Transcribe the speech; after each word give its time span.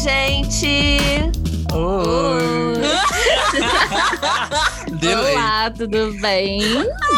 gente! 0.00 0.98
Oi! 1.74 2.80
Delay. 5.00 5.34
Olá, 5.34 5.70
tudo 5.70 6.12
bem? 6.20 6.60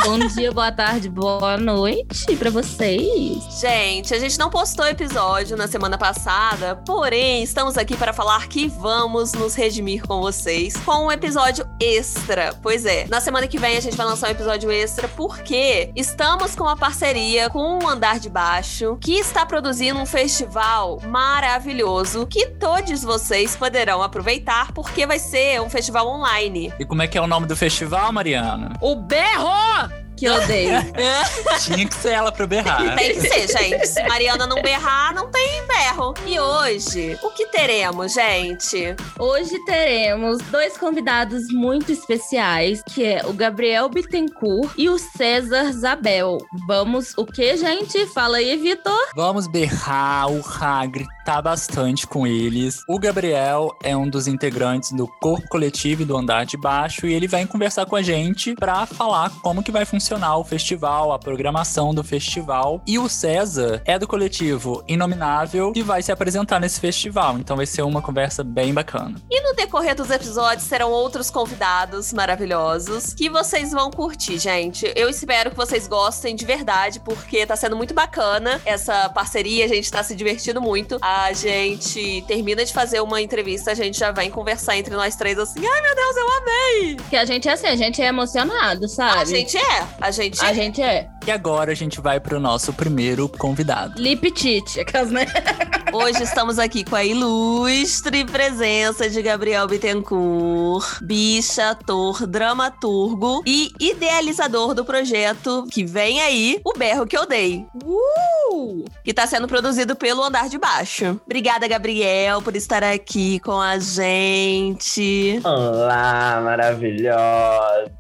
Bom 0.04 0.18
dia, 0.18 0.52
boa 0.52 0.70
tarde, 0.70 1.08
boa 1.08 1.56
noite 1.56 2.36
pra 2.36 2.48
vocês. 2.48 3.60
Gente, 3.60 4.14
a 4.14 4.18
gente 4.20 4.38
não 4.38 4.50
postou 4.50 4.86
episódio 4.86 5.56
na 5.56 5.66
semana 5.66 5.98
passada, 5.98 6.76
porém 6.86 7.42
estamos 7.42 7.76
aqui 7.76 7.96
para 7.96 8.12
falar 8.12 8.46
que 8.46 8.68
vamos 8.68 9.32
nos 9.32 9.56
redimir 9.56 10.06
com 10.06 10.20
vocês 10.20 10.76
com 10.76 11.06
um 11.06 11.12
episódio 11.12 11.64
extra. 11.80 12.54
Pois 12.62 12.86
é, 12.86 13.06
na 13.08 13.20
semana 13.20 13.48
que 13.48 13.58
vem 13.58 13.76
a 13.76 13.80
gente 13.80 13.96
vai 13.96 14.06
lançar 14.06 14.28
um 14.28 14.32
episódio 14.32 14.70
extra 14.70 15.08
porque 15.08 15.90
estamos 15.96 16.54
com 16.54 16.62
uma 16.62 16.76
parceria 16.76 17.50
com 17.50 17.80
o 17.82 17.88
Andar 17.88 18.20
de 18.20 18.30
Baixo, 18.30 18.96
que 19.00 19.14
está 19.14 19.44
produzindo 19.44 19.98
um 19.98 20.06
festival 20.06 21.00
maravilhoso 21.02 22.28
que 22.28 22.46
todos 22.46 23.02
vocês 23.02 23.56
poderão 23.56 24.02
aproveitar 24.02 24.70
porque 24.72 25.04
vai 25.04 25.18
ser 25.18 25.60
um 25.60 25.68
festival 25.68 26.06
online. 26.06 26.72
E 26.78 26.84
como 26.84 27.02
é 27.02 27.08
que 27.08 27.18
é 27.18 27.20
o 27.20 27.26
nome 27.26 27.46
do 27.46 27.56
festival, 27.56 27.71
Mariana? 28.12 28.72
O 28.80 28.94
berro! 28.94 30.01
Que 30.22 30.26
eu 30.26 30.34
odeio. 30.34 30.70
Tinha 31.64 31.84
que 31.84 31.94
ser 31.96 32.10
ela 32.10 32.30
pra 32.30 32.46
berrar. 32.46 32.94
Tem 32.94 33.12
que 33.12 33.22
ser, 33.22 33.58
gente. 33.58 33.88
Se 33.88 34.00
Mariana 34.04 34.46
não 34.46 34.62
berrar, 34.62 35.12
não 35.12 35.28
tem 35.28 35.66
berro. 35.66 36.14
E 36.24 36.38
hoje, 36.38 37.18
o 37.24 37.30
que 37.30 37.48
teremos, 37.48 38.12
gente? 38.12 38.94
Hoje 39.18 39.58
teremos 39.64 40.38
dois 40.42 40.76
convidados 40.78 41.48
muito 41.52 41.90
especiais, 41.90 42.80
que 42.94 43.04
é 43.04 43.26
o 43.26 43.32
Gabriel 43.32 43.88
Bittencourt 43.88 44.72
e 44.78 44.88
o 44.88 44.96
César 44.96 45.72
Zabel. 45.72 46.38
Vamos, 46.68 47.14
o 47.16 47.26
que, 47.26 47.56
gente? 47.56 48.06
Fala 48.06 48.36
aí, 48.36 48.56
Vitor. 48.56 49.08
Vamos 49.16 49.48
berrar, 49.48 50.30
urrar, 50.30 50.88
gritar 50.88 51.42
bastante 51.42 52.06
com 52.06 52.28
eles. 52.28 52.84
O 52.88 52.96
Gabriel 52.96 53.76
é 53.82 53.96
um 53.96 54.08
dos 54.08 54.28
integrantes 54.28 54.92
do 54.92 55.08
Corpo 55.20 55.48
Coletivo 55.48 56.04
do 56.04 56.16
Andar 56.16 56.46
de 56.46 56.56
Baixo 56.56 57.08
e 57.08 57.12
ele 57.12 57.26
vem 57.26 57.44
conversar 57.44 57.86
com 57.86 57.96
a 57.96 58.02
gente 58.02 58.54
pra 58.54 58.86
falar 58.86 59.28
como 59.42 59.64
que 59.64 59.72
vai 59.72 59.84
funcionar 59.84 60.11
o 60.16 60.44
festival, 60.44 61.12
a 61.12 61.18
programação 61.18 61.94
do 61.94 62.04
festival. 62.04 62.82
E 62.86 62.98
o 62.98 63.08
César 63.08 63.80
é 63.84 63.98
do 63.98 64.06
coletivo 64.06 64.84
Inominável 64.86 65.72
e 65.74 65.82
vai 65.82 66.02
se 66.02 66.12
apresentar 66.12 66.60
nesse 66.60 66.80
festival. 66.80 67.38
Então 67.38 67.56
vai 67.56 67.66
ser 67.66 67.82
uma 67.82 68.02
conversa 68.02 68.44
bem 68.44 68.74
bacana. 68.74 69.20
E 69.30 69.40
no 69.40 69.54
decorrer 69.54 69.94
dos 69.94 70.10
episódios 70.10 70.66
serão 70.66 70.90
outros 70.90 71.30
convidados 71.30 72.12
maravilhosos 72.12 73.14
que 73.14 73.30
vocês 73.30 73.72
vão 73.72 73.90
curtir, 73.90 74.38
gente. 74.38 74.92
Eu 74.94 75.08
espero 75.08 75.50
que 75.50 75.56
vocês 75.56 75.88
gostem 75.88 76.36
de 76.36 76.44
verdade, 76.44 77.00
porque 77.00 77.46
tá 77.46 77.56
sendo 77.56 77.76
muito 77.76 77.94
bacana 77.94 78.60
essa 78.64 79.08
parceria, 79.08 79.64
a 79.64 79.68
gente 79.68 79.90
tá 79.90 80.02
se 80.02 80.14
divertindo 80.14 80.60
muito. 80.60 80.98
A 81.00 81.32
gente 81.32 82.22
termina 82.28 82.64
de 82.64 82.72
fazer 82.72 83.00
uma 83.00 83.20
entrevista, 83.20 83.70
a 83.70 83.74
gente 83.74 83.98
já 83.98 84.10
vem 84.10 84.30
conversar 84.30 84.76
entre 84.76 84.94
nós 84.94 85.16
três 85.16 85.38
assim: 85.38 85.60
ai 85.66 85.82
meu 85.82 85.94
Deus, 85.94 86.16
eu 86.16 86.32
amei! 86.32 86.96
Que 87.08 87.16
a 87.16 87.24
gente 87.24 87.48
é 87.48 87.52
assim, 87.52 87.66
a 87.66 87.76
gente 87.76 88.02
é 88.02 88.06
emocionado, 88.06 88.88
sabe? 88.88 89.20
A 89.20 89.24
gente 89.24 89.56
é, 89.56 89.86
a 90.02 90.10
gente 90.10 90.44
A 90.44 90.50
é. 90.50 90.54
gente 90.54 90.82
é. 90.82 91.08
E 91.24 91.30
agora 91.30 91.70
a 91.70 91.74
gente 91.74 92.00
vai 92.00 92.18
pro 92.18 92.40
nosso 92.40 92.72
primeiro 92.72 93.28
convidado. 93.28 94.00
Lip 94.00 94.28
Tite, 94.32 94.80
aquelas, 94.80 95.10
né? 95.10 95.26
Hoje 95.92 96.22
estamos 96.22 96.58
aqui 96.58 96.82
com 96.84 96.96
a 96.96 97.04
ilustre 97.04 98.24
presença 98.24 99.08
de 99.10 99.20
Gabriel 99.22 99.68
Bittencourt, 99.68 101.02
bicha, 101.02 101.70
ator, 101.70 102.26
dramaturgo 102.26 103.42
e 103.46 103.70
idealizador 103.78 104.74
do 104.74 104.84
projeto 104.86 105.66
que 105.70 105.84
vem 105.84 106.20
aí, 106.20 106.60
O 106.64 106.72
Berro 106.76 107.06
Que 107.06 107.16
Eu 107.16 107.26
Dei. 107.26 107.66
Uh! 107.84 108.84
Que 109.04 109.12
tá 109.12 109.26
sendo 109.26 109.46
produzido 109.46 109.94
pelo 109.94 110.24
Andar 110.24 110.48
de 110.48 110.58
Baixo. 110.58 111.20
Obrigada, 111.26 111.68
Gabriel, 111.68 112.40
por 112.40 112.56
estar 112.56 112.82
aqui 112.82 113.38
com 113.40 113.60
a 113.60 113.78
gente. 113.78 115.40
Olá, 115.44 116.40
maravilhosas! 116.42 117.92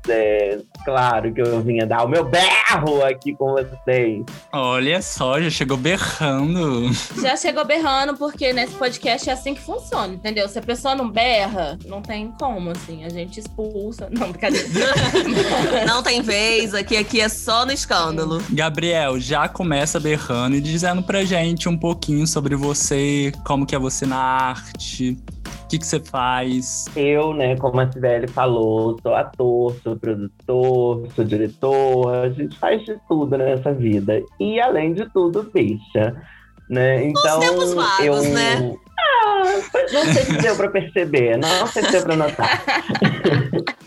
Claro 0.84 1.32
que 1.32 1.40
eu 1.40 1.60
vinha 1.60 1.86
dar 1.86 2.04
o 2.04 2.08
meu 2.08 2.24
berro 2.24 3.04
aqui 3.04 3.34
com 3.34 3.52
vocês. 3.52 4.24
Olha 4.52 5.00
só, 5.00 5.40
já 5.40 5.50
chegou 5.50 5.76
berrando. 5.76 6.90
Já 7.20 7.36
chegou 7.36 7.64
berrando, 7.64 8.16
porque 8.16 8.52
nesse 8.52 8.74
podcast 8.74 9.28
é 9.28 9.32
assim 9.32 9.54
que 9.54 9.60
funciona, 9.60 10.14
entendeu? 10.14 10.48
Se 10.48 10.58
a 10.58 10.62
pessoa 10.62 10.94
não 10.94 11.08
berra, 11.08 11.78
não 11.86 12.02
tem 12.02 12.32
como, 12.38 12.70
assim. 12.70 13.04
A 13.04 13.08
gente 13.08 13.40
expulsa. 13.40 14.08
Não, 14.10 14.30
brincadeira. 14.30 14.62
Não 15.86 16.02
tem 16.02 16.22
vez, 16.22 16.74
aqui, 16.74 16.96
aqui 16.96 17.20
é 17.20 17.28
só 17.28 17.64
no 17.66 17.72
escândalo. 17.72 18.42
Gabriel, 18.50 19.18
já 19.18 19.48
começa 19.48 19.98
berrando 19.98 20.56
e 20.56 20.60
dizendo 20.60 21.02
pra 21.02 21.24
gente 21.24 21.68
um 21.68 21.76
pouquinho 21.76 22.26
sobre 22.26 22.54
você, 22.56 23.32
como 23.44 23.66
que 23.66 23.74
é 23.74 23.78
você 23.78 24.06
na 24.06 24.18
arte, 24.18 25.18
o 25.64 25.68
que 25.68 25.84
você 25.84 26.00
faz. 26.00 26.86
Eu, 26.96 27.32
né, 27.34 27.56
como 27.56 27.80
a 27.80 27.90
Sibeli 27.90 28.28
falou, 28.28 28.98
sou 29.02 29.14
ator, 29.14 29.74
sou 29.82 29.96
produtor, 29.96 31.08
sou 31.14 31.24
diretor, 31.24 32.14
a 32.14 32.30
gente 32.30 32.58
faz 32.58 32.84
de 32.84 32.96
tudo 33.08 33.36
nessa 33.36 33.72
vida. 33.72 34.22
E 34.38 34.60
além 34.60 34.94
de 34.94 35.08
tudo, 35.12 35.50
bicha. 35.52 36.16
Né? 36.68 37.06
Então, 37.06 37.40
tempos 37.40 37.74
vagos, 37.74 38.24
eu... 38.24 38.34
né? 38.34 38.74
Ah, 38.98 39.42
não 39.92 40.04
sei 40.04 40.24
se 40.24 40.38
deu 40.38 40.56
pra 40.56 40.70
perceber, 40.70 41.36
não 41.36 41.66
sei 41.66 41.82
se 41.82 41.92
deu 41.92 42.02
pra 42.02 42.16
notar. 42.16 42.62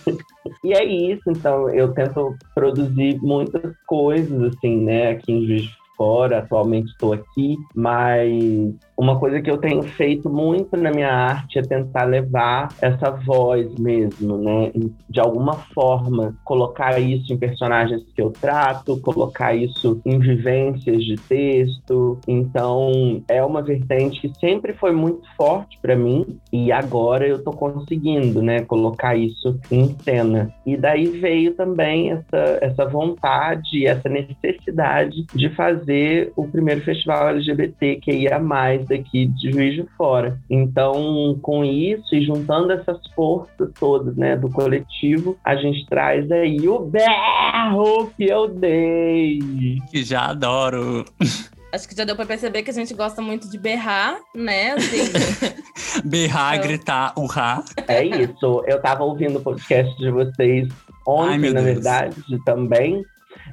E 0.66 0.74
é 0.74 0.84
isso, 0.84 1.22
então 1.28 1.70
eu 1.70 1.94
tento 1.94 2.36
produzir 2.56 3.20
muitas 3.22 3.72
coisas, 3.86 4.52
assim, 4.52 4.84
né, 4.84 5.12
aqui 5.12 5.32
em 5.32 5.46
Juiz 5.46 5.62
de 5.62 5.78
Fora, 5.96 6.40
atualmente 6.40 6.90
estou 6.90 7.14
aqui, 7.14 7.56
mas 7.76 8.74
uma 8.98 9.20
coisa 9.20 9.42
que 9.42 9.50
eu 9.52 9.58
tenho 9.58 9.84
feito 9.84 10.30
muito 10.30 10.78
na 10.78 10.92
minha 10.92 11.12
arte 11.12 11.60
é 11.60 11.62
tentar 11.62 12.06
levar 12.06 12.70
essa 12.82 13.12
voz 13.12 13.76
mesmo, 13.76 14.38
né, 14.38 14.72
de 15.10 15.20
alguma 15.20 15.54
forma, 15.74 16.36
colocar 16.44 17.00
isso 17.00 17.34
em 17.34 17.38
personagens 17.38 18.04
que 18.16 18.22
eu 18.22 18.32
trato, 18.32 19.00
colocar 19.02 19.54
isso 19.54 20.02
em 20.06 20.20
vivências 20.20 21.04
de 21.04 21.16
texto, 21.16 22.20
então 22.28 23.22
é 23.28 23.44
uma 23.44 23.62
vertente 23.62 24.22
que 24.22 24.40
sempre 24.40 24.74
foi 24.74 24.92
muito 24.92 25.24
forte 25.36 25.78
para 25.82 25.96
mim 25.96 26.40
e 26.52 26.72
agora 26.72 27.28
eu 27.28 27.44
tô 27.44 27.52
conseguindo, 27.52 28.42
né, 28.42 28.62
colocar 28.62 29.16
isso 29.16 29.60
em 29.70 29.96
cena. 30.00 30.54
E 30.66 30.78
daí 30.78 31.08
veio 31.08 31.54
também 31.54 32.12
essa, 32.12 32.60
essa 32.62 32.86
vontade, 32.86 33.86
essa 33.86 34.08
necessidade 34.08 35.26
de 35.34 35.50
fazer 35.50 36.32
o 36.36 36.48
primeiro 36.48 36.82
festival 36.82 37.30
LGBT 37.30 37.98
mais 38.86 38.88
daqui 38.88 39.26
de 39.28 39.52
Juiz 39.52 39.76
de 39.76 39.86
Fora. 39.98 40.40
Então, 40.50 41.38
com 41.42 41.64
isso 41.64 42.14
e 42.16 42.26
juntando 42.26 42.72
essas 42.72 43.00
forças 43.16 43.70
todas, 43.80 44.16
né, 44.16 44.36
do 44.36 44.50
coletivo, 44.50 45.38
a 45.44 45.56
gente 45.56 45.86
traz 45.88 46.30
aí 46.32 46.68
o 46.68 46.80
berro 46.80 48.12
que 48.16 48.26
eu 48.26 48.48
dei. 48.48 49.40
Que 49.92 50.04
já 50.04 50.28
adoro. 50.28 51.06
Acho 51.74 51.90
que 51.90 51.96
já 51.96 52.06
deu 52.06 52.16
pra 52.16 52.26
perceber 52.26 52.64
que 52.64 52.70
a 52.70 52.74
gente 52.74 52.94
gosta 52.94 53.22
muito 53.22 53.50
de 53.50 53.58
berrar, 53.58 54.18
né? 54.34 54.72
Assim, 54.72 55.12
Berrar, 56.06 56.56
Eu- 56.56 56.64
gritar, 56.64 57.14
urrar. 57.18 57.64
É 57.88 58.04
isso. 58.04 58.64
Eu 58.66 58.82
tava 58.82 59.04
ouvindo 59.04 59.40
o 59.40 59.42
podcast 59.42 59.94
de 59.98 60.10
vocês 60.10 60.70
ontem, 61.06 61.32
Ai, 61.48 61.54
na 61.54 61.62
Deus. 61.62 61.64
verdade, 61.66 62.16
também. 62.46 63.04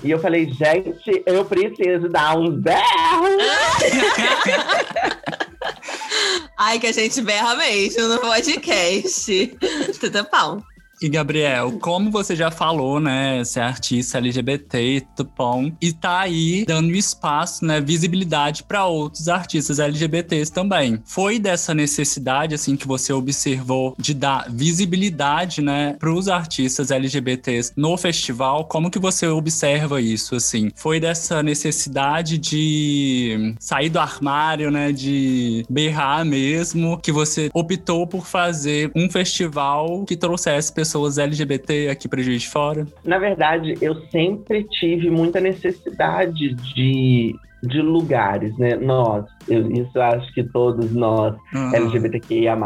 E 0.05 0.11
eu 0.11 0.19
falei, 0.19 0.51
gente, 0.51 1.23
eu 1.25 1.45
preciso 1.45 2.09
dar 2.09 2.37
um 2.37 2.51
berro. 2.51 2.83
Ai, 6.59 6.79
que 6.79 6.89
a 6.89 6.93
gente 6.93 7.23
berra 7.23 7.57
mesmo 7.57 8.09
no 8.09 8.19
podcast. 8.19 9.57
Tudo 10.01 10.27
bom. 10.33 10.63
E 11.03 11.09
Gabriel, 11.09 11.73
como 11.81 12.13
você 12.13 12.37
já 12.37 12.49
falou, 12.49 13.01
né, 13.01 13.43
você 13.43 13.59
é 13.59 13.63
artista 13.65 14.19
LGBT, 14.19 15.05
tupom, 15.17 15.73
e 15.81 15.93
tá 15.93 16.21
aí 16.21 16.65
dando 16.65 16.95
espaço, 16.95 17.65
né, 17.65 17.81
visibilidade 17.81 18.63
para 18.63 18.87
outros 18.87 19.29
artistas 19.29 19.81
LGBTs 19.81 20.53
também. 20.53 21.03
Foi 21.05 21.41
dessa 21.41 21.75
necessidade 21.75 22.54
assim 22.54 22.77
que 22.77 22.87
você 22.87 23.13
observou 23.13 23.97
de 23.99 24.15
dar 24.15 24.47
visibilidade, 24.49 25.60
né, 25.60 25.97
os 26.01 26.28
artistas 26.28 26.93
LGBTs 26.93 27.72
no 27.77 27.97
festival? 27.97 28.66
Como 28.66 28.89
que 28.89 29.01
você 29.01 29.27
observa 29.27 30.01
isso 30.01 30.37
assim? 30.37 30.71
Foi 30.77 31.01
dessa 31.01 31.43
necessidade 31.43 32.39
de 32.39 33.57
sair 33.59 33.89
do 33.89 33.98
armário, 33.98 34.71
né, 34.71 34.93
de 34.93 35.65
berrar 35.69 36.25
mesmo, 36.25 36.97
que 36.98 37.10
você 37.10 37.51
optou 37.53 38.07
por 38.07 38.25
fazer 38.25 38.93
um 38.95 39.10
festival 39.10 40.05
que 40.05 40.16
trouxesse 40.16 40.72
pessoas 40.72 40.91
LGBT 41.18 41.89
aqui 41.89 42.09
para 42.09 42.22
Juiz 42.22 42.42
de 42.42 42.48
Fora? 42.48 42.86
Na 43.04 43.18
verdade, 43.18 43.74
eu 43.80 43.94
sempre 44.10 44.65
tive 44.65 45.10
muita 45.10 45.41
necessidade 45.41 46.54
de, 46.54 47.34
de 47.62 47.83
lugares, 47.83 48.56
né? 48.59 48.77
Nós, 48.77 49.24
eu, 49.48 49.71
isso 49.71 49.91
eu 49.94 50.03
acho 50.03 50.33
que 50.34 50.42
todos 50.44 50.92
nós, 50.92 51.34
Ah. 51.54 51.72
LGBTQIA+. 51.74 52.56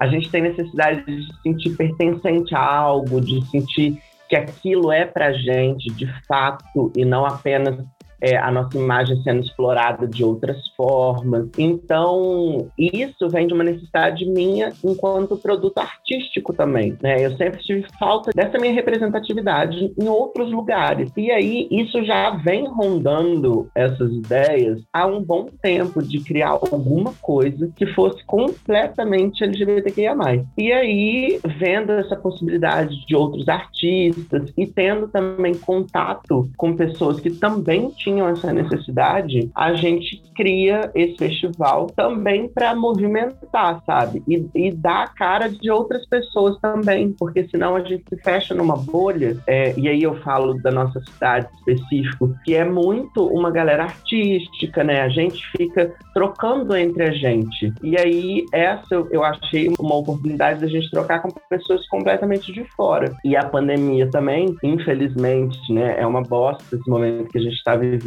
A 0.00 0.06
gente 0.08 0.30
tem 0.30 0.42
necessidade 0.42 1.04
de 1.06 1.24
se 1.26 1.42
sentir 1.42 1.70
pertencente 1.76 2.54
a 2.54 2.64
algo, 2.64 3.20
de 3.20 3.44
sentir 3.46 3.98
que 4.28 4.36
aquilo 4.36 4.90
é 4.90 5.04
pra 5.04 5.32
gente 5.32 5.90
de 5.92 6.06
fato 6.26 6.90
e 6.96 7.04
não 7.04 7.24
apenas 7.26 7.76
é, 8.22 8.36
a 8.36 8.52
nossa 8.52 8.78
imagem 8.78 9.20
sendo 9.24 9.42
explorada 9.42 10.06
de 10.06 10.22
outras 10.22 10.56
formas. 10.76 11.48
Então, 11.58 12.68
isso 12.78 13.28
vem 13.28 13.48
de 13.48 13.52
uma 13.52 13.64
necessidade 13.64 14.24
minha 14.24 14.72
enquanto 14.84 15.36
produto 15.36 15.78
artístico 15.78 16.52
também, 16.52 16.96
né? 17.02 17.26
Eu 17.26 17.36
sempre 17.36 17.60
tive 17.60 17.84
falta 17.98 18.30
dessa 18.32 18.58
minha 18.58 18.72
representatividade 18.72 19.92
em 19.98 20.08
outros 20.08 20.52
lugares. 20.52 21.10
E 21.16 21.32
aí, 21.32 21.66
isso 21.70 22.04
já 22.04 22.30
vem 22.30 22.68
rondando 22.68 23.68
essas 23.74 24.12
ideias 24.12 24.80
há 24.92 25.04
um 25.04 25.20
bom 25.20 25.46
tempo 25.60 26.00
de 26.00 26.20
criar 26.20 26.50
alguma 26.50 27.12
coisa 27.20 27.72
que 27.74 27.86
fosse 27.86 28.24
completamente 28.24 29.42
LGBTQIA+. 29.42 30.12
E 30.56 30.72
aí, 30.72 31.40
vendo 31.58 31.90
essa 31.92 32.14
possibilidade 32.14 33.04
de 33.06 33.16
outros 33.16 33.48
artistas 33.48 34.52
e 34.56 34.66
tendo 34.66 35.08
também 35.08 35.54
contato 35.54 36.48
com 36.56 36.76
pessoas 36.76 37.18
que 37.18 37.30
também 37.30 37.88
tinham 37.90 38.11
essa 38.18 38.52
necessidade, 38.52 39.50
a 39.54 39.74
gente 39.74 40.22
cria 40.34 40.90
esse 40.94 41.16
festival 41.16 41.86
também 41.88 42.48
para 42.48 42.74
movimentar, 42.74 43.82
sabe? 43.84 44.22
E, 44.26 44.46
e 44.54 44.72
dar 44.72 45.04
a 45.04 45.08
cara 45.08 45.48
de 45.48 45.70
outras 45.70 46.06
pessoas 46.06 46.58
também, 46.60 47.14
porque 47.18 47.46
senão 47.48 47.76
a 47.76 47.80
gente 47.80 48.04
se 48.08 48.16
fecha 48.22 48.54
numa 48.54 48.76
bolha. 48.76 49.36
É, 49.46 49.78
e 49.78 49.88
aí 49.88 50.02
eu 50.02 50.14
falo 50.22 50.54
da 50.62 50.70
nossa 50.70 51.00
cidade 51.00 51.48
específico, 51.58 52.34
que 52.44 52.54
é 52.54 52.64
muito 52.64 53.26
uma 53.26 53.50
galera 53.50 53.84
artística, 53.84 54.82
né? 54.82 55.02
A 55.02 55.08
gente 55.08 55.42
fica 55.56 55.94
trocando 56.14 56.76
entre 56.76 57.04
a 57.04 57.12
gente. 57.12 57.72
E 57.82 57.98
aí 57.98 58.44
essa 58.52 58.94
eu, 58.94 59.08
eu 59.10 59.24
achei 59.24 59.72
uma 59.78 59.96
oportunidade 59.96 60.60
da 60.60 60.66
gente 60.66 60.90
trocar 60.90 61.20
com 61.20 61.30
pessoas 61.48 61.86
completamente 61.88 62.52
de 62.52 62.64
fora. 62.76 63.12
E 63.24 63.36
a 63.36 63.44
pandemia 63.44 64.08
também, 64.10 64.56
infelizmente, 64.62 65.72
né, 65.72 65.96
é 65.98 66.06
uma 66.06 66.22
bosta 66.22 66.76
esse 66.76 66.88
momento 66.88 67.30
que 67.30 67.38
a 67.38 67.40
gente 67.40 67.54
está 67.54 67.76
vivendo, 67.76 68.01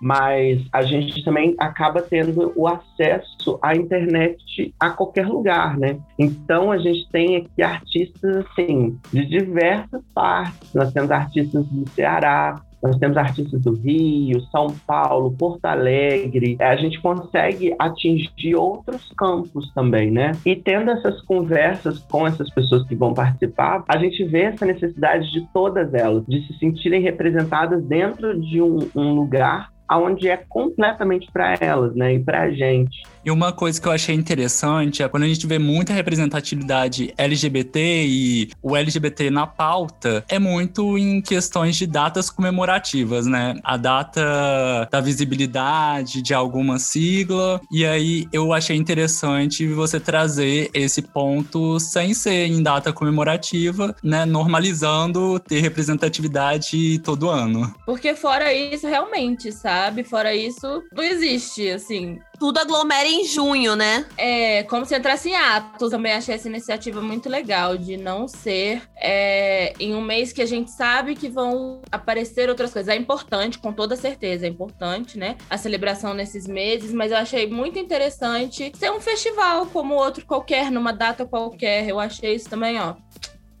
mas 0.00 0.62
a 0.72 0.82
gente 0.82 1.24
também 1.24 1.54
acaba 1.58 2.02
tendo 2.02 2.52
o 2.56 2.66
acesso 2.66 3.58
à 3.62 3.74
internet 3.74 4.74
a 4.78 4.90
qualquer 4.90 5.26
lugar, 5.26 5.78
né? 5.78 5.98
Então 6.18 6.70
a 6.70 6.78
gente 6.78 7.08
tem 7.10 7.36
aqui 7.36 7.62
artistas 7.62 8.44
assim 8.46 8.98
de 9.12 9.26
diversas 9.26 10.02
partes. 10.14 10.72
Nós 10.74 10.92
temos 10.92 11.10
artistas 11.10 11.66
do 11.66 11.88
Ceará, 11.90 12.60
nós 12.82 12.96
temos 12.98 13.16
artistas 13.16 13.60
do 13.62 13.74
Rio, 13.74 14.40
São 14.50 14.66
Paulo, 14.86 15.32
Porto 15.38 15.64
Alegre. 15.64 16.56
A 16.60 16.74
gente 16.74 17.00
consegue 17.00 17.74
atingir 17.78 18.56
outros 18.56 19.12
campos 19.16 19.72
também, 19.72 20.10
né? 20.10 20.32
E 20.44 20.56
tendo 20.56 20.90
essas 20.90 21.20
conversas 21.22 22.00
com 22.00 22.26
essas 22.26 22.50
pessoas 22.50 22.86
que 22.88 22.96
vão 22.96 23.14
participar, 23.14 23.84
a 23.86 23.96
gente 23.98 24.24
vê 24.24 24.42
essa 24.42 24.66
necessidade 24.66 25.30
de 25.30 25.46
todas 25.52 25.94
elas, 25.94 26.26
de 26.26 26.44
se 26.46 26.58
sentirem 26.58 27.00
representadas 27.00 27.84
dentro 27.84 28.38
de 28.40 28.60
um, 28.60 28.88
um 28.96 29.14
lugar 29.14 29.70
onde 29.90 30.28
é 30.28 30.36
completamente 30.48 31.30
para 31.30 31.54
elas, 31.60 31.94
né? 31.94 32.14
E 32.14 32.18
para 32.18 32.42
a 32.42 32.50
gente. 32.50 33.02
E 33.24 33.30
uma 33.30 33.52
coisa 33.52 33.80
que 33.80 33.86
eu 33.86 33.92
achei 33.92 34.14
interessante 34.14 35.02
é 35.02 35.08
quando 35.08 35.22
a 35.22 35.28
gente 35.28 35.46
vê 35.46 35.58
muita 35.58 35.92
representatividade 35.92 37.14
LGBT 37.16 38.04
e 38.04 38.50
o 38.60 38.76
LGBT 38.76 39.30
na 39.30 39.46
pauta, 39.46 40.24
é 40.28 40.38
muito 40.40 40.98
em 40.98 41.20
questões 41.20 41.76
de 41.76 41.86
datas 41.86 42.28
comemorativas, 42.28 43.26
né? 43.26 43.54
A 43.62 43.76
data 43.76 44.88
da 44.90 45.00
visibilidade 45.00 46.20
de 46.20 46.34
alguma 46.34 46.80
sigla. 46.80 47.60
E 47.70 47.86
aí 47.86 48.26
eu 48.32 48.52
achei 48.52 48.76
interessante 48.76 49.68
você 49.68 50.00
trazer 50.00 50.68
esse 50.74 51.00
ponto 51.00 51.78
sem 51.78 52.14
ser 52.14 52.46
em 52.46 52.60
data 52.60 52.92
comemorativa, 52.92 53.94
né? 54.02 54.24
Normalizando 54.24 55.38
ter 55.38 55.60
representatividade 55.60 56.98
todo 57.00 57.30
ano. 57.30 57.72
Porque 57.86 58.16
fora 58.16 58.52
isso, 58.52 58.88
realmente, 58.88 59.52
sabe? 59.52 60.02
Fora 60.02 60.34
isso, 60.34 60.82
não 60.92 61.04
existe, 61.04 61.70
assim 61.70 62.18
tudo 62.42 62.58
aglomera 62.58 63.06
em 63.06 63.24
junho, 63.24 63.76
né? 63.76 64.04
É, 64.18 64.64
como 64.64 64.84
se 64.84 64.96
entrasse 64.96 65.28
em 65.28 65.36
atos. 65.36 65.90
Também 65.90 66.12
achei 66.12 66.34
essa 66.34 66.48
iniciativa 66.48 67.00
muito 67.00 67.28
legal, 67.28 67.78
de 67.78 67.96
não 67.96 68.26
ser 68.26 68.82
é, 68.96 69.72
em 69.78 69.94
um 69.94 70.00
mês 70.00 70.32
que 70.32 70.42
a 70.42 70.46
gente 70.46 70.68
sabe 70.72 71.14
que 71.14 71.28
vão 71.28 71.80
aparecer 71.92 72.48
outras 72.48 72.72
coisas. 72.72 72.92
É 72.92 72.98
importante, 72.98 73.60
com 73.60 73.72
toda 73.72 73.94
certeza, 73.94 74.44
é 74.44 74.48
importante, 74.48 75.16
né? 75.16 75.36
A 75.48 75.56
celebração 75.56 76.14
nesses 76.14 76.48
meses, 76.48 76.92
mas 76.92 77.12
eu 77.12 77.18
achei 77.18 77.46
muito 77.46 77.78
interessante 77.78 78.72
ser 78.74 78.90
um 78.90 78.98
festival 78.98 79.66
como 79.66 79.94
outro 79.94 80.26
qualquer, 80.26 80.68
numa 80.68 80.92
data 80.92 81.24
qualquer. 81.24 81.88
Eu 81.88 82.00
achei 82.00 82.34
isso 82.34 82.50
também, 82.50 82.76
ó, 82.80 82.96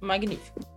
magnífico 0.00 0.72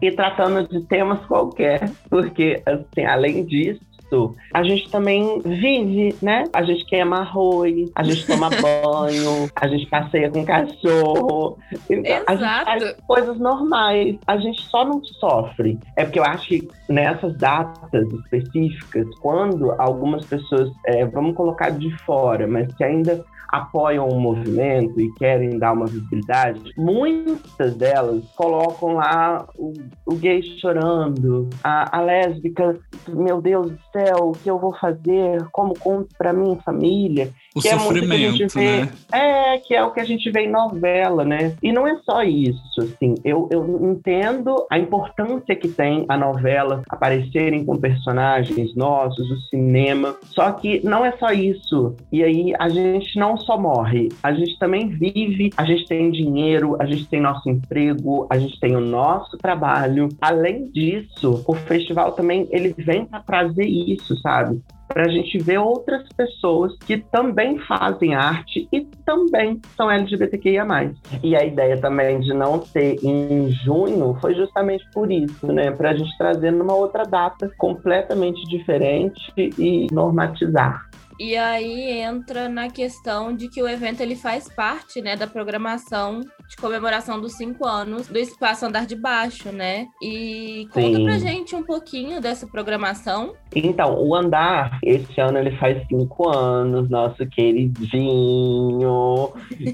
e 0.00 0.10
tratando 0.10 0.68
de 0.68 0.84
temas 0.86 1.24
qualquer, 1.26 1.90
porque 2.08 2.62
assim, 2.66 3.04
além 3.04 3.44
disso, 3.44 3.80
isso, 4.10 4.34
a 4.52 4.62
gente 4.62 4.90
também 4.90 5.40
vive, 5.40 6.14
né? 6.20 6.44
A 6.52 6.62
gente 6.62 6.84
queima 6.84 7.20
arroz, 7.20 7.90
a 7.94 8.02
gente 8.02 8.26
toma 8.26 8.50
banho, 8.60 9.48
a 9.54 9.68
gente 9.68 9.86
passeia 9.86 10.30
com 10.30 10.44
cachorro. 10.44 11.58
Então, 11.88 12.22
a 12.26 12.34
gente 12.34 12.64
faz 12.64 12.96
coisas 13.06 13.38
normais. 13.38 14.18
A 14.26 14.36
gente 14.36 14.62
só 14.62 14.84
não 14.84 15.02
sofre. 15.04 15.78
É 15.96 16.04
porque 16.04 16.18
eu 16.18 16.24
acho 16.24 16.48
que 16.48 16.68
nessas 16.88 17.36
datas 17.36 18.06
específicas, 18.12 19.06
quando 19.20 19.72
algumas 19.78 20.24
pessoas, 20.26 20.70
é, 20.86 21.04
vamos 21.06 21.36
colocar 21.36 21.70
de 21.70 21.90
fora, 21.98 22.46
mas 22.46 22.72
que 22.74 22.84
ainda 22.84 23.24
apoiam 23.50 24.08
o 24.08 24.20
movimento 24.20 25.00
e 25.00 25.12
querem 25.14 25.58
dar 25.58 25.72
uma 25.72 25.86
visibilidade, 25.86 26.60
muitas 26.76 27.74
delas 27.74 28.24
colocam 28.36 28.94
lá 28.94 29.46
o, 29.56 29.72
o 30.06 30.14
gay 30.14 30.42
chorando, 30.42 31.48
a, 31.62 31.98
a 31.98 32.00
lésbica, 32.00 32.78
meu 33.08 33.40
Deus 33.40 33.70
do 33.70 33.78
céu, 33.92 34.28
o 34.28 34.32
que 34.32 34.50
eu 34.50 34.58
vou 34.58 34.74
fazer? 34.76 35.46
Como 35.52 35.78
conto 35.78 36.08
para 36.16 36.32
minha 36.32 36.56
família? 36.56 37.30
O 37.54 37.60
que 37.60 37.68
sofrimento, 37.68 38.12
é 38.12 38.16
que 38.16 38.24
a 38.24 38.30
gente 38.30 38.54
vê, 38.54 38.80
né? 38.82 38.92
É, 39.12 39.58
que 39.58 39.74
é 39.74 39.82
o 39.82 39.90
que 39.90 40.00
a 40.00 40.04
gente 40.04 40.30
vê 40.30 40.42
em 40.42 40.50
novela, 40.50 41.24
né? 41.24 41.54
E 41.62 41.72
não 41.72 41.86
é 41.86 41.96
só 42.04 42.22
isso, 42.22 42.80
assim. 42.80 43.14
Eu, 43.24 43.48
eu 43.50 43.90
entendo 43.90 44.66
a 44.70 44.78
importância 44.78 45.56
que 45.56 45.68
tem 45.68 46.04
a 46.08 46.16
novela 46.16 46.82
aparecerem 46.88 47.64
com 47.64 47.76
personagens 47.76 48.74
nossos, 48.76 49.30
o 49.30 49.36
cinema. 49.48 50.16
Só 50.26 50.52
que 50.52 50.80
não 50.84 51.04
é 51.04 51.12
só 51.12 51.30
isso. 51.32 51.96
E 52.12 52.22
aí 52.22 52.52
a 52.58 52.68
gente 52.68 53.18
não 53.18 53.36
só 53.36 53.58
morre, 53.58 54.08
a 54.22 54.32
gente 54.32 54.58
também 54.58 54.88
vive, 54.88 55.50
a 55.56 55.64
gente 55.64 55.86
tem 55.86 56.10
dinheiro, 56.10 56.76
a 56.78 56.86
gente 56.86 57.08
tem 57.08 57.20
nosso 57.20 57.48
emprego, 57.48 58.26
a 58.30 58.38
gente 58.38 58.58
tem 58.60 58.76
o 58.76 58.80
nosso 58.80 59.36
trabalho. 59.36 60.08
Além 60.20 60.70
disso, 60.70 61.42
o 61.46 61.54
festival 61.54 62.12
também 62.12 62.46
ele 62.50 62.74
vem 62.78 63.04
para 63.04 63.20
trazer 63.20 63.66
isso, 63.66 64.16
sabe? 64.20 64.60
Para 64.92 65.04
a 65.04 65.08
gente 65.08 65.38
ver 65.38 65.58
outras 65.58 66.06
pessoas 66.16 66.76
que 66.80 66.98
também 66.98 67.58
fazem 67.60 68.14
arte 68.14 68.68
e 68.72 68.80
também 69.06 69.60
são 69.76 69.90
LGBTQIA+. 69.90 70.92
E 71.22 71.36
a 71.36 71.44
ideia 71.44 71.80
também 71.80 72.20
de 72.20 72.34
não 72.34 72.60
ser 72.64 72.98
em 73.04 73.50
junho 73.50 74.16
foi 74.20 74.34
justamente 74.34 74.84
por 74.92 75.10
isso, 75.10 75.46
né? 75.46 75.70
Para 75.70 75.90
a 75.90 75.96
gente 75.96 76.16
trazer 76.18 76.50
numa 76.50 76.74
outra 76.74 77.04
data 77.04 77.50
completamente 77.56 78.42
diferente 78.48 79.32
e 79.36 79.86
normatizar. 79.92 80.89
E 81.20 81.36
aí 81.36 82.00
entra 82.00 82.48
na 82.48 82.70
questão 82.70 83.36
de 83.36 83.46
que 83.50 83.62
o 83.62 83.68
evento 83.68 84.00
ele 84.00 84.16
faz 84.16 84.48
parte, 84.48 85.02
né, 85.02 85.16
da 85.16 85.26
programação 85.26 86.22
de 86.48 86.56
comemoração 86.56 87.20
dos 87.20 87.34
cinco 87.34 87.66
anos 87.66 88.08
do 88.08 88.18
Espaço 88.18 88.64
Andar 88.64 88.86
de 88.86 88.96
Baixo, 88.96 89.52
né? 89.52 89.86
E 90.02 90.66
conta 90.72 90.96
Sim. 90.96 91.04
pra 91.04 91.18
gente 91.18 91.54
um 91.54 91.62
pouquinho 91.62 92.22
dessa 92.22 92.46
programação. 92.46 93.34
Então, 93.54 94.02
o 94.02 94.14
Andar, 94.14 94.78
esse 94.82 95.20
ano 95.20 95.38
ele 95.38 95.56
faz 95.58 95.86
cinco 95.88 96.28
anos, 96.28 96.88
nosso 96.88 97.24
queridinho, 97.26 97.72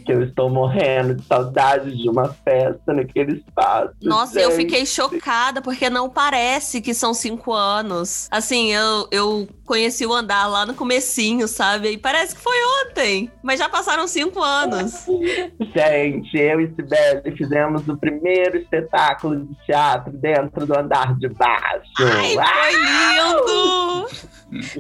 que 0.05 0.13
eu 0.13 0.25
estou 0.25 0.51
morrendo 0.51 1.15
de 1.15 1.23
saudade 1.25 1.97
de 1.97 2.09
uma 2.09 2.29
festa 2.29 2.93
naquele 2.93 3.37
espaço. 3.37 3.95
Nossa, 4.03 4.41
gente. 4.41 4.43
eu 4.43 4.51
fiquei 4.51 4.85
chocada, 4.85 5.63
porque 5.63 5.89
não 5.89 6.11
parece 6.11 6.81
que 6.81 6.93
são 6.93 7.15
cinco 7.15 7.53
anos. 7.53 8.29
Assim, 8.31 8.73
eu, 8.73 9.09
eu 9.11 9.49
conheci 9.67 10.07
o 10.07 10.13
Andar 10.13 10.47
lá 10.47 10.65
no 10.65 10.75
comecinho 10.75 11.47
sabe? 11.49 11.91
E 11.93 11.99
parece 11.99 12.35
que 12.35 12.41
foi 12.41 12.57
ontem, 12.85 13.31
mas 13.43 13.59
já 13.59 13.69
passaram 13.69 14.07
cinco 14.07 14.43
anos. 14.43 15.07
Gente, 15.75 16.37
eu 16.37 16.61
e 16.61 16.69
Sibeli 16.75 17.37
fizemos 17.37 17.87
o 17.89 17.97
primeiro 17.97 18.59
espetáculo 18.59 19.45
de 19.45 19.55
teatro 19.67 20.13
dentro 20.13 20.67
do 20.67 20.79
andar 20.79 21.17
de 21.19 21.29
baixo. 21.29 21.91
Ai, 21.99 22.35
foi 22.35 22.73
lindo! 22.81 24.07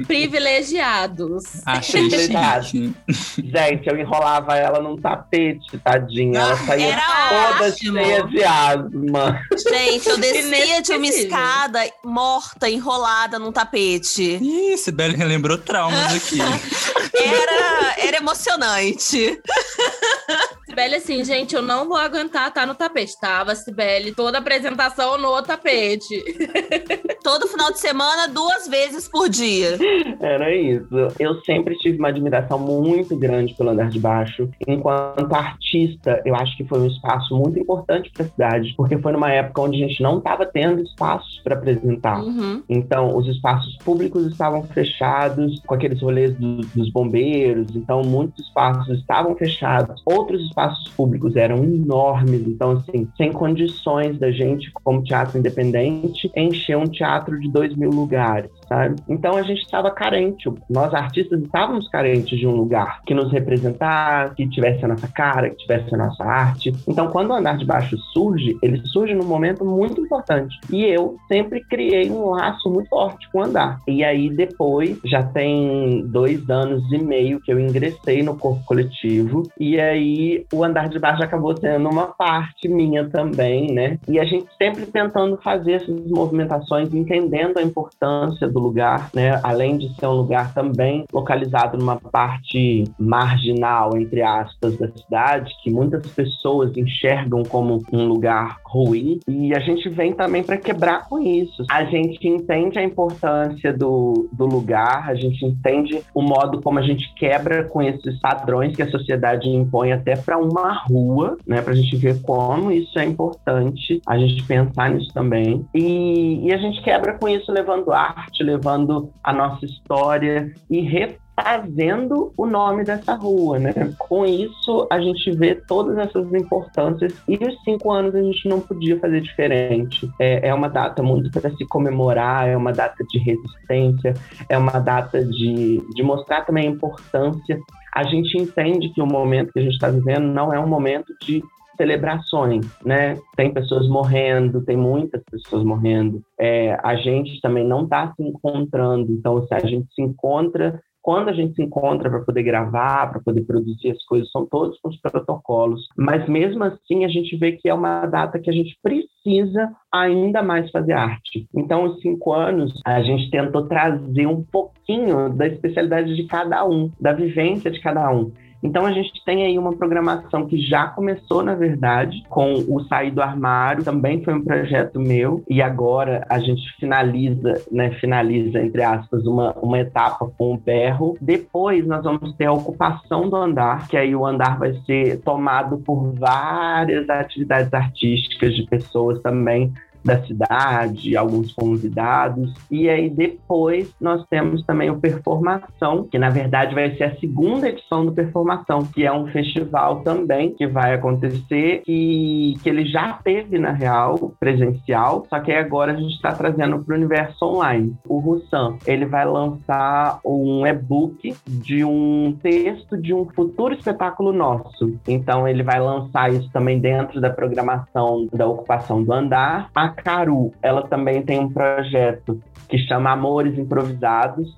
Privilegiados. 0.06 1.44
Achei 1.66 2.08
chique. 2.08 2.94
Gente, 3.36 3.88
eu 3.88 3.98
enrolava 3.98 4.56
ela 4.56 4.80
num 4.80 4.96
tapete, 4.96 5.76
tadinha. 5.78 6.38
Ela 6.40 6.56
saía 6.56 6.92
Era 6.92 7.02
toda 7.28 7.68
ótimo. 7.68 7.98
cheia 7.98 8.22
de 8.24 8.44
asma. 8.44 9.40
Gente, 9.68 10.08
eu 10.08 10.18
descia 10.18 10.82
de 10.82 10.92
uma 10.92 11.06
escada 11.06 11.80
morta, 12.04 12.70
enrolada 12.70 13.38
num 13.38 13.50
tapete. 13.50 14.38
Ih, 14.40 14.75
Sibeli 14.76 15.16
relembrou 15.16 15.58
traumas 15.58 16.14
aqui. 16.14 16.38
era, 17.14 17.94
era 17.98 18.16
emocionante. 18.16 19.40
Sibeli 20.66 20.96
assim, 20.96 21.24
gente, 21.24 21.54
eu 21.54 21.62
não 21.62 21.86
vou 21.86 21.96
aguentar 21.96 22.48
estar 22.48 22.62
tá 22.62 22.66
no 22.66 22.74
tapete. 22.74 23.18
Tava, 23.20 23.54
Sibeli, 23.54 24.12
toda 24.12 24.38
apresentação 24.38 25.16
no 25.16 25.40
tapete. 25.40 26.24
Todo 27.22 27.46
final 27.48 27.72
de 27.72 27.80
semana, 27.80 28.28
duas 28.28 28.68
vezes 28.68 29.08
por 29.08 29.28
dia. 29.28 29.76
Era 30.20 30.54
isso. 30.54 31.08
Eu 31.18 31.40
sempre 31.42 31.76
tive 31.76 31.98
uma 31.98 32.08
admiração 32.08 32.56
muito 32.56 33.16
grande 33.16 33.52
pelo 33.54 33.70
andar 33.70 33.88
de 33.88 33.98
baixo. 33.98 34.48
Enquanto 34.66 35.34
artista, 35.34 36.22
eu 36.24 36.36
acho 36.36 36.56
que 36.56 36.64
foi 36.64 36.80
um 36.80 36.86
espaço 36.86 37.34
muito 37.36 37.58
importante 37.58 38.10
para 38.12 38.24
a 38.24 38.28
cidade, 38.28 38.74
porque 38.76 38.96
foi 38.98 39.12
numa 39.12 39.32
época 39.32 39.62
onde 39.62 39.82
a 39.82 39.88
gente 39.88 40.00
não 40.00 40.18
estava 40.18 40.46
tendo 40.46 40.82
espaços 40.82 41.40
para 41.42 41.56
apresentar. 41.56 42.22
Uhum. 42.22 42.62
Então, 42.68 43.16
os 43.16 43.26
espaços 43.26 43.76
públicos 43.78 44.26
estavam 44.26 44.62
fechados, 44.64 45.60
com 45.66 45.74
aqueles 45.74 46.00
rolês 46.00 46.32
do, 46.36 46.58
dos 46.58 46.90
bombeiros, 46.90 47.74
então 47.74 48.02
muitos 48.02 48.46
espaços 48.46 48.98
estavam 48.98 49.34
fechados. 49.34 50.00
Outros 50.04 50.42
espaços 50.56 50.88
públicos 50.88 51.36
eram 51.36 51.62
enormes, 51.62 52.46
então, 52.46 52.70
assim, 52.72 53.06
sem 53.14 53.30
condições 53.30 54.18
da 54.18 54.30
gente, 54.30 54.72
como 54.72 55.02
teatro 55.02 55.38
independente, 55.38 56.30
encher 56.34 56.78
um 56.78 56.86
teatro 56.86 57.38
de 57.38 57.50
dois 57.50 57.76
mil 57.76 57.90
lugares 57.90 58.50
sabe? 58.68 58.96
Então 59.08 59.36
a 59.36 59.42
gente 59.42 59.62
estava 59.62 59.90
carente, 59.90 60.50
nós 60.68 60.92
artistas 60.94 61.40
estávamos 61.40 61.88
carentes 61.88 62.38
de 62.38 62.46
um 62.46 62.54
lugar 62.54 63.00
que 63.06 63.14
nos 63.14 63.30
representasse, 63.32 64.34
que 64.34 64.48
tivesse 64.48 64.84
a 64.84 64.88
nossa 64.88 65.08
cara, 65.08 65.50
que 65.50 65.56
tivesse 65.56 65.94
a 65.94 65.98
nossa 65.98 66.24
arte. 66.24 66.72
Então 66.88 67.08
quando 67.08 67.30
o 67.30 67.34
Andar 67.34 67.56
de 67.56 67.64
Baixo 67.64 67.96
surge, 68.12 68.56
ele 68.62 68.80
surge 68.86 69.14
num 69.14 69.26
momento 69.26 69.64
muito 69.64 70.00
importante. 70.00 70.58
E 70.70 70.84
eu 70.84 71.16
sempre 71.28 71.60
criei 71.64 72.10
um 72.10 72.30
laço 72.30 72.70
muito 72.70 72.88
forte 72.88 73.28
com 73.30 73.38
o 73.38 73.44
Andar. 73.44 73.80
E 73.86 74.04
aí 74.04 74.30
depois, 74.30 74.98
já 75.04 75.22
tem 75.22 76.06
dois 76.06 76.48
anos 76.48 76.90
e 76.92 76.98
meio 76.98 77.40
que 77.40 77.52
eu 77.52 77.60
ingressei 77.60 78.22
no 78.22 78.36
corpo 78.36 78.64
coletivo, 78.64 79.42
e 79.58 79.78
aí 79.80 80.46
o 80.52 80.64
Andar 80.64 80.88
de 80.88 80.98
Baixo 80.98 81.22
acabou 81.22 81.56
sendo 81.56 81.88
uma 81.88 82.06
parte 82.06 82.68
minha 82.68 83.08
também, 83.08 83.72
né? 83.72 83.98
E 84.08 84.18
a 84.18 84.24
gente 84.24 84.46
sempre 84.56 84.86
tentando 84.86 85.36
fazer 85.38 85.72
essas 85.72 86.06
movimentações, 86.06 86.92
entendendo 86.94 87.58
a 87.58 87.62
importância 87.62 88.48
do 88.56 88.60
lugar, 88.60 89.10
né? 89.14 89.38
Além 89.42 89.76
de 89.76 89.94
ser 89.94 90.06
um 90.06 90.12
lugar 90.12 90.54
também 90.54 91.04
localizado 91.12 91.76
numa 91.76 91.96
parte 91.96 92.84
marginal, 92.98 93.90
entre 93.96 94.22
aspas, 94.22 94.78
da 94.78 94.88
cidade, 94.88 95.52
que 95.62 95.70
muitas 95.70 96.06
pessoas 96.06 96.74
enxergam 96.76 97.42
como 97.42 97.82
um 97.92 98.06
lugar 98.06 98.56
ruim. 98.64 99.20
E 99.28 99.54
a 99.54 99.60
gente 99.60 99.88
vem 99.90 100.14
também 100.14 100.42
para 100.42 100.56
quebrar 100.56 101.06
com 101.06 101.18
isso. 101.18 101.64
A 101.70 101.84
gente 101.84 102.26
entende 102.26 102.78
a 102.78 102.82
importância 102.82 103.72
do, 103.72 104.28
do 104.32 104.46
lugar, 104.46 105.10
a 105.10 105.14
gente 105.14 105.44
entende 105.44 106.02
o 106.14 106.22
modo 106.22 106.62
como 106.62 106.78
a 106.78 106.82
gente 106.82 107.12
quebra 107.14 107.64
com 107.64 107.82
esses 107.82 108.18
padrões 108.20 108.74
que 108.74 108.82
a 108.82 108.90
sociedade 108.90 109.48
impõe 109.48 109.92
até 109.92 110.16
para 110.16 110.38
uma 110.38 110.72
rua, 110.84 111.36
né? 111.46 111.60
Para 111.60 111.74
a 111.74 111.76
gente 111.76 111.94
ver 111.96 112.22
como 112.22 112.72
isso 112.72 112.98
é 112.98 113.04
importante, 113.04 114.00
a 114.06 114.16
gente 114.16 114.42
pensar 114.44 114.90
nisso 114.90 115.12
também. 115.12 115.66
E, 115.74 116.46
e 116.46 116.52
a 116.54 116.56
gente 116.56 116.82
quebra 116.82 117.18
com 117.18 117.28
isso 117.28 117.52
levando 117.52 117.92
arte, 117.92 118.45
levando 118.46 119.10
a 119.22 119.32
nossa 119.32 119.64
história 119.64 120.52
e 120.70 120.80
refazendo 120.80 122.32
o 122.36 122.46
nome 122.46 122.84
dessa 122.84 123.14
rua, 123.14 123.58
né? 123.58 123.72
Com 123.98 124.24
isso, 124.24 124.86
a 124.90 125.00
gente 125.00 125.30
vê 125.32 125.54
todas 125.54 125.98
essas 125.98 126.32
importâncias 126.32 127.12
e 127.28 127.36
os 127.36 127.62
cinco 127.62 127.92
anos 127.92 128.14
a 128.14 128.22
gente 128.22 128.48
não 128.48 128.60
podia 128.60 128.98
fazer 128.98 129.20
diferente. 129.20 130.08
É, 130.18 130.48
é 130.48 130.54
uma 130.54 130.68
data 130.68 131.02
muito 131.02 131.30
para 131.30 131.50
se 131.50 131.66
comemorar, 131.66 132.48
é 132.48 132.56
uma 132.56 132.72
data 132.72 133.04
de 133.10 133.18
resistência, 133.18 134.14
é 134.48 134.56
uma 134.56 134.78
data 134.78 135.24
de, 135.24 135.82
de 135.94 136.02
mostrar 136.02 136.42
também 136.42 136.68
a 136.68 136.70
importância. 136.70 137.58
A 137.94 138.04
gente 138.04 138.38
entende 138.38 138.90
que 138.90 139.00
o 139.00 139.06
momento 139.06 139.52
que 139.52 139.58
a 139.58 139.62
gente 139.62 139.74
está 139.74 139.88
vivendo 139.88 140.26
não 140.26 140.52
é 140.52 140.60
um 140.60 140.68
momento 140.68 141.14
de 141.20 141.42
celebrações, 141.76 142.66
né? 142.84 143.18
Tem 143.36 143.52
pessoas 143.52 143.88
morrendo, 143.88 144.64
tem 144.64 144.76
muitas 144.76 145.22
pessoas 145.30 145.62
morrendo. 145.64 146.22
É, 146.38 146.78
a 146.82 146.96
gente 146.96 147.40
também 147.40 147.66
não 147.66 147.84
está 147.84 148.12
se 148.14 148.22
encontrando, 148.22 149.12
então 149.12 149.46
se 149.46 149.54
a 149.54 149.60
gente 149.60 149.86
se 149.94 150.02
encontra 150.02 150.80
quando 151.06 151.28
a 151.28 151.32
gente 151.32 151.54
se 151.54 151.62
encontra 151.62 152.10
para 152.10 152.24
poder 152.24 152.42
gravar, 152.42 153.08
para 153.08 153.20
poder 153.20 153.42
produzir 153.42 153.92
as 153.92 154.04
coisas, 154.06 154.28
são 154.32 154.44
todos 154.44 154.76
com 154.80 154.88
os 154.88 155.00
protocolos. 155.00 155.86
Mas 155.96 156.28
mesmo 156.28 156.64
assim, 156.64 157.04
a 157.04 157.08
gente 157.08 157.36
vê 157.36 157.52
que 157.52 157.68
é 157.68 157.72
uma 157.72 158.04
data 158.06 158.40
que 158.40 158.50
a 158.50 158.52
gente 158.52 158.76
precisa 158.82 159.70
ainda 159.92 160.42
mais 160.42 160.68
fazer 160.72 160.94
arte. 160.94 161.46
Então, 161.54 161.84
os 161.84 162.00
cinco 162.00 162.32
anos, 162.32 162.72
a 162.84 163.00
gente 163.02 163.30
tentou 163.30 163.68
trazer 163.68 164.26
um 164.26 164.42
pouquinho 164.42 165.32
da 165.32 165.46
especialidade 165.46 166.16
de 166.16 166.24
cada 166.24 166.66
um, 166.66 166.90
da 167.00 167.12
vivência 167.12 167.70
de 167.70 167.80
cada 167.80 168.10
um. 168.10 168.32
Então 168.66 168.84
a 168.84 168.92
gente 168.92 169.24
tem 169.24 169.44
aí 169.44 169.56
uma 169.56 169.72
programação 169.72 170.46
que 170.46 170.60
já 170.60 170.88
começou, 170.88 171.40
na 171.42 171.54
verdade, 171.54 172.24
com 172.28 172.54
o 172.68 172.82
Sair 172.84 173.12
do 173.12 173.22
Armário, 173.22 173.84
também 173.84 174.24
foi 174.24 174.34
um 174.34 174.42
projeto 174.42 174.98
meu, 174.98 175.44
e 175.48 175.62
agora 175.62 176.26
a 176.28 176.40
gente 176.40 176.62
finaliza, 176.80 177.62
né, 177.70 177.92
finaliza, 177.92 178.60
entre 178.60 178.82
aspas, 178.82 179.24
uma, 179.24 179.52
uma 179.52 179.78
etapa 179.78 180.28
com 180.36 180.54
o 180.54 180.58
berro. 180.58 181.16
Depois 181.20 181.86
nós 181.86 182.02
vamos 182.02 182.34
ter 182.34 182.46
a 182.46 182.52
ocupação 182.52 183.28
do 183.28 183.36
andar, 183.36 183.86
que 183.86 183.96
aí 183.96 184.16
o 184.16 184.26
andar 184.26 184.58
vai 184.58 184.74
ser 184.84 185.20
tomado 185.20 185.78
por 185.78 186.12
várias 186.14 187.08
atividades 187.08 187.72
artísticas 187.72 188.54
de 188.54 188.66
pessoas 188.66 189.22
também 189.22 189.72
da 190.06 190.24
cidade, 190.24 191.16
alguns 191.16 191.52
convidados. 191.52 192.54
E 192.70 192.88
aí 192.88 193.10
depois 193.10 193.92
nós 194.00 194.24
temos 194.30 194.64
também 194.64 194.88
o 194.88 195.00
Performação, 195.00 196.04
que 196.04 196.18
na 196.18 196.30
verdade 196.30 196.74
vai 196.74 196.94
ser 196.96 197.04
a 197.04 197.16
segunda 197.16 197.68
edição 197.68 198.06
do 198.06 198.12
Performação, 198.12 198.84
que 198.84 199.04
é 199.04 199.12
um 199.12 199.26
festival 199.26 200.00
também 200.00 200.54
que 200.54 200.66
vai 200.66 200.94
acontecer 200.94 201.82
e 201.86 202.54
que 202.62 202.68
ele 202.68 202.86
já 202.86 203.14
teve 203.24 203.58
na 203.58 203.72
real 203.72 204.32
presencial, 204.38 205.26
só 205.28 205.40
que 205.40 205.52
agora 205.52 205.92
a 205.92 205.96
gente 205.96 206.14
está 206.14 206.32
trazendo 206.32 206.78
para 206.84 206.94
o 206.94 206.96
universo 206.96 207.44
online. 207.44 207.94
O 208.08 208.18
Russan, 208.18 208.76
ele 208.86 209.06
vai 209.06 209.24
lançar 209.24 210.20
um 210.24 210.66
e-book 210.66 211.34
de 211.46 211.84
um 211.84 212.36
texto 212.40 212.96
de 212.96 213.12
um 213.12 213.26
futuro 213.26 213.74
espetáculo 213.74 214.32
nosso. 214.32 214.98
Então 215.08 215.48
ele 215.48 215.62
vai 215.62 215.80
lançar 215.80 216.32
isso 216.32 216.48
também 216.52 216.78
dentro 216.78 217.20
da 217.20 217.30
programação 217.30 218.28
da 218.32 218.46
ocupação 218.46 219.02
do 219.02 219.12
andar. 219.12 219.68
A 219.74 219.88
Caru, 219.96 220.52
ela 220.62 220.86
também 220.86 221.22
tem 221.22 221.38
um 221.38 221.52
projeto 221.52 222.40
que 222.68 222.78
chama 222.78 223.10
Amores 223.10 223.58
Improvisados, 223.58 224.56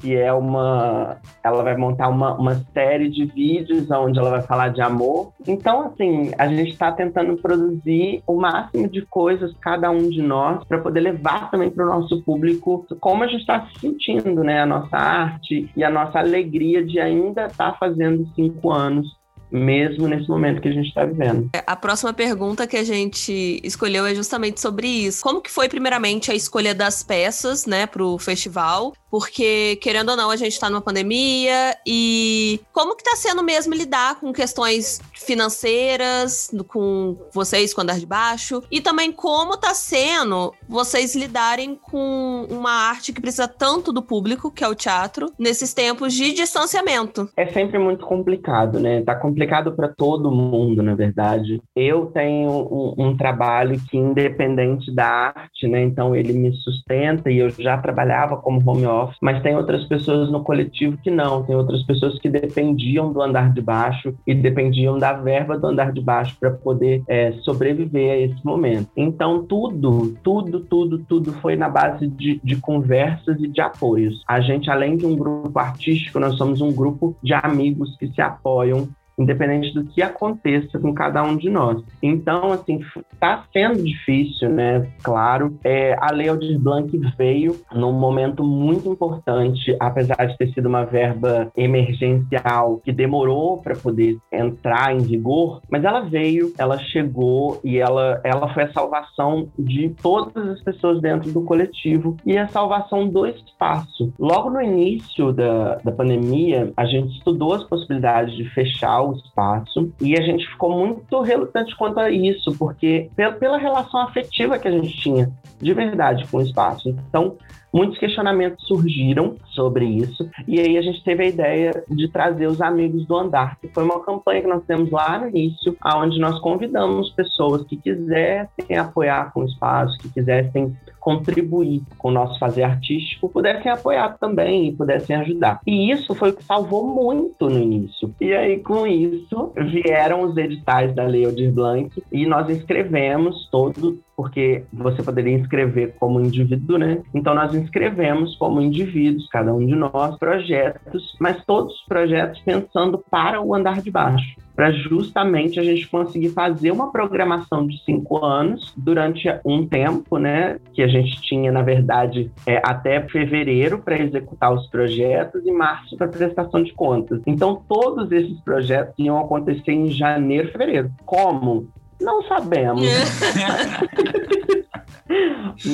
que 0.00 0.16
é 0.16 0.32
uma. 0.32 1.18
Ela 1.44 1.62
vai 1.62 1.76
montar 1.76 2.08
uma, 2.08 2.34
uma 2.34 2.54
série 2.72 3.08
de 3.10 3.26
vídeos 3.26 3.90
onde 3.90 4.18
ela 4.18 4.30
vai 4.30 4.42
falar 4.42 4.68
de 4.68 4.80
amor. 4.80 5.32
Então, 5.46 5.82
assim, 5.82 6.32
a 6.38 6.48
gente 6.48 6.70
está 6.72 6.90
tentando 6.90 7.36
produzir 7.36 8.22
o 8.26 8.36
máximo 8.36 8.88
de 8.88 9.02
coisas, 9.06 9.54
cada 9.60 9.90
um 9.90 10.08
de 10.08 10.22
nós, 10.22 10.64
para 10.64 10.78
poder 10.78 11.00
levar 11.00 11.50
também 11.50 11.70
para 11.70 11.84
o 11.84 11.88
nosso 11.88 12.22
público 12.22 12.86
como 12.98 13.24
a 13.24 13.26
gente 13.26 13.40
está 13.40 13.66
se 13.66 13.80
sentindo, 13.80 14.42
né? 14.42 14.62
A 14.62 14.66
nossa 14.66 14.96
arte 14.96 15.70
e 15.76 15.84
a 15.84 15.90
nossa 15.90 16.18
alegria 16.18 16.84
de 16.84 16.98
ainda 16.98 17.46
estar 17.46 17.72
tá 17.72 17.76
fazendo 17.78 18.26
cinco 18.34 18.70
anos 18.70 19.19
mesmo 19.50 20.06
nesse 20.08 20.28
momento 20.28 20.60
que 20.60 20.68
a 20.68 20.72
gente 20.72 20.88
está 20.88 21.04
vivendo. 21.04 21.50
A 21.66 21.76
próxima 21.76 22.12
pergunta 22.12 22.66
que 22.66 22.76
a 22.76 22.84
gente 22.84 23.60
escolheu 23.64 24.06
é 24.06 24.14
justamente 24.14 24.60
sobre 24.60 24.86
isso. 24.86 25.22
Como 25.22 25.40
que 25.40 25.50
foi, 25.50 25.68
primeiramente, 25.68 26.30
a 26.30 26.34
escolha 26.34 26.74
das 26.74 27.02
peças, 27.02 27.66
né, 27.66 27.86
para 27.86 28.04
o 28.04 28.18
festival? 28.18 28.92
Porque, 29.10 29.76
querendo 29.82 30.10
ou 30.10 30.16
não, 30.16 30.30
a 30.30 30.36
gente 30.36 30.52
está 30.52 30.70
numa 30.70 30.80
pandemia 30.80 31.76
e 31.84 32.60
como 32.72 32.94
que 32.94 33.02
está 33.02 33.16
sendo 33.16 33.42
mesmo 33.42 33.74
lidar 33.74 34.20
com 34.20 34.32
questões 34.32 35.00
financeiras, 35.12 36.48
com 36.68 37.16
vocês 37.32 37.74
com 37.74 37.80
andar 37.80 37.98
de 37.98 38.06
baixo, 38.06 38.62
e 38.70 38.80
também 38.80 39.10
como 39.10 39.54
está 39.54 39.74
sendo 39.74 40.54
vocês 40.68 41.16
lidarem 41.16 41.74
com 41.74 42.46
uma 42.48 42.70
arte 42.70 43.12
que 43.12 43.20
precisa 43.20 43.48
tanto 43.48 43.92
do 43.92 44.00
público, 44.00 44.50
que 44.50 44.62
é 44.62 44.68
o 44.68 44.76
teatro, 44.76 45.32
nesses 45.36 45.74
tempos 45.74 46.14
de 46.14 46.32
distanciamento. 46.32 47.28
É 47.36 47.46
sempre 47.48 47.80
muito 47.80 48.06
complicado, 48.06 48.78
né? 48.78 49.02
Tá 49.02 49.16
complicado 49.16 49.39
para 49.72 49.88
todo 49.88 50.30
mundo, 50.30 50.82
na 50.82 50.94
verdade. 50.94 51.60
Eu 51.74 52.06
tenho 52.06 52.50
um, 52.50 52.94
um 52.96 53.16
trabalho 53.16 53.78
que, 53.88 53.96
independente 53.96 54.94
da 54.94 55.32
arte, 55.34 55.66
né? 55.66 55.82
Então 55.82 56.14
ele 56.14 56.32
me 56.32 56.52
sustenta 56.52 57.30
e 57.30 57.38
eu 57.38 57.50
já 57.50 57.76
trabalhava 57.78 58.36
como 58.36 58.62
home 58.68 58.86
office 58.86 59.10
office, 59.10 59.16
mas 59.20 59.42
tem 59.42 59.56
outras 59.56 59.84
pessoas 59.84 60.30
no 60.30 60.42
coletivo 60.42 60.96
que 60.98 61.10
não, 61.10 61.42
tem 61.42 61.56
outras 61.56 61.82
pessoas 61.82 62.18
que 62.18 62.28
dependiam 62.28 63.12
do 63.12 63.20
andar 63.20 63.52
de 63.52 63.60
baixo 63.60 64.14
e 64.26 64.34
dependiam 64.34 64.98
da 64.98 65.12
verba 65.12 65.58
do 65.58 65.66
andar 65.66 65.92
de 65.92 66.00
baixo 66.00 66.36
para 66.38 66.50
poder 66.50 67.02
é, 67.08 67.32
sobreviver 67.42 68.12
a 68.12 68.16
esse 68.16 68.44
momento. 68.44 68.88
Então, 68.96 69.44
tudo, 69.44 70.16
tudo, 70.22 70.60
tudo, 70.60 70.98
tudo 70.98 71.32
foi 71.34 71.56
na 71.56 71.68
base 71.68 72.06
de, 72.06 72.40
de 72.42 72.56
conversas 72.56 73.40
e 73.40 73.48
de 73.48 73.60
apoios. 73.60 74.22
A 74.26 74.40
gente, 74.40 74.70
além 74.70 74.96
de 74.96 75.06
um 75.06 75.16
grupo 75.16 75.58
artístico, 75.58 76.20
nós 76.20 76.36
somos 76.36 76.60
um 76.60 76.72
grupo 76.72 77.16
de 77.22 77.32
amigos 77.34 77.96
que 77.98 78.08
se 78.08 78.20
apoiam 78.20 78.88
independente 79.20 79.72
do 79.74 79.84
que 79.84 80.02
aconteça 80.02 80.78
com 80.78 80.94
cada 80.94 81.22
um 81.22 81.36
de 81.36 81.50
nós. 81.50 81.82
Então, 82.02 82.52
assim, 82.52 82.80
está 83.12 83.44
sendo 83.52 83.82
difícil, 83.82 84.48
né? 84.48 84.86
Claro, 85.02 85.58
é, 85.62 85.94
a 86.00 86.10
Lei 86.10 86.28
Aldir 86.28 86.58
Blanc 86.58 86.90
veio 87.16 87.56
num 87.72 87.92
momento 87.92 88.42
muito 88.42 88.90
importante, 88.90 89.76
apesar 89.78 90.26
de 90.26 90.36
ter 90.38 90.52
sido 90.52 90.66
uma 90.66 90.84
verba 90.84 91.50
emergencial 91.56 92.80
que 92.84 92.92
demorou 92.92 93.58
para 93.58 93.76
poder 93.76 94.18
entrar 94.32 94.94
em 94.94 94.98
vigor, 94.98 95.60
mas 95.70 95.84
ela 95.84 96.00
veio, 96.00 96.52
ela 96.58 96.78
chegou 96.78 97.60
e 97.62 97.78
ela, 97.78 98.20
ela 98.24 98.52
foi 98.54 98.64
a 98.64 98.72
salvação 98.72 99.48
de 99.58 99.90
todas 100.02 100.48
as 100.48 100.62
pessoas 100.62 101.00
dentro 101.00 101.30
do 101.32 101.42
coletivo 101.42 102.16
e 102.24 102.38
a 102.38 102.48
salvação 102.48 103.08
do 103.08 103.26
espaço. 103.26 104.12
Logo 104.18 104.50
no 104.50 104.60
início 104.60 105.32
da, 105.32 105.76
da 105.76 105.92
pandemia, 105.92 106.72
a 106.76 106.84
gente 106.84 107.16
estudou 107.16 107.54
as 107.54 107.64
possibilidades 107.64 108.34
de 108.36 108.44
fechar 108.50 109.02
o 109.02 109.09
espaço 109.12 109.92
e 110.00 110.16
a 110.16 110.22
gente 110.22 110.46
ficou 110.46 110.70
muito 110.70 111.20
relutante 111.20 111.76
quanto 111.76 111.98
a 112.00 112.10
isso, 112.10 112.52
porque 112.58 113.10
pela 113.38 113.58
relação 113.58 114.00
afetiva 114.00 114.58
que 114.58 114.68
a 114.68 114.70
gente 114.70 114.96
tinha 114.96 115.30
de 115.60 115.74
verdade 115.74 116.26
com 116.28 116.38
o 116.38 116.42
espaço. 116.42 116.88
Então, 116.88 117.36
muitos 117.72 117.98
questionamentos 117.98 118.66
surgiram 118.66 119.36
sobre 119.52 119.84
isso. 119.84 120.28
E 120.46 120.60
aí 120.60 120.76
a 120.76 120.82
gente 120.82 121.02
teve 121.04 121.24
a 121.24 121.28
ideia 121.28 121.84
de 121.88 122.08
trazer 122.08 122.46
os 122.46 122.60
amigos 122.60 123.06
do 123.06 123.16
andar, 123.16 123.58
que 123.60 123.68
foi 123.68 123.84
uma 123.84 124.00
campanha 124.00 124.42
que 124.42 124.48
nós 124.48 124.64
temos 124.64 124.90
lá 124.90 125.18
no 125.18 125.28
início, 125.28 125.76
onde 125.96 126.18
nós 126.18 126.38
convidamos 126.40 127.10
pessoas 127.10 127.64
que 127.64 127.76
quisessem 127.76 128.76
apoiar 128.76 129.32
com 129.32 129.40
o 129.40 129.46
espaço, 129.46 129.98
que 129.98 130.08
quisessem 130.08 130.76
contribuir 131.00 131.82
com 131.96 132.08
o 132.08 132.12
nosso 132.12 132.38
fazer 132.38 132.62
artístico, 132.62 133.28
pudessem 133.28 133.72
apoiar 133.72 134.18
também 134.18 134.68
e 134.68 134.72
pudessem 134.72 135.16
ajudar. 135.16 135.60
E 135.66 135.90
isso 135.90 136.14
foi 136.14 136.30
o 136.30 136.36
que 136.36 136.44
salvou 136.44 136.86
muito 136.86 137.48
no 137.48 137.58
início. 137.58 138.14
E 138.20 138.32
aí, 138.34 138.58
com 138.60 138.86
isso, 138.86 139.52
vieram 139.56 140.22
os 140.22 140.36
editais 140.36 140.94
da 140.94 141.04
Lei 141.04 141.24
Aldir 141.24 141.50
Blanc 141.50 141.90
e 142.12 142.26
nós 142.26 142.50
inscrevemos 142.50 143.48
todo 143.50 143.98
porque 144.20 144.64
você 144.70 145.02
poderia 145.02 145.32
inscrever 145.32 145.94
como 145.98 146.20
indivíduo, 146.20 146.76
né? 146.76 147.00
Então 147.14 147.34
nós 147.34 147.54
inscrevemos 147.54 148.36
como 148.36 148.60
indivíduos, 148.60 149.26
cada 149.30 149.54
um 149.54 149.64
de 149.64 149.74
nós, 149.74 150.18
projetos, 150.18 151.16
mas 151.18 151.42
todos 151.46 151.72
os 151.72 151.86
projetos 151.86 152.38
pensando 152.42 153.02
para 153.10 153.40
o 153.40 153.54
andar 153.54 153.80
de 153.80 153.90
baixo 153.90 154.36
para 154.54 154.72
justamente 154.72 155.58
a 155.58 155.62
gente 155.62 155.88
conseguir 155.88 156.28
fazer 156.30 156.70
uma 156.70 156.92
programação 156.92 157.66
de 157.66 157.82
cinco 157.82 158.22
anos 158.22 158.74
durante 158.76 159.26
um 159.42 159.66
tempo, 159.66 160.18
né? 160.18 160.58
Que 160.74 160.82
a 160.82 160.86
gente 160.86 161.18
tinha, 161.22 161.50
na 161.50 161.62
verdade, 161.62 162.30
é, 162.46 162.60
até 162.62 163.00
fevereiro 163.08 163.78
para 163.78 163.98
executar 163.98 164.52
os 164.52 164.66
projetos 164.66 165.46
e 165.46 165.50
março 165.50 165.96
para 165.96 166.08
prestação 166.08 166.62
de 166.62 166.74
contas. 166.74 167.22
Então, 167.26 167.62
todos 167.66 168.12
esses 168.12 168.38
projetos 168.40 168.92
iam 168.98 169.18
acontecer 169.18 169.72
em 169.72 169.88
janeiro, 169.88 170.52
fevereiro. 170.52 170.90
Como? 171.06 171.68
Não 172.00 172.22
sabemos. 172.22 172.82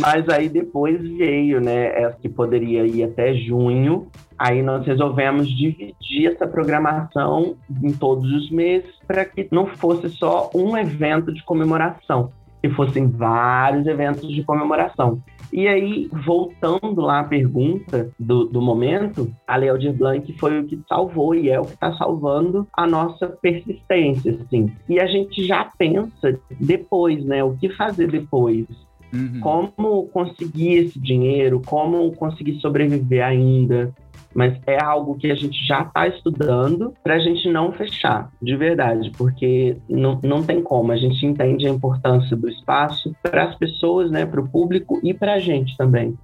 Mas 0.00 0.28
aí 0.28 0.48
depois 0.48 1.00
veio, 1.16 1.60
né, 1.60 2.02
essa 2.02 2.16
que 2.16 2.28
poderia 2.28 2.86
ir 2.86 3.04
até 3.04 3.34
junho. 3.34 4.08
Aí 4.38 4.62
nós 4.62 4.86
resolvemos 4.86 5.48
dividir 5.48 6.32
essa 6.32 6.46
programação 6.46 7.56
em 7.82 7.92
todos 7.92 8.30
os 8.30 8.50
meses 8.50 8.90
para 9.06 9.24
que 9.24 9.48
não 9.50 9.66
fosse 9.66 10.10
só 10.10 10.50
um 10.54 10.76
evento 10.76 11.32
de 11.32 11.42
comemoração, 11.44 12.30
que 12.62 12.68
fossem 12.70 13.08
vários 13.08 13.86
eventos 13.86 14.28
de 14.28 14.42
comemoração. 14.42 15.22
E 15.56 15.66
aí, 15.66 16.06
voltando 16.26 17.00
lá 17.00 17.20
à 17.20 17.24
pergunta 17.24 18.10
do, 18.20 18.44
do 18.44 18.60
momento, 18.60 19.32
a 19.46 19.56
Lei 19.56 19.70
Aldir 19.70 19.94
Blanc 19.94 20.30
foi 20.34 20.60
o 20.60 20.66
que 20.66 20.78
salvou 20.86 21.34
e 21.34 21.48
é 21.48 21.58
o 21.58 21.64
que 21.64 21.72
está 21.72 21.94
salvando 21.94 22.68
a 22.74 22.86
nossa 22.86 23.26
persistência, 23.26 24.38
assim. 24.38 24.70
E 24.86 25.00
a 25.00 25.06
gente 25.06 25.42
já 25.46 25.64
pensa 25.78 26.38
depois, 26.60 27.24
né? 27.24 27.42
O 27.42 27.56
que 27.56 27.70
fazer 27.70 28.10
depois? 28.10 28.66
Uhum. 29.14 29.40
Como 29.40 30.06
conseguir 30.08 30.74
esse 30.74 31.00
dinheiro, 31.00 31.62
como 31.64 32.12
conseguir 32.16 32.60
sobreviver 32.60 33.24
ainda, 33.24 33.94
mas 34.36 34.54
é 34.66 34.78
algo 34.80 35.16
que 35.16 35.30
a 35.30 35.34
gente 35.34 35.66
já 35.66 35.80
está 35.80 36.06
estudando 36.06 36.92
para 37.02 37.14
a 37.14 37.18
gente 37.18 37.48
não 37.48 37.72
fechar, 37.72 38.30
de 38.40 38.54
verdade, 38.54 39.10
porque 39.16 39.78
não, 39.88 40.20
não 40.22 40.44
tem 40.44 40.62
como. 40.62 40.92
A 40.92 40.96
gente 40.96 41.24
entende 41.24 41.66
a 41.66 41.70
importância 41.70 42.36
do 42.36 42.46
espaço 42.46 43.16
para 43.22 43.44
as 43.44 43.56
pessoas, 43.56 44.10
né, 44.10 44.26
para 44.26 44.40
o 44.40 44.46
público 44.46 45.00
e 45.02 45.14
para 45.14 45.34
a 45.34 45.38
gente 45.38 45.74
também. 45.78 46.16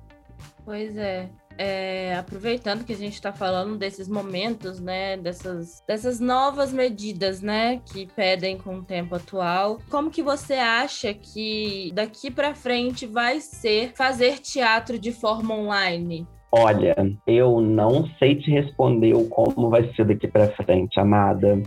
Pois 0.62 0.94
é. 0.98 1.30
É, 1.56 2.14
aproveitando 2.16 2.84
que 2.84 2.92
a 2.92 2.96
gente 2.96 3.14
está 3.14 3.32
falando 3.32 3.76
desses 3.76 4.08
momentos, 4.08 4.78
né, 4.78 5.16
dessas, 5.16 5.82
dessas 5.86 6.20
novas 6.20 6.72
medidas, 6.72 7.40
né, 7.40 7.80
que 7.84 8.06
pedem 8.06 8.58
com 8.58 8.76
o 8.76 8.84
tempo 8.84 9.14
atual, 9.14 9.78
como 9.90 10.10
que 10.10 10.22
você 10.22 10.54
acha 10.54 11.14
que 11.14 11.90
daqui 11.94 12.30
para 12.30 12.54
frente 12.54 13.06
vai 13.06 13.40
ser 13.40 13.92
fazer 13.94 14.38
teatro 14.38 14.98
de 14.98 15.12
forma 15.12 15.54
online? 15.54 16.26
Olha, 16.54 16.94
eu 17.26 17.62
não 17.62 18.06
sei 18.18 18.36
te 18.36 18.50
responder 18.50 19.14
como 19.30 19.70
vai 19.70 19.90
ser 19.94 20.04
daqui 20.04 20.28
para 20.28 20.50
frente, 20.50 21.00
amada. 21.00 21.62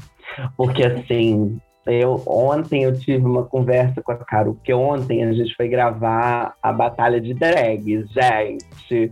Porque 0.56 0.86
assim, 0.86 1.60
eu 1.88 2.21
ontem 2.28 2.84
eu 2.84 2.95
tive 2.98 3.26
uma 3.26 3.43
conversa 3.43 4.00
com 4.04 4.12
a 4.12 4.15
Caro, 4.15 4.54
porque 4.54 4.71
ontem 4.74 5.24
a 5.24 5.34
gente 5.34 5.56
foi 5.56 5.67
gravar 5.67 6.54
a 6.62 6.71
batalha 6.71 7.19
de 7.19 7.34
drags, 7.34 8.06
gente. 8.12 9.12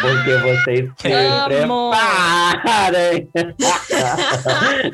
Porque 0.00 0.36
vocês 0.42 0.90
se 0.98 1.08
preparem. 1.46 3.30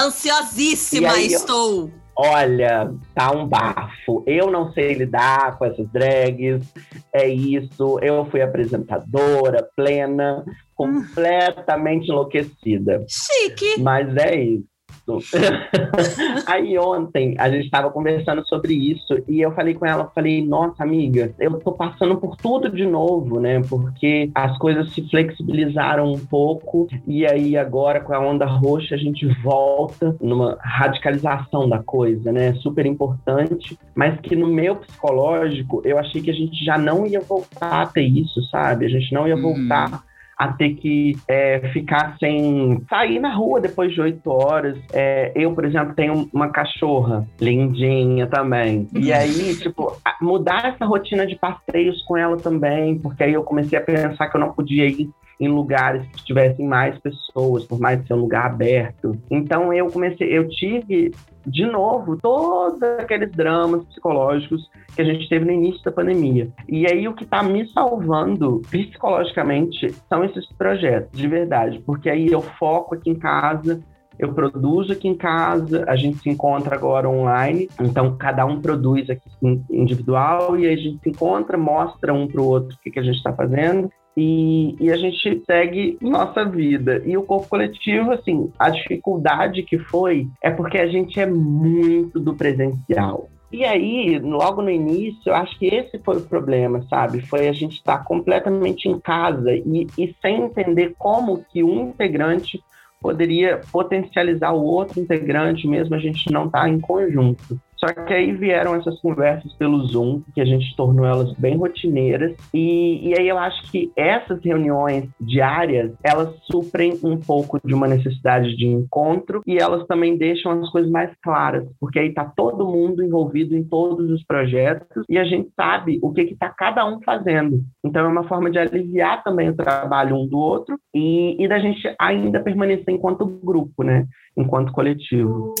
Ansiosíssima 0.00 1.18
estou. 1.18 1.90
Olha, 2.18 2.90
tá 3.14 3.30
um 3.30 3.46
bafo. 3.46 4.24
Eu 4.26 4.50
não 4.50 4.72
sei 4.72 4.94
lidar 4.94 5.58
com 5.58 5.66
essas 5.66 5.86
drags, 5.90 6.72
é 7.12 7.28
isso. 7.28 7.98
Eu 8.00 8.24
fui 8.26 8.40
apresentadora 8.40 9.68
plena, 9.76 10.44
completamente 10.74 12.08
enlouquecida. 12.08 13.04
Chique! 13.08 13.80
Mas 13.80 14.16
é 14.16 14.34
isso 14.34 14.75
isso. 15.18 15.36
Aí 16.46 16.78
ontem 16.78 17.34
a 17.38 17.48
gente 17.48 17.64
estava 17.64 17.90
conversando 17.90 18.46
sobre 18.46 18.74
isso 18.74 19.22
e 19.28 19.40
eu 19.40 19.52
falei 19.52 19.74
com 19.74 19.86
ela, 19.86 20.10
falei, 20.14 20.44
nossa 20.44 20.82
amiga, 20.82 21.32
eu 21.38 21.58
tô 21.60 21.72
passando 21.72 22.16
por 22.16 22.36
tudo 22.36 22.68
de 22.68 22.84
novo, 22.84 23.40
né? 23.40 23.60
Porque 23.68 24.30
as 24.34 24.56
coisas 24.58 24.92
se 24.92 25.08
flexibilizaram 25.08 26.12
um 26.12 26.18
pouco 26.18 26.88
e 27.06 27.26
aí 27.26 27.56
agora 27.56 28.00
com 28.00 28.14
a 28.14 28.20
onda 28.20 28.46
roxa 28.46 28.94
a 28.94 28.98
gente 28.98 29.26
volta 29.42 30.16
numa 30.20 30.58
radicalização 30.60 31.68
da 31.68 31.82
coisa, 31.82 32.32
né? 32.32 32.54
Super 32.54 32.86
importante, 32.86 33.78
mas 33.94 34.18
que 34.20 34.34
no 34.34 34.48
meu 34.48 34.76
psicológico 34.76 35.82
eu 35.84 35.98
achei 35.98 36.20
que 36.20 36.30
a 36.30 36.34
gente 36.34 36.64
já 36.64 36.76
não 36.76 37.06
ia 37.06 37.20
voltar 37.20 37.82
a 37.82 37.86
ter 37.86 38.02
isso, 38.06 38.42
sabe? 38.50 38.86
A 38.86 38.88
gente 38.88 39.12
não 39.12 39.26
ia 39.28 39.36
uhum. 39.36 39.42
voltar 39.42 40.02
hum 40.02 40.15
a 40.36 40.52
ter 40.52 40.74
que 40.74 41.16
é, 41.26 41.60
ficar 41.72 42.16
sem 42.18 42.82
sair 42.90 43.18
na 43.18 43.34
rua 43.34 43.60
depois 43.60 43.92
de 43.92 44.00
oito 44.00 44.30
horas. 44.30 44.78
É, 44.92 45.32
eu, 45.34 45.52
por 45.52 45.64
exemplo, 45.64 45.94
tenho 45.94 46.28
uma 46.32 46.50
cachorra 46.50 47.26
lindinha 47.40 48.26
também. 48.26 48.86
E 48.94 49.10
uhum. 49.10 49.16
aí, 49.16 49.56
tipo, 49.56 49.96
mudar 50.20 50.66
essa 50.66 50.84
rotina 50.84 51.26
de 51.26 51.36
passeios 51.36 52.02
com 52.02 52.16
ela 52.16 52.36
também, 52.36 52.98
porque 52.98 53.24
aí 53.24 53.32
eu 53.32 53.42
comecei 53.42 53.78
a 53.78 53.82
pensar 53.82 54.28
que 54.28 54.36
eu 54.36 54.40
não 54.40 54.52
podia 54.52 54.86
ir 54.86 55.08
em 55.38 55.48
lugares 55.48 56.06
que 56.08 56.24
tivessem 56.24 56.66
mais 56.66 56.98
pessoas, 56.98 57.64
por 57.64 57.78
mais 57.78 58.04
ser 58.06 58.14
um 58.14 58.20
lugar 58.20 58.46
aberto. 58.46 59.12
Então 59.30 59.72
eu 59.72 59.86
comecei, 59.88 60.36
eu 60.36 60.48
tive 60.48 61.12
de 61.46 61.64
novo 61.64 62.16
todos 62.16 62.82
aqueles 62.82 63.30
dramas 63.32 63.84
psicológicos 63.84 64.68
que 64.94 65.02
a 65.02 65.04
gente 65.04 65.28
teve 65.28 65.44
no 65.44 65.52
início 65.52 65.82
da 65.84 65.92
pandemia. 65.92 66.48
E 66.68 66.86
aí 66.90 67.06
o 67.06 67.14
que 67.14 67.24
está 67.24 67.42
me 67.42 67.68
salvando 67.68 68.62
psicologicamente 68.70 69.92
são 70.08 70.24
esses 70.24 70.46
projetos, 70.54 71.18
de 71.18 71.28
verdade, 71.28 71.80
porque 71.84 72.08
aí 72.08 72.26
eu 72.28 72.40
foco 72.40 72.94
aqui 72.94 73.10
em 73.10 73.14
casa, 73.14 73.80
eu 74.18 74.32
produzo 74.32 74.94
aqui 74.94 75.06
em 75.06 75.14
casa, 75.14 75.84
a 75.86 75.94
gente 75.94 76.18
se 76.18 76.30
encontra 76.30 76.74
agora 76.74 77.06
online, 77.06 77.68
então 77.78 78.16
cada 78.16 78.46
um 78.46 78.62
produz 78.62 79.10
aqui 79.10 79.28
individual 79.70 80.58
e 80.58 80.66
aí 80.66 80.72
a 80.72 80.78
gente 80.78 80.98
se 81.02 81.10
encontra, 81.10 81.58
mostra 81.58 82.14
um 82.14 82.26
para 82.26 82.40
o 82.40 82.46
outro 82.46 82.74
o 82.74 82.80
que, 82.80 82.90
que 82.90 82.98
a 82.98 83.02
gente 83.02 83.16
está 83.16 83.34
fazendo 83.34 83.90
e, 84.16 84.74
e, 84.80 84.90
a 84.90 84.96
gente 84.96 85.42
segue 85.44 85.98
nossa 86.00 86.44
vida. 86.44 87.02
E 87.04 87.16
o 87.16 87.22
corpo 87.22 87.48
coletivo, 87.48 88.12
assim, 88.12 88.50
a 88.58 88.70
dificuldade 88.70 89.62
que 89.62 89.78
foi 89.78 90.26
é 90.42 90.50
porque 90.50 90.78
a 90.78 90.86
gente 90.86 91.20
é 91.20 91.26
muito 91.26 92.18
do 92.18 92.34
presencial. 92.34 93.28
E 93.52 93.64
aí, 93.64 94.18
logo 94.18 94.62
no 94.62 94.70
início, 94.70 95.30
eu 95.30 95.34
acho 95.34 95.56
que 95.58 95.66
esse 95.66 95.98
foi 95.98 96.16
o 96.16 96.22
problema, 96.22 96.84
sabe? 96.88 97.20
Foi 97.20 97.46
a 97.46 97.52
gente 97.52 97.76
estar 97.76 98.04
completamente 98.04 98.88
em 98.88 98.98
casa 98.98 99.52
e, 99.52 99.86
e 99.96 100.14
sem 100.20 100.42
entender 100.42 100.94
como 100.98 101.44
que 101.52 101.62
um 101.62 101.90
integrante 101.90 102.60
poderia 103.00 103.60
potencializar 103.70 104.52
o 104.52 104.64
outro 104.64 104.98
integrante, 104.98 105.68
mesmo 105.68 105.94
a 105.94 105.98
gente 105.98 106.32
não 106.32 106.46
estar 106.46 106.62
tá 106.62 106.68
em 106.68 106.80
conjunto. 106.80 107.60
Só 107.76 107.86
que 107.88 108.12
aí 108.12 108.32
vieram 108.32 108.74
essas 108.74 108.98
conversas 109.00 109.52
pelo 109.54 109.84
Zoom, 109.86 110.22
que 110.34 110.40
a 110.40 110.44
gente 110.44 110.74
tornou 110.76 111.04
elas 111.04 111.32
bem 111.34 111.56
rotineiras. 111.56 112.34
E, 112.52 113.08
e 113.08 113.18
aí 113.18 113.28
eu 113.28 113.38
acho 113.38 113.70
que 113.70 113.90
essas 113.96 114.42
reuniões 114.42 115.08
diárias, 115.20 115.92
elas 116.02 116.34
suprem 116.50 116.98
um 117.02 117.18
pouco 117.18 117.60
de 117.64 117.74
uma 117.74 117.86
necessidade 117.86 118.56
de 118.56 118.66
encontro 118.66 119.42
e 119.46 119.58
elas 119.58 119.86
também 119.86 120.16
deixam 120.16 120.52
as 120.52 120.70
coisas 120.70 120.90
mais 120.90 121.10
claras, 121.22 121.66
porque 121.78 121.98
aí 121.98 122.12
tá 122.12 122.24
todo 122.24 122.66
mundo 122.66 123.02
envolvido 123.02 123.56
em 123.56 123.64
todos 123.64 124.10
os 124.10 124.24
projetos 124.24 125.04
e 125.08 125.18
a 125.18 125.24
gente 125.24 125.50
sabe 125.54 125.98
o 126.02 126.12
que 126.12 126.22
está 126.22 126.48
cada 126.48 126.86
um 126.86 127.00
fazendo. 127.02 127.60
Então 127.84 128.04
é 128.04 128.08
uma 128.08 128.26
forma 128.28 128.50
de 128.50 128.58
aliviar 128.58 129.22
também 129.22 129.50
o 129.50 129.56
trabalho 129.56 130.16
um 130.16 130.26
do 130.26 130.38
outro 130.38 130.78
e, 130.94 131.42
e 131.42 131.48
da 131.48 131.58
gente 131.58 131.82
ainda 132.00 132.40
permanecer 132.40 132.94
enquanto 132.94 133.26
grupo, 133.26 133.82
né? 133.82 134.06
Enquanto 134.36 134.72
coletivo. 134.72 135.54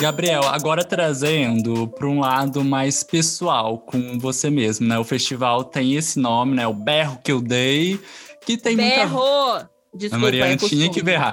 Gabriel, 0.00 0.44
agora 0.44 0.84
trazendo 0.84 1.86
para 1.88 2.06
um 2.06 2.20
lado 2.20 2.64
mais 2.64 3.02
pessoal 3.02 3.78
com 3.78 4.18
você 4.18 4.50
mesmo, 4.50 4.86
né? 4.86 4.98
O 4.98 5.04
festival 5.04 5.64
tem 5.64 5.94
esse 5.94 6.18
nome, 6.18 6.56
né? 6.56 6.66
O 6.66 6.74
Berro 6.74 7.18
que 7.22 7.32
eu 7.32 7.40
dei, 7.40 8.00
que 8.44 8.56
tem 8.56 8.76
Berro! 8.76 9.14
muita... 9.14 9.70
Desculpa, 9.94 10.16
a 10.16 10.18
Mariana 10.18 10.52
é 10.52 10.56
tinha 10.56 10.90
que 10.90 11.02
berrar. 11.02 11.32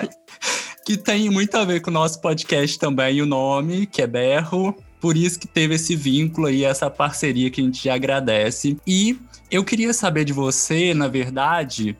que 0.84 0.96
tem 0.96 1.30
muito 1.30 1.54
a 1.56 1.64
ver 1.64 1.80
com 1.80 1.90
o 1.90 1.94
nosso 1.94 2.20
podcast 2.20 2.78
também, 2.78 3.22
o 3.22 3.26
nome, 3.26 3.86
que 3.86 4.02
é 4.02 4.06
Berro. 4.06 4.76
Por 5.00 5.16
isso 5.16 5.38
que 5.40 5.48
teve 5.48 5.76
esse 5.76 5.96
vínculo 5.96 6.48
aí, 6.48 6.64
essa 6.64 6.90
parceria 6.90 7.50
que 7.50 7.60
a 7.60 7.64
gente 7.64 7.88
agradece. 7.88 8.76
E 8.86 9.18
eu 9.50 9.64
queria 9.64 9.94
saber 9.94 10.24
de 10.24 10.32
você, 10.34 10.92
na 10.92 11.08
verdade, 11.08 11.96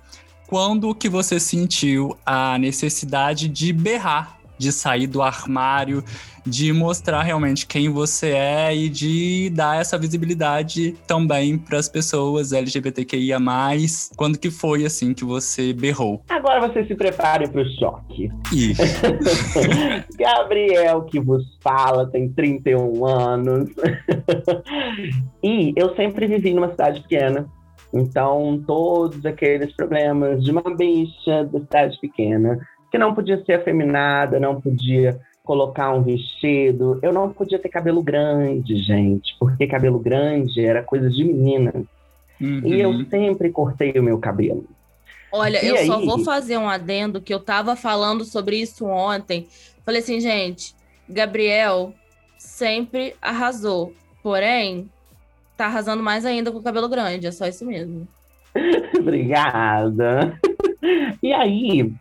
quando 0.47 0.95
que 0.95 1.09
você 1.09 1.41
sentiu 1.41 2.17
a 2.27 2.59
necessidade 2.59 3.49
de 3.49 3.73
berrar 3.73 4.40
de 4.61 4.71
sair 4.71 5.07
do 5.07 5.23
armário, 5.23 6.05
de 6.47 6.71
mostrar 6.71 7.23
realmente 7.23 7.67
quem 7.67 7.89
você 7.89 8.33
é 8.33 8.77
e 8.77 8.91
de 8.91 9.51
dar 9.51 9.81
essa 9.81 9.97
visibilidade 9.97 10.95
também 11.07 11.57
para 11.57 11.79
as 11.79 11.89
pessoas 11.89 12.53
LGBTQIA+. 12.53 13.39
Quando 14.17 14.39
que 14.39 14.51
foi 14.51 14.85
assim 14.85 15.15
que 15.15 15.25
você 15.25 15.73
berrou? 15.73 16.23
Agora 16.29 16.69
você 16.69 16.85
se 16.85 16.95
prepare 16.95 17.49
para 17.49 17.63
o 17.63 17.71
choque. 17.79 18.31
Isso. 18.53 18.83
Gabriel 20.19 21.03
que 21.05 21.19
vos 21.19 21.43
fala, 21.63 22.07
tem 22.11 22.29
31 22.29 23.07
anos. 23.07 23.71
e 25.43 25.73
eu 25.75 25.97
sempre 25.97 26.27
vivi 26.27 26.53
numa 26.53 26.71
cidade 26.71 27.01
pequena. 27.01 27.49
Então, 27.93 28.63
todos 28.67 29.25
aqueles 29.27 29.75
problemas 29.75 30.45
de 30.45 30.51
uma 30.53 30.63
bicha 30.77 31.45
da 31.45 31.61
cidade 31.61 31.99
pequena 32.01 32.61
que 32.91 32.99
não 32.99 33.15
podia 33.15 33.43
ser 33.45 33.55
afeminada, 33.55 34.41
não 34.41 34.61
podia 34.61 35.21
colocar 35.45 35.93
um 35.93 36.03
vestido. 36.03 36.99
Eu 37.03 37.13
não 37.13 37.33
podia 37.33 37.59
ter 37.59 37.69
cabelo 37.69 38.03
grande, 38.03 38.77
gente, 38.77 39.37
porque 39.39 39.67
cabelo 39.67 39.99
grande 39.99 40.65
era 40.65 40.83
coisa 40.83 41.09
de 41.09 41.25
menina. 41.25 41.73
Uhum. 42.41 42.63
E 42.65 42.81
eu 42.81 43.05
sempre 43.07 43.51
cortei 43.51 43.93
o 43.93 44.03
meu 44.03 44.19
cabelo. 44.19 44.65
Olha, 45.33 45.65
e 45.65 45.69
eu 45.69 45.77
aí... 45.77 45.87
só 45.87 46.01
vou 46.01 46.25
fazer 46.25 46.59
um 46.59 46.69
adendo 46.69 47.21
que 47.21 47.33
eu 47.33 47.41
tava 47.41 47.77
falando 47.77 48.25
sobre 48.25 48.57
isso 48.57 48.87
ontem. 48.87 49.47
Falei 49.85 50.01
assim, 50.01 50.21
gente, 50.21 50.75
Gabriel 51.09 51.95
sempre 52.39 53.15
arrasou. 53.21 53.93
Porém, 54.23 54.89
tá 55.57 55.67
arrasando 55.67 56.03
mais 56.03 56.25
ainda 56.25 56.51
com 56.51 56.59
o 56.59 56.63
cabelo 56.63 56.89
grande. 56.89 57.27
É 57.27 57.31
só 57.31 57.47
isso 57.47 57.65
mesmo. 57.65 58.09
Obrigada. 58.99 60.39
E 61.23 61.33
aí, 61.33 61.93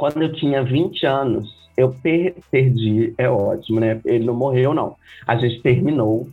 quando 0.00 0.22
eu 0.22 0.32
tinha 0.32 0.64
20 0.64 1.04
anos, 1.04 1.54
eu 1.76 1.92
per 1.92 2.34
perdi, 2.50 3.12
é 3.18 3.28
ótimo, 3.28 3.80
né? 3.80 4.00
Ele 4.06 4.24
não 4.24 4.32
morreu, 4.32 4.72
não. 4.72 4.96
A 5.26 5.36
gente 5.36 5.60
terminou. 5.60 6.26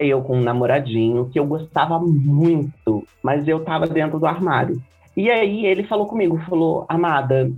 Eu 0.00 0.20
com 0.20 0.36
um 0.36 0.42
namoradinho 0.42 1.30
que 1.30 1.38
eu 1.38 1.46
gostava 1.46 2.00
muito, 2.00 3.06
mas 3.22 3.46
eu 3.46 3.64
tava 3.64 3.86
dentro 3.86 4.18
do 4.18 4.26
armário. 4.26 4.82
E 5.16 5.30
aí 5.30 5.64
ele 5.64 5.84
falou 5.84 6.06
comigo, 6.06 6.42
falou, 6.48 6.84
amada, 6.88 7.48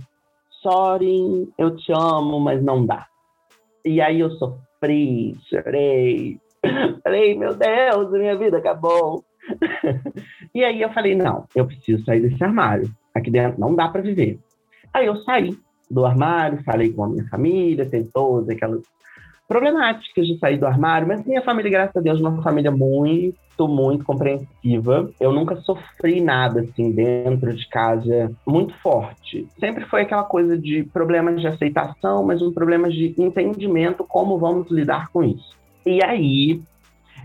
sorry, 0.61 1.49
eu 1.57 1.75
te 1.75 1.91
amo, 1.91 2.39
mas 2.39 2.63
não 2.63 2.85
dá. 2.85 3.07
E 3.83 3.99
aí 3.99 4.19
eu 4.19 4.29
sofri, 4.31 5.35
chorei, 5.49 6.37
falei, 7.03 7.35
meu 7.35 7.55
Deus, 7.55 8.11
minha 8.11 8.37
vida 8.37 8.59
acabou. 8.59 9.23
e 10.53 10.63
aí 10.63 10.79
eu 10.83 10.93
falei, 10.93 11.15
não, 11.15 11.45
eu 11.55 11.65
preciso 11.65 12.05
sair 12.05 12.21
desse 12.21 12.43
armário. 12.43 12.87
Aqui 13.13 13.31
dentro 13.31 13.59
não 13.59 13.73
dá 13.73 13.87
para 13.87 14.01
viver. 14.01 14.39
Aí 14.93 15.05
eu 15.05 15.15
saí 15.23 15.57
do 15.89 16.05
armário, 16.05 16.63
falei 16.63 16.93
com 16.93 17.03
a 17.03 17.09
minha 17.09 17.27
família, 17.27 17.85
tem 17.85 18.03
todas 18.03 18.49
aquelas 18.49 18.81
problemáticas 19.47 20.27
de 20.27 20.37
sair 20.37 20.59
do 20.59 20.67
armário, 20.67 21.07
mas 21.07 21.25
minha 21.25 21.41
família, 21.41 21.71
graças 21.71 21.97
a 21.97 21.99
Deus, 21.99 22.19
é 22.19 22.21
uma 22.21 22.43
família 22.43 22.69
muito, 22.69 23.67
muito 23.67 24.05
compreensiva. 24.05 25.09
Eu 25.19 25.33
nunca 25.33 25.55
sofri 25.61 26.21
nada 26.21 26.61
assim 26.61 26.91
dentro 26.91 27.51
de 27.55 27.67
casa 27.67 28.31
muito 28.45 28.75
forte. 28.75 29.47
Sempre 29.59 29.85
foi 29.85 30.03
aquela 30.03 30.23
coisa 30.23 30.55
de 30.55 30.83
problemas 30.83 31.41
de 31.41 31.47
aceitação, 31.47 32.23
mas 32.23 32.43
um 32.43 32.53
problema 32.53 32.89
de 32.89 33.15
entendimento 33.17 34.03
como 34.03 34.37
vamos 34.37 34.69
lidar 34.69 35.09
com 35.09 35.23
isso. 35.23 35.57
E 35.83 36.03
aí 36.03 36.61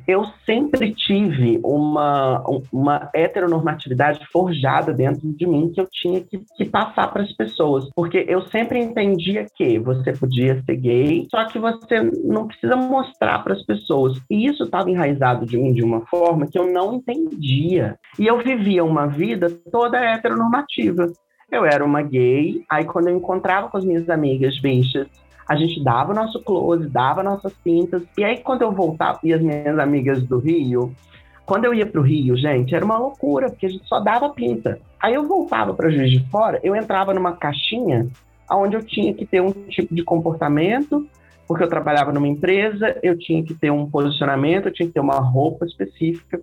eu 0.06 0.24
sempre 0.44 0.92
tive 0.94 1.58
uma, 1.62 2.42
uma 2.72 3.10
heteronormatividade 3.14 4.26
forjada 4.30 4.92
dentro 4.92 5.26
de 5.32 5.46
mim 5.46 5.70
que 5.72 5.80
eu 5.80 5.88
tinha 5.90 6.20
que, 6.20 6.42
que 6.56 6.64
passar 6.64 7.12
para 7.12 7.22
as 7.22 7.32
pessoas. 7.32 7.88
Porque 7.94 8.24
eu 8.28 8.42
sempre 8.48 8.78
entendia 8.78 9.46
que 9.56 9.78
você 9.78 10.12
podia 10.12 10.62
ser 10.62 10.76
gay, 10.76 11.26
só 11.30 11.46
que 11.46 11.58
você 11.58 12.02
não 12.24 12.46
precisa 12.46 12.76
mostrar 12.76 13.42
para 13.42 13.54
as 13.54 13.62
pessoas. 13.62 14.20
E 14.30 14.46
isso 14.46 14.64
estava 14.64 14.90
enraizado 14.90 15.46
de 15.46 15.56
mim 15.56 15.72
de 15.72 15.82
uma 15.82 16.04
forma 16.06 16.46
que 16.46 16.58
eu 16.58 16.70
não 16.70 16.94
entendia. 16.94 17.98
E 18.18 18.26
eu 18.26 18.38
vivia 18.38 18.84
uma 18.84 19.06
vida 19.06 19.50
toda 19.70 19.98
heteronormativa. 19.98 21.10
Eu 21.50 21.64
era 21.64 21.84
uma 21.84 22.02
gay, 22.02 22.64
aí 22.70 22.84
quando 22.84 23.08
eu 23.08 23.16
encontrava 23.16 23.68
com 23.68 23.76
as 23.76 23.84
minhas 23.84 24.08
amigas 24.08 24.58
bichas, 24.60 25.06
a 25.46 25.56
gente 25.56 25.82
dava 25.82 26.12
o 26.12 26.14
nosso 26.14 26.42
close, 26.42 26.88
dava 26.88 27.22
nossas 27.22 27.52
pintas. 27.64 28.02
E 28.16 28.24
aí, 28.24 28.38
quando 28.38 28.62
eu 28.62 28.72
voltava, 28.72 29.18
e 29.22 29.32
as 29.32 29.40
minhas 29.40 29.78
amigas 29.78 30.22
do 30.22 30.38
Rio, 30.38 30.94
quando 31.44 31.66
eu 31.66 31.74
ia 31.74 31.86
para 31.86 32.00
o 32.00 32.04
Rio, 32.04 32.36
gente, 32.36 32.74
era 32.74 32.84
uma 32.84 32.98
loucura, 32.98 33.50
porque 33.50 33.66
a 33.66 33.68
gente 33.68 33.86
só 33.86 34.00
dava 34.00 34.30
pinta. 34.30 34.78
Aí 35.00 35.14
eu 35.14 35.26
voltava 35.26 35.74
para 35.74 35.90
Juiz 35.90 36.10
de 36.10 36.26
Fora, 36.30 36.58
eu 36.62 36.74
entrava 36.74 37.12
numa 37.12 37.36
caixinha 37.36 38.08
onde 38.50 38.76
eu 38.76 38.82
tinha 38.82 39.12
que 39.12 39.26
ter 39.26 39.40
um 39.40 39.52
tipo 39.52 39.94
de 39.94 40.02
comportamento, 40.02 41.06
porque 41.46 41.62
eu 41.62 41.68
trabalhava 41.68 42.12
numa 42.12 42.28
empresa, 42.28 42.98
eu 43.02 43.18
tinha 43.18 43.42
que 43.42 43.54
ter 43.54 43.70
um 43.70 43.88
posicionamento, 43.88 44.66
eu 44.66 44.72
tinha 44.72 44.86
que 44.86 44.94
ter 44.94 45.00
uma 45.00 45.18
roupa 45.18 45.66
específica. 45.66 46.40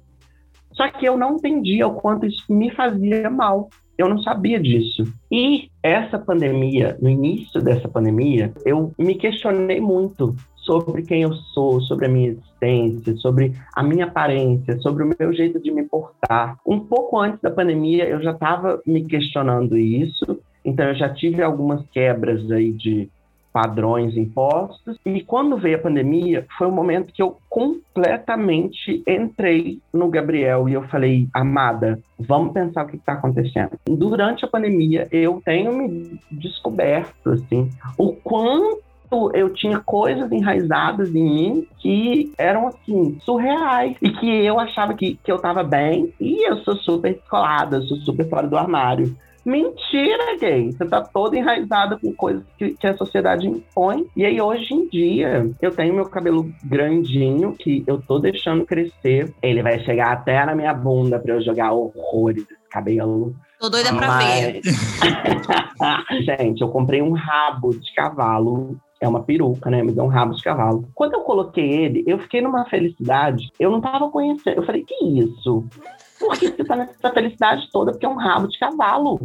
Só 0.72 0.90
que 0.90 1.06
eu 1.06 1.18
não 1.18 1.36
entendia 1.36 1.88
o 1.88 1.96
quanto 1.96 2.26
isso 2.26 2.44
me 2.50 2.72
fazia 2.72 3.30
mal. 3.30 3.70
Eu 4.02 4.10
não 4.10 4.18
sabia 4.24 4.60
disso. 4.60 5.04
E 5.32 5.70
essa 5.84 6.18
pandemia, 6.18 6.98
no 7.00 7.08
início 7.08 7.62
dessa 7.62 7.88
pandemia, 7.88 8.52
eu 8.66 8.92
me 8.98 9.14
questionei 9.14 9.80
muito 9.80 10.36
sobre 10.56 11.04
quem 11.04 11.22
eu 11.22 11.32
sou, 11.54 11.80
sobre 11.82 12.08
a 12.08 12.10
minha 12.10 12.30
existência, 12.30 13.16
sobre 13.18 13.54
a 13.76 13.84
minha 13.84 14.06
aparência, 14.06 14.80
sobre 14.80 15.04
o 15.04 15.12
meu 15.20 15.32
jeito 15.32 15.60
de 15.60 15.70
me 15.70 15.84
portar. 15.84 16.58
Um 16.66 16.80
pouco 16.80 17.20
antes 17.20 17.40
da 17.42 17.52
pandemia, 17.52 18.06
eu 18.06 18.24
já 18.24 18.32
estava 18.32 18.82
me 18.88 19.06
questionando 19.06 19.78
isso, 19.78 20.40
então 20.66 20.88
eu 20.88 20.96
já 20.96 21.10
tive 21.14 21.44
algumas 21.44 21.88
quebras 21.90 22.50
aí 22.52 22.72
de 22.72 23.08
padrões 23.52 24.16
impostos. 24.16 24.98
E 25.06 25.22
quando 25.22 25.58
veio 25.58 25.78
a 25.78 25.82
pandemia, 25.82 26.46
foi 26.58 26.68
o 26.68 26.72
momento 26.72 27.14
que 27.14 27.22
eu 27.22 27.38
completamente 27.50 29.04
entrei 29.08 29.80
no 29.94 30.10
Gabriel 30.10 30.68
e 30.70 30.74
eu 30.74 30.84
falei, 30.84 31.28
amada, 31.34 32.00
vamos 32.20 32.54
pensar 32.54 32.86
o 32.86 32.88
que 32.88 32.96
está 32.96 33.14
acontecendo. 33.14 33.72
Durante 33.86 34.46
a 34.46 34.48
pandemia, 34.48 35.08
eu 35.12 35.42
tenho 35.44 35.74
me 35.74 36.20
descoberto, 36.32 37.32
assim, 37.32 37.70
o 37.98 38.14
quanto 38.14 38.82
eu 39.34 39.54
tinha 39.54 39.80
coisas 39.80 40.32
enraizadas 40.32 41.14
em 41.14 41.24
mim 41.24 41.68
que 41.80 42.32
eram 42.38 42.68
assim, 42.68 43.18
surreais. 43.22 43.98
E 44.02 44.10
que 44.10 44.46
eu 44.46 44.58
achava 44.58 44.94
que, 44.94 45.20
que 45.22 45.30
eu 45.32 45.36
estava 45.36 45.64
bem. 45.64 46.14
E 46.20 46.48
eu 46.48 46.58
sou 46.58 46.78
super 46.78 47.14
descolada, 47.14 47.82
sou 47.82 47.98
super 47.98 48.30
fora 48.30 48.48
do 48.48 48.58
armário. 48.58 49.14
Mentira, 49.44 50.38
gay. 50.40 50.72
Você 50.72 50.86
tá 50.86 51.02
toda 51.02 51.38
enraizada 51.38 51.98
com 51.98 52.14
coisas 52.14 52.44
que, 52.58 52.72
que, 52.72 52.88
a 52.88 52.96
sociedade 52.96 53.48
impõe. 53.48 54.06
E 54.16 54.26
aí, 54.26 54.40
hoje 54.40 54.74
em 54.74 54.88
dia, 54.88 55.50
eu 55.62 55.72
tenho 55.72 55.94
meu 55.94 56.06
cabelo 56.06 56.52
grandinho, 56.64 57.54
que 57.54 57.84
eu 57.88 58.02
tô 58.02 58.20
deixando 58.20 58.66
crescer. 58.66 59.34
Ele 59.42 59.64
vai 59.64 59.80
chegar 59.80 60.12
até 60.12 60.46
na 60.46 60.56
minha 60.56 60.74
bunda 60.74 61.20
pra 61.20 61.36
eu 61.36 61.42
jogar 61.42 61.72
horrores 61.72 62.46
desse 62.46 62.70
cabelo. 62.70 63.36
Tô 63.60 63.70
doida 63.70 63.94
pra 63.94 64.18
ver. 64.18 64.62
Gente, 66.22 66.62
eu 66.62 66.70
comprei 66.70 67.02
um 67.02 67.14
rabo 67.14 67.72
de 67.72 67.94
cavalo 67.94 68.78
é 69.02 69.08
uma 69.08 69.24
peruca, 69.24 69.70
né? 69.70 69.82
Me 69.82 69.92
deu 69.92 70.04
um 70.04 70.08
rabo 70.08 70.36
de 70.36 70.44
cavalo. 70.44 70.88
Quando 70.94 71.14
eu 71.14 71.22
coloquei 71.22 71.68
ele, 71.68 72.04
eu 72.06 72.20
fiquei 72.20 72.40
numa 72.40 72.66
felicidade. 72.66 73.52
Eu 73.60 73.72
não 73.72 73.82
tava 73.82 74.12
conhecendo. 74.12 74.58
Eu 74.58 74.64
falei, 74.64 74.86
que 74.88 74.94
isso? 75.04 75.66
Por 76.22 76.38
que 76.38 76.50
você 76.50 76.64
tá 76.64 76.76
nessa 76.76 77.12
felicidade 77.12 77.68
toda? 77.72 77.92
Porque 77.92 78.06
é 78.06 78.10
um 78.10 78.16
rabo 78.16 78.48
de 78.48 78.58
cavalo. 78.58 79.20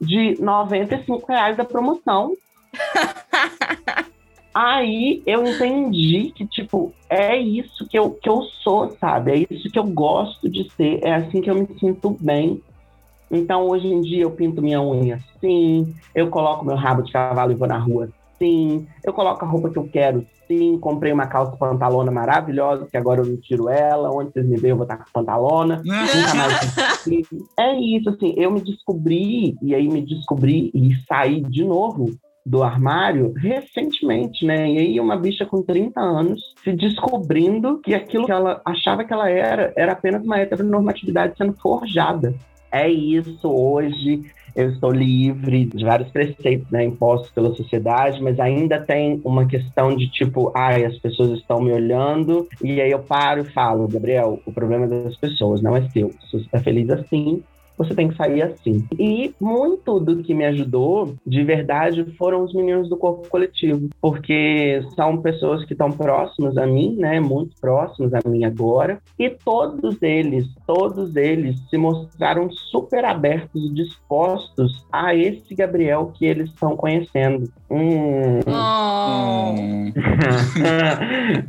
de 0.00 0.36
95 0.40 1.26
reais 1.28 1.56
da 1.56 1.64
promoção. 1.64 2.32
Aí 4.54 5.22
eu 5.24 5.46
entendi 5.46 6.30
que, 6.34 6.46
tipo, 6.46 6.92
é 7.08 7.38
isso 7.38 7.86
que 7.88 7.98
eu, 7.98 8.10
que 8.10 8.28
eu 8.28 8.42
sou, 8.62 8.90
sabe? 9.00 9.32
É 9.32 9.46
isso 9.48 9.70
que 9.70 9.78
eu 9.78 9.84
gosto 9.84 10.48
de 10.50 10.70
ser, 10.72 11.00
é 11.02 11.14
assim 11.14 11.40
que 11.40 11.50
eu 11.50 11.54
me 11.54 11.66
sinto 11.78 12.16
bem. 12.20 12.60
Então, 13.30 13.66
hoje 13.66 13.86
em 13.86 14.02
dia, 14.02 14.24
eu 14.24 14.30
pinto 14.30 14.60
minha 14.60 14.82
unha 14.82 15.16
assim, 15.16 15.94
eu 16.14 16.28
coloco 16.28 16.66
meu 16.66 16.76
rabo 16.76 17.02
de 17.02 17.10
cavalo 17.10 17.52
e 17.52 17.54
vou 17.54 17.66
na 17.66 17.78
rua 17.78 18.10
assim, 18.42 18.86
eu 19.04 19.12
coloco 19.12 19.44
a 19.44 19.48
roupa 19.48 19.70
que 19.70 19.78
eu 19.78 19.88
quero 19.88 20.26
sim, 20.46 20.78
comprei 20.78 21.12
uma 21.12 21.26
calça 21.26 21.56
pantalona 21.56 22.10
maravilhosa, 22.10 22.86
que 22.90 22.96
agora 22.96 23.22
eu 23.22 23.26
não 23.26 23.36
tiro 23.36 23.68
ela, 23.68 24.10
onde 24.10 24.32
vocês 24.32 24.46
me 24.46 24.56
veem 24.56 24.70
eu 24.70 24.76
vou 24.76 24.84
estar 24.84 24.98
com 24.98 25.04
pantalona, 25.12 25.82
nunca 25.84 26.34
mais 26.34 27.28
É 27.58 27.74
isso, 27.78 28.10
assim, 28.10 28.34
eu 28.36 28.50
me 28.50 28.60
descobri, 28.60 29.56
e 29.62 29.74
aí 29.74 29.88
me 29.88 30.02
descobri 30.02 30.70
e 30.74 30.94
saí 31.08 31.40
de 31.40 31.64
novo 31.64 32.10
do 32.44 32.62
armário 32.62 33.32
recentemente, 33.36 34.44
né? 34.44 34.68
E 34.68 34.78
aí 34.78 35.00
uma 35.00 35.16
bicha 35.16 35.46
com 35.46 35.62
30 35.62 36.00
anos 36.00 36.42
se 36.64 36.72
descobrindo 36.72 37.78
que 37.78 37.94
aquilo 37.94 38.26
que 38.26 38.32
ela 38.32 38.60
achava 38.64 39.04
que 39.04 39.12
ela 39.12 39.30
era 39.30 39.72
era 39.76 39.92
apenas 39.92 40.24
uma 40.24 40.40
heteronormatividade 40.40 41.34
sendo 41.38 41.52
forjada. 41.54 42.34
É 42.72 42.88
isso 42.88 43.48
hoje. 43.48 44.22
Eu 44.54 44.70
estou 44.70 44.90
livre 44.90 45.64
de 45.66 45.84
vários 45.84 46.10
preceitos 46.10 46.70
né, 46.70 46.84
impostos 46.84 47.30
pela 47.30 47.54
sociedade, 47.54 48.22
mas 48.22 48.38
ainda 48.38 48.80
tem 48.80 49.20
uma 49.24 49.46
questão 49.46 49.96
de 49.96 50.08
tipo, 50.08 50.52
ai, 50.54 50.84
as 50.84 50.98
pessoas 50.98 51.38
estão 51.38 51.60
me 51.60 51.72
olhando, 51.72 52.48
e 52.62 52.80
aí 52.80 52.90
eu 52.90 53.00
paro 53.00 53.42
e 53.42 53.52
falo, 53.52 53.88
Gabriel, 53.88 54.40
o 54.44 54.52
problema 54.52 54.84
é 54.84 54.88
das 54.88 55.16
pessoas, 55.16 55.62
não 55.62 55.76
é 55.76 55.88
seu. 55.90 56.10
Se 56.10 56.32
você 56.32 56.44
está 56.44 56.60
feliz 56.60 56.90
assim, 56.90 57.42
você 57.82 57.94
tem 57.94 58.08
que 58.08 58.16
sair 58.16 58.42
assim. 58.42 58.86
E 58.98 59.34
muito 59.40 59.98
do 59.98 60.22
que 60.22 60.34
me 60.34 60.44
ajudou, 60.46 61.14
de 61.26 61.42
verdade, 61.42 62.04
foram 62.16 62.44
os 62.44 62.54
meninos 62.54 62.88
do 62.88 62.96
corpo 62.96 63.28
coletivo, 63.28 63.88
porque 64.00 64.82
são 64.94 65.18
pessoas 65.18 65.64
que 65.64 65.72
estão 65.72 65.90
próximas 65.90 66.56
a 66.56 66.66
mim, 66.66 66.96
né, 66.96 67.20
muito 67.20 67.54
próximos 67.60 68.12
a 68.14 68.20
mim 68.26 68.44
agora, 68.44 69.00
e 69.18 69.30
todos 69.30 70.00
eles, 70.02 70.46
todos 70.66 71.16
eles 71.16 71.58
se 71.68 71.76
mostraram 71.76 72.50
super 72.50 73.04
abertos 73.04 73.64
e 73.64 73.74
dispostos 73.74 74.86
a 74.92 75.14
esse 75.14 75.54
Gabriel 75.54 76.12
que 76.14 76.24
eles 76.24 76.50
estão 76.50 76.76
conhecendo. 76.76 77.50
Hum. 77.70 78.40
Oh. 78.46 79.54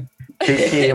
Fiquei 0.44 0.94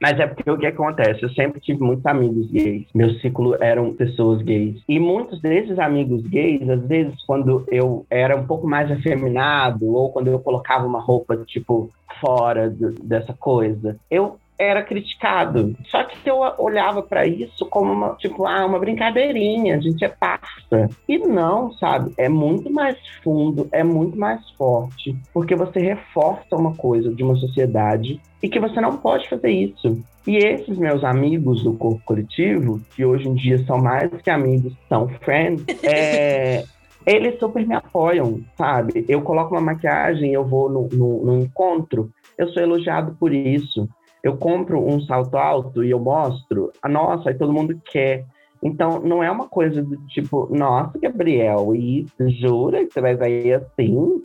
Mas 0.00 0.18
é 0.18 0.26
porque 0.26 0.50
o 0.50 0.58
que 0.58 0.66
acontece? 0.66 1.22
Eu 1.22 1.30
sempre 1.30 1.60
tive 1.60 1.80
muitos 1.80 2.04
amigos 2.06 2.50
gays. 2.50 2.86
Meu 2.94 3.10
ciclo 3.14 3.56
eram 3.60 3.94
pessoas 3.94 4.42
gays. 4.42 4.82
E 4.88 4.98
muitos 4.98 5.40
desses 5.40 5.78
amigos 5.78 6.22
gays, 6.22 6.68
às 6.68 6.82
vezes, 6.86 7.14
quando 7.26 7.64
eu 7.68 8.06
era 8.10 8.36
um 8.36 8.46
pouco 8.46 8.66
mais 8.66 8.90
afeminado, 8.90 9.86
ou 9.86 10.10
quando 10.10 10.28
eu 10.28 10.38
colocava 10.38 10.86
uma 10.86 11.00
roupa, 11.00 11.36
tipo, 11.46 11.90
fora 12.20 12.70
do, 12.70 12.92
dessa 13.02 13.32
coisa, 13.32 13.96
eu 14.10 14.38
era 14.58 14.82
criticado. 14.82 15.74
Só 15.88 16.04
que 16.04 16.28
eu 16.28 16.38
olhava 16.58 17.02
para 17.02 17.26
isso 17.26 17.66
como 17.66 17.92
uma, 17.92 18.14
tipo, 18.14 18.46
ah, 18.46 18.64
uma 18.64 18.78
brincadeirinha, 18.78 19.76
a 19.76 19.80
gente 19.80 20.04
é 20.04 20.08
parça. 20.08 20.88
E 21.08 21.18
não, 21.18 21.72
sabe? 21.74 22.12
É 22.16 22.28
muito 22.28 22.70
mais 22.72 22.96
fundo, 23.22 23.68
é 23.72 23.84
muito 23.84 24.18
mais 24.18 24.48
forte, 24.52 25.16
porque 25.32 25.54
você 25.54 25.80
reforça 25.80 26.56
uma 26.56 26.74
coisa 26.74 27.14
de 27.14 27.22
uma 27.22 27.36
sociedade 27.36 28.20
e 28.42 28.48
que 28.48 28.60
você 28.60 28.80
não 28.80 28.96
pode 28.96 29.28
fazer 29.28 29.50
isso. 29.50 30.02
E 30.26 30.36
esses 30.36 30.76
meus 30.76 31.04
amigos 31.04 31.62
do 31.62 31.74
corpo 31.74 32.02
coletivo, 32.04 32.80
que 32.94 33.04
hoje 33.04 33.28
em 33.28 33.34
dia 33.34 33.64
são 33.64 33.78
mais 33.78 34.10
que 34.22 34.30
amigos, 34.30 34.72
são 34.88 35.08
friends, 35.20 35.64
é, 35.84 36.64
eles 37.06 37.38
super 37.38 37.64
me 37.64 37.74
apoiam, 37.74 38.40
sabe? 38.56 39.04
Eu 39.08 39.22
coloco 39.22 39.54
uma 39.54 39.60
maquiagem, 39.60 40.32
eu 40.32 40.44
vou 40.44 40.68
no, 40.68 40.88
no, 40.88 41.24
no 41.24 41.40
encontro, 41.40 42.10
eu 42.36 42.48
sou 42.48 42.62
elogiado 42.62 43.16
por 43.18 43.32
isso 43.32 43.88
eu 44.26 44.36
compro 44.36 44.84
um 44.84 45.00
salto 45.02 45.36
alto 45.36 45.84
e 45.84 45.90
eu 45.92 46.00
mostro, 46.00 46.72
a 46.82 46.88
nossa, 46.88 47.28
aí 47.28 47.38
todo 47.38 47.52
mundo 47.52 47.80
quer. 47.92 48.26
Então, 48.60 48.98
não 48.98 49.22
é 49.22 49.30
uma 49.30 49.46
coisa 49.46 49.80
do 49.80 49.96
tipo, 50.08 50.48
nossa, 50.50 50.98
Gabriel, 50.98 51.76
e 51.76 52.08
jura 52.40 52.84
que 52.84 52.92
você 52.92 53.00
vai 53.00 53.16
sair 53.16 53.52
assim? 53.52 54.20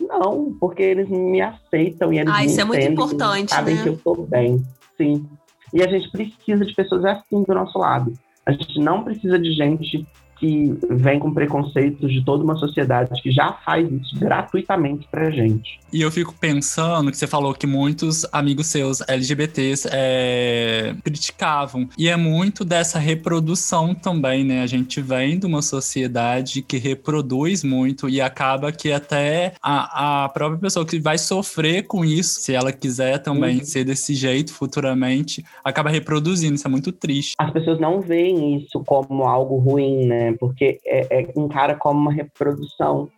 Não, 0.00 0.56
porque 0.60 0.84
eles 0.84 1.08
me 1.08 1.40
aceitam 1.40 2.12
e 2.12 2.20
eles 2.20 2.32
ah, 2.32 2.38
me 2.38 2.46
isso 2.46 2.60
é 2.60 2.64
muito 2.64 2.86
importante, 2.86 3.50
sabem 3.50 3.74
né? 3.74 3.82
que 3.82 3.88
eu 3.88 3.94
estou 3.94 4.24
bem. 4.24 4.62
Sim. 4.96 5.26
E 5.74 5.82
a 5.82 5.88
gente 5.88 6.08
precisa 6.12 6.64
de 6.64 6.72
pessoas 6.72 7.04
assim 7.04 7.42
do 7.42 7.52
nosso 7.52 7.76
lado. 7.76 8.12
A 8.46 8.52
gente 8.52 8.78
não 8.78 9.02
precisa 9.02 9.36
de 9.36 9.52
gente 9.52 10.06
que 10.40 10.74
vem 10.88 11.18
com 11.18 11.32
preconceitos 11.32 12.10
de 12.10 12.24
toda 12.24 12.42
uma 12.42 12.56
sociedade 12.56 13.20
que 13.22 13.30
já 13.30 13.52
faz 13.52 13.86
isso 13.92 14.18
gratuitamente 14.18 15.06
pra 15.10 15.30
gente. 15.30 15.78
E 15.92 16.00
eu 16.00 16.10
fico 16.10 16.34
pensando 16.40 17.10
que 17.10 17.18
você 17.18 17.26
falou 17.26 17.52
que 17.52 17.66
muitos 17.66 18.26
amigos 18.32 18.68
seus 18.68 19.06
LGBTs 19.06 19.88
é, 19.92 20.94
criticavam. 21.04 21.88
E 21.98 22.08
é 22.08 22.16
muito 22.16 22.64
dessa 22.64 22.98
reprodução 22.98 23.94
também, 23.94 24.44
né? 24.44 24.62
A 24.62 24.66
gente 24.66 25.00
vem 25.02 25.38
de 25.38 25.46
uma 25.46 25.60
sociedade 25.60 26.62
que 26.62 26.78
reproduz 26.78 27.62
muito 27.62 28.08
e 28.08 28.20
acaba 28.20 28.72
que 28.72 28.90
até 28.90 29.52
a, 29.60 30.24
a 30.24 30.28
própria 30.30 30.60
pessoa 30.60 30.86
que 30.86 30.98
vai 30.98 31.18
sofrer 31.18 31.82
com 31.82 32.04
isso, 32.04 32.40
se 32.40 32.54
ela 32.54 32.72
quiser 32.72 33.18
também 33.18 33.58
uhum. 33.58 33.64
ser 33.64 33.84
desse 33.84 34.14
jeito 34.14 34.54
futuramente, 34.54 35.44
acaba 35.62 35.90
reproduzindo. 35.90 36.54
Isso 36.54 36.66
é 36.66 36.70
muito 36.70 36.92
triste. 36.92 37.34
As 37.38 37.50
pessoas 37.50 37.78
não 37.78 38.00
veem 38.00 38.56
isso 38.56 38.82
como 38.86 39.24
algo 39.24 39.56
ruim, 39.56 40.06
né? 40.06 40.29
Porque 40.36 40.78
é, 40.84 41.20
é 41.20 41.32
encara 41.36 41.74
como 41.74 42.00
uma 42.00 42.12
reprodução. 42.12 43.08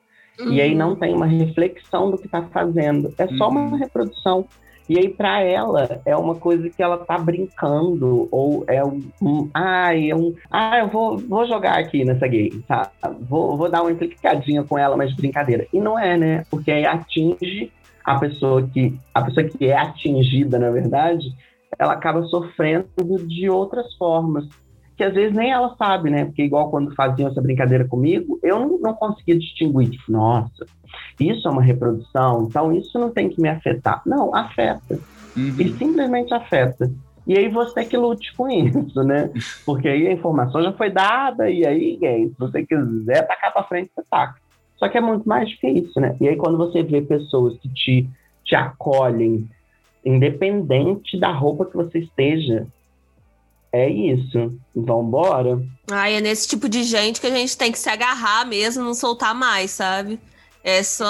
Uhum. 0.41 0.53
E 0.53 0.61
aí 0.61 0.75
não 0.75 0.91
uhum. 0.91 0.97
tem 0.97 1.15
uma 1.15 1.27
reflexão 1.27 2.11
do 2.11 2.19
que 2.19 2.27
está 2.27 2.43
fazendo. 2.43 3.13
É 3.19 3.27
só 3.29 3.49
uhum. 3.49 3.69
uma 3.69 3.79
reprodução. 3.79 4.47
E 4.89 4.99
aí, 4.99 5.09
para 5.09 5.41
ela, 5.41 6.03
é 6.05 6.17
uma 6.17 6.35
coisa 6.35 6.69
que 6.69 6.83
ela 6.83 6.99
tá 6.99 7.17
brincando, 7.17 8.29
ou 8.31 8.65
é 8.67 8.85
um. 8.85 9.01
um 9.23 9.49
ai, 9.55 10.11
é 10.11 10.17
um. 10.17 10.35
Ah, 10.51 10.81
eu 10.81 10.89
vou, 10.89 11.17
vou 11.19 11.47
jogar 11.47 11.79
aqui 11.79 12.05
nessa 12.05 12.27
gay, 12.27 12.51
tá? 12.67 12.91
Vou, 13.21 13.57
vou 13.57 13.71
dar 13.71 13.83
uma 13.83 13.93
implicadinha 13.93 14.65
com 14.65 14.77
ela, 14.77 14.97
mas 14.97 15.11
de 15.11 15.17
brincadeira. 15.17 15.67
E 15.73 15.81
não 15.81 15.99
é, 15.99 16.17
né? 16.17 16.45
Porque 16.51 16.71
aí 16.71 16.85
atinge 16.85 17.71
a 18.05 18.19
pessoa 18.19 18.69
que. 18.69 18.99
A 19.15 19.23
pessoa 19.23 19.49
que 19.49 19.67
é 19.67 19.77
atingida, 19.77 20.59
na 20.59 20.71
verdade, 20.71 21.33
ela 21.79 21.93
acaba 21.93 22.23
sofrendo 22.25 22.87
de 23.27 23.49
outras 23.49 23.95
formas 23.95 24.47
que 25.03 25.07
às 25.07 25.15
vezes 25.15 25.35
nem 25.35 25.51
ela 25.51 25.75
sabe, 25.77 26.11
né? 26.11 26.25
Porque 26.25 26.45
igual 26.45 26.71
quando 26.71 26.95
faziam 26.95 27.29
essa 27.29 27.43
brincadeira 27.43 27.85
comigo, 27.85 28.39
eu 28.41 28.61
não, 28.61 28.79
não 28.79 28.95
conseguia 28.95 29.37
distinguir, 29.37 29.91
tipo, 29.91 30.13
nossa, 30.13 30.65
isso 31.19 31.49
é 31.49 31.51
uma 31.51 31.63
reprodução, 31.63 32.47
então 32.49 32.73
isso 32.73 32.97
não 33.01 33.11
tem 33.11 33.29
que 33.29 33.41
me 33.41 33.49
afetar. 33.49 34.01
Não, 34.07 34.33
afeta. 34.33 35.01
Uhum. 35.37 35.57
E 35.59 35.73
simplesmente 35.77 36.33
afeta. 36.33 36.89
E 37.27 37.37
aí 37.37 37.49
você 37.49 37.85
que 37.85 37.97
lute 37.97 38.33
com 38.37 38.49
isso, 38.49 39.03
né? 39.03 39.29
Porque 39.67 39.89
aí 39.89 40.07
a 40.07 40.13
informação 40.13 40.63
já 40.63 40.73
foi 40.73 40.91
dada, 40.91 41.51
e 41.51 41.67
aí, 41.67 41.97
gay, 41.97 42.29
se 42.29 42.39
você 42.39 42.65
quiser 42.65 43.27
tacar 43.27 43.53
pra 43.53 43.65
frente, 43.65 43.91
você 43.93 44.05
taca. 44.09 44.41
Só 44.77 44.89
que 44.89 44.99
é 44.99 45.01
muito 45.01 45.29
mais 45.29 45.49
difícil, 45.49 46.01
né? 46.01 46.17
E 46.21 46.29
aí 46.29 46.37
quando 46.37 46.57
você 46.57 46.81
vê 46.85 47.03
pessoas 47.03 47.59
que 47.59 47.69
te, 47.69 48.09
te 48.45 48.55
acolhem, 48.55 49.49
independente 50.05 51.19
da 51.19 51.33
roupa 51.33 51.65
que 51.65 51.77
você 51.77 51.99
esteja, 51.99 52.69
é 53.73 53.89
isso. 53.89 54.55
Vambora. 54.75 55.63
Ai, 55.91 56.17
é 56.17 56.21
nesse 56.21 56.47
tipo 56.47 56.69
de 56.69 56.83
gente 56.85 57.21
que 57.21 57.27
a 57.27 57.31
gente 57.31 57.57
tem 57.57 57.73
que 57.73 57.79
se 57.79 57.89
agarrar 57.89 58.47
mesmo, 58.47 58.85
não 58.85 58.95
soltar 58.95 59.35
mais, 59.35 59.71
sabe? 59.71 60.21
É 60.63 60.83
só 60.83 61.07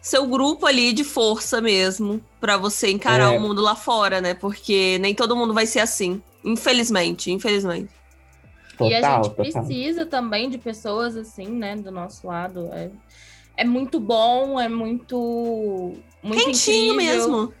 seu 0.00 0.26
grupo 0.26 0.66
ali 0.66 0.92
de 0.92 1.04
força 1.04 1.60
mesmo 1.60 2.20
para 2.40 2.56
você 2.56 2.90
encarar 2.90 3.32
é. 3.32 3.38
o 3.38 3.40
mundo 3.40 3.62
lá 3.62 3.74
fora, 3.74 4.20
né? 4.20 4.34
Porque 4.34 4.98
nem 4.98 5.14
todo 5.14 5.36
mundo 5.36 5.54
vai 5.54 5.64
ser 5.64 5.80
assim. 5.80 6.20
Infelizmente, 6.44 7.30
infelizmente. 7.30 7.88
Total, 8.76 8.90
e 8.90 8.94
a 8.94 9.00
gente 9.00 9.30
total. 9.30 9.34
precisa 9.34 10.04
também 10.04 10.50
de 10.50 10.58
pessoas 10.58 11.16
assim, 11.16 11.46
né, 11.46 11.76
do 11.76 11.90
nosso 11.90 12.26
lado. 12.26 12.68
É, 12.72 12.90
é 13.58 13.64
muito 13.64 14.00
bom, 14.00 14.60
é 14.60 14.68
muito. 14.68 15.94
muito 16.22 16.44
Quentinho 16.44 16.94
incrível. 16.94 17.30
mesmo. 17.30 17.54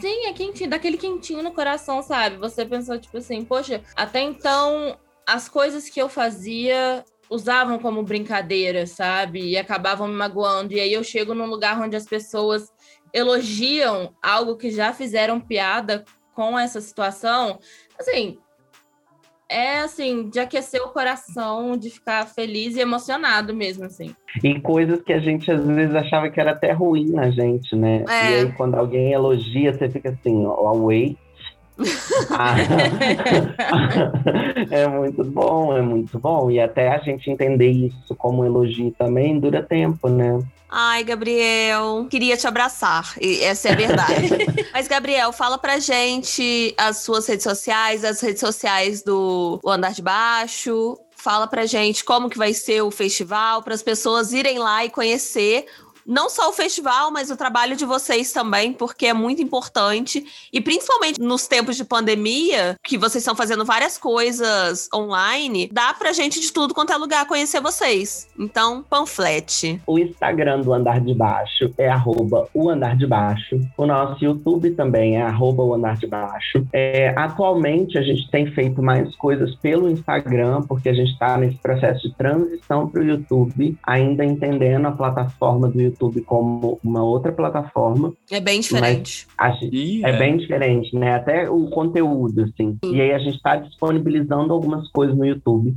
Sim, 0.00 0.26
é 0.26 0.32
quentinho, 0.32 0.70
daquele 0.70 0.96
quentinho 0.96 1.42
no 1.42 1.52
coração, 1.52 2.02
sabe? 2.02 2.36
Você 2.36 2.64
pensou, 2.64 2.98
tipo 2.98 3.18
assim, 3.18 3.44
poxa, 3.44 3.82
até 3.96 4.20
então 4.20 4.96
as 5.26 5.48
coisas 5.48 5.88
que 5.90 6.00
eu 6.00 6.08
fazia 6.08 7.04
usavam 7.28 7.78
como 7.78 8.02
brincadeira, 8.02 8.86
sabe? 8.86 9.40
E 9.40 9.58
acabavam 9.58 10.06
me 10.08 10.14
magoando. 10.14 10.72
E 10.72 10.80
aí 10.80 10.92
eu 10.92 11.02
chego 11.04 11.34
num 11.34 11.46
lugar 11.46 11.80
onde 11.80 11.96
as 11.96 12.06
pessoas 12.06 12.72
elogiam 13.12 14.14
algo 14.22 14.56
que 14.56 14.70
já 14.70 14.92
fizeram 14.92 15.40
piada 15.40 16.04
com 16.34 16.58
essa 16.58 16.80
situação. 16.80 17.58
Assim, 17.98 18.38
é 19.50 19.80
assim, 19.80 20.28
de 20.28 20.38
aquecer 20.38 20.82
o 20.82 20.90
coração, 20.90 21.76
de 21.76 21.88
ficar 21.90 22.26
feliz 22.26 22.76
e 22.76 22.80
emocionado 22.80 23.54
mesmo, 23.54 23.84
assim. 23.84 24.14
E 24.44 24.60
coisas 24.60 25.00
que 25.02 25.12
a 25.12 25.18
gente 25.18 25.50
às 25.50 25.64
vezes 25.64 25.94
achava 25.94 26.28
que 26.28 26.38
era 26.38 26.50
até 26.50 26.72
ruim 26.72 27.10
na 27.10 27.30
gente, 27.30 27.74
né? 27.74 28.04
É. 28.08 28.30
E 28.30 28.34
aí 28.34 28.52
quando 28.52 28.74
alguém 28.74 29.12
elogia, 29.12 29.72
você 29.72 29.88
fica 29.88 30.10
assim, 30.10 30.44
ó, 30.44 30.72
wait, 30.74 31.16
Ah, 32.30 32.56
é 34.70 34.86
muito 34.88 35.24
bom, 35.24 35.76
é 35.76 35.82
muito 35.82 36.18
bom. 36.18 36.50
E 36.50 36.60
até 36.60 36.88
a 36.88 36.98
gente 36.98 37.30
entender 37.30 37.70
isso 37.70 38.14
como 38.16 38.44
elogio 38.44 38.94
também 38.98 39.38
dura 39.38 39.62
tempo, 39.62 40.08
né? 40.08 40.40
Ai, 40.70 41.02
Gabriel, 41.02 42.06
queria 42.10 42.36
te 42.36 42.46
abraçar. 42.46 43.14
E 43.20 43.42
essa 43.42 43.68
é 43.68 43.72
a 43.72 43.76
verdade. 43.76 44.28
Mas, 44.72 44.86
Gabriel, 44.86 45.32
fala 45.32 45.56
pra 45.56 45.78
gente 45.78 46.74
as 46.76 46.98
suas 46.98 47.26
redes 47.26 47.44
sociais, 47.44 48.04
as 48.04 48.20
redes 48.20 48.40
sociais 48.40 49.02
do 49.02 49.58
o 49.62 49.70
Andar 49.70 49.92
de 49.92 50.02
Baixo. 50.02 50.98
Fala 51.16 51.46
pra 51.46 51.66
gente 51.66 52.04
como 52.04 52.28
que 52.28 52.38
vai 52.38 52.52
ser 52.52 52.82
o 52.82 52.90
festival, 52.90 53.62
para 53.62 53.74
as 53.74 53.82
pessoas 53.82 54.32
irem 54.32 54.58
lá 54.58 54.84
e 54.84 54.90
conhecer 54.90 55.66
não 56.08 56.30
só 56.30 56.48
o 56.48 56.52
festival, 56.54 57.10
mas 57.12 57.30
o 57.30 57.36
trabalho 57.36 57.76
de 57.76 57.84
vocês 57.84 58.32
também, 58.32 58.72
porque 58.72 59.06
é 59.06 59.12
muito 59.12 59.42
importante. 59.42 60.24
E 60.50 60.58
principalmente 60.58 61.20
nos 61.20 61.46
tempos 61.46 61.76
de 61.76 61.84
pandemia, 61.84 62.76
que 62.82 62.96
vocês 62.96 63.22
estão 63.22 63.36
fazendo 63.36 63.62
várias 63.62 63.98
coisas 63.98 64.88
online, 64.92 65.68
dá 65.70 65.92
pra 65.92 66.14
gente 66.14 66.40
de 66.40 66.50
tudo 66.50 66.72
quanto 66.72 66.94
é 66.94 66.96
lugar 66.96 67.26
conhecer 67.26 67.60
vocês. 67.60 68.26
Então, 68.38 68.82
panflete. 68.88 69.82
O 69.86 69.98
Instagram 69.98 70.62
do 70.62 70.72
Andar 70.72 70.98
de 70.98 71.12
Baixo 71.12 71.74
é 71.76 71.90
arroba 71.90 72.48
o 72.54 72.70
Andar 72.70 72.96
de 72.96 73.06
Baixo. 73.06 73.60
O 73.76 73.84
nosso 73.84 74.24
YouTube 74.24 74.70
também 74.70 75.16
é 75.16 75.22
arroba 75.22 75.62
o 75.62 75.74
Andar 75.74 75.96
de 75.98 76.06
Baixo. 76.06 76.66
É, 76.72 77.12
atualmente 77.16 77.98
a 77.98 78.02
gente 78.02 78.30
tem 78.30 78.50
feito 78.52 78.82
mais 78.82 79.14
coisas 79.16 79.54
pelo 79.56 79.90
Instagram, 79.90 80.62
porque 80.62 80.88
a 80.88 80.94
gente 80.94 81.12
está 81.12 81.36
nesse 81.36 81.58
processo 81.58 82.08
de 82.08 82.14
transição 82.14 82.88
para 82.88 83.02
o 83.02 83.04
YouTube, 83.04 83.76
ainda 83.82 84.24
entendendo 84.24 84.86
a 84.86 84.92
plataforma 84.92 85.68
do 85.68 85.78
YouTube 85.78 85.97
YouTube 85.98 86.22
como 86.22 86.78
uma 86.82 87.02
outra 87.02 87.32
plataforma. 87.32 88.12
É 88.30 88.40
bem 88.40 88.60
diferente. 88.60 89.26
Gente, 89.60 90.04
é, 90.04 90.10
é 90.10 90.18
bem 90.18 90.36
diferente, 90.36 90.96
né? 90.96 91.16
Até 91.16 91.50
o 91.50 91.68
conteúdo, 91.68 92.42
assim. 92.42 92.78
Sim. 92.84 92.94
E 92.96 93.00
aí 93.00 93.12
a 93.12 93.18
gente 93.18 93.36
está 93.36 93.56
disponibilizando 93.56 94.52
algumas 94.52 94.88
coisas 94.90 95.16
no 95.16 95.26
YouTube. 95.26 95.74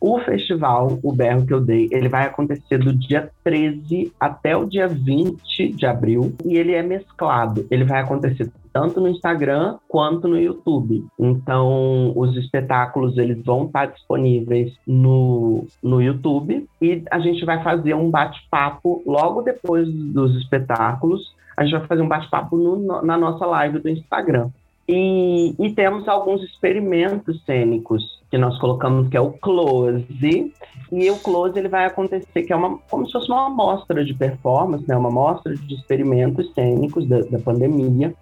O 0.00 0.20
festival, 0.20 1.00
o 1.02 1.12
berro 1.12 1.44
que 1.44 1.52
eu 1.52 1.60
dei, 1.60 1.88
ele 1.90 2.08
vai 2.08 2.26
acontecer 2.26 2.78
do 2.78 2.92
dia 2.92 3.30
13 3.42 4.12
até 4.20 4.56
o 4.56 4.64
dia 4.64 4.86
20 4.86 5.72
de 5.72 5.86
abril 5.86 6.34
e 6.44 6.56
ele 6.56 6.72
é 6.72 6.82
mesclado. 6.82 7.66
Ele 7.68 7.84
vai 7.84 8.00
acontecer 8.00 8.48
tanto 8.78 9.00
no 9.00 9.08
Instagram 9.08 9.76
quanto 9.88 10.28
no 10.28 10.38
YouTube. 10.38 11.04
Então, 11.18 12.12
os 12.14 12.36
espetáculos 12.36 13.18
eles 13.18 13.44
vão 13.44 13.64
estar 13.64 13.86
disponíveis 13.86 14.72
no, 14.86 15.66
no 15.82 16.00
YouTube 16.00 16.64
e 16.80 17.02
a 17.10 17.18
gente 17.18 17.44
vai 17.44 17.60
fazer 17.60 17.94
um 17.94 18.08
bate-papo 18.08 19.02
logo 19.04 19.42
depois 19.42 19.92
dos 19.92 20.36
espetáculos. 20.36 21.34
A 21.56 21.64
gente 21.64 21.76
vai 21.76 21.88
fazer 21.88 22.02
um 22.02 22.08
bate-papo 22.08 22.56
na 23.02 23.18
nossa 23.18 23.44
live 23.46 23.80
do 23.80 23.88
Instagram. 23.88 24.48
E, 24.88 25.54
e, 25.58 25.74
temos 25.74 26.08
alguns 26.08 26.42
experimentos 26.42 27.44
cênicos 27.44 28.22
que 28.30 28.38
nós 28.38 28.58
colocamos, 28.58 29.08
que 29.08 29.16
é 29.16 29.20
o 29.20 29.32
close. 29.32 30.54
E 30.90 31.10
o 31.10 31.16
close 31.18 31.58
ele 31.58 31.68
vai 31.68 31.84
acontecer, 31.84 32.42
que 32.42 32.52
é 32.52 32.56
uma, 32.56 32.78
como 32.88 33.04
se 33.06 33.12
fosse 33.12 33.28
uma 33.28 33.46
amostra 33.46 34.02
de 34.02 34.14
performance, 34.14 34.88
né? 34.88 34.96
uma 34.96 35.10
amostra 35.10 35.54
de 35.54 35.74
experimentos 35.74 36.50
cênicos 36.54 37.06
da, 37.06 37.20
da 37.20 37.38
pandemia. 37.38 38.14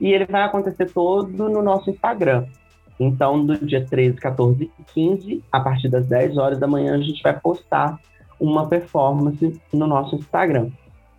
E 0.00 0.12
ele 0.12 0.26
vai 0.26 0.42
acontecer 0.42 0.90
todo 0.92 1.48
no 1.48 1.62
nosso 1.62 1.90
Instagram. 1.90 2.46
Então, 2.98 3.44
do 3.44 3.56
dia 3.64 3.84
13, 3.84 4.16
14 4.16 4.70
e 4.78 4.84
15, 4.92 5.44
a 5.50 5.60
partir 5.60 5.88
das 5.88 6.06
10 6.06 6.36
horas 6.36 6.58
da 6.58 6.66
manhã, 6.66 6.94
a 6.94 7.00
gente 7.00 7.22
vai 7.22 7.38
postar 7.38 7.98
uma 8.38 8.66
performance 8.68 9.60
no 9.72 9.86
nosso 9.86 10.16
Instagram. 10.16 10.70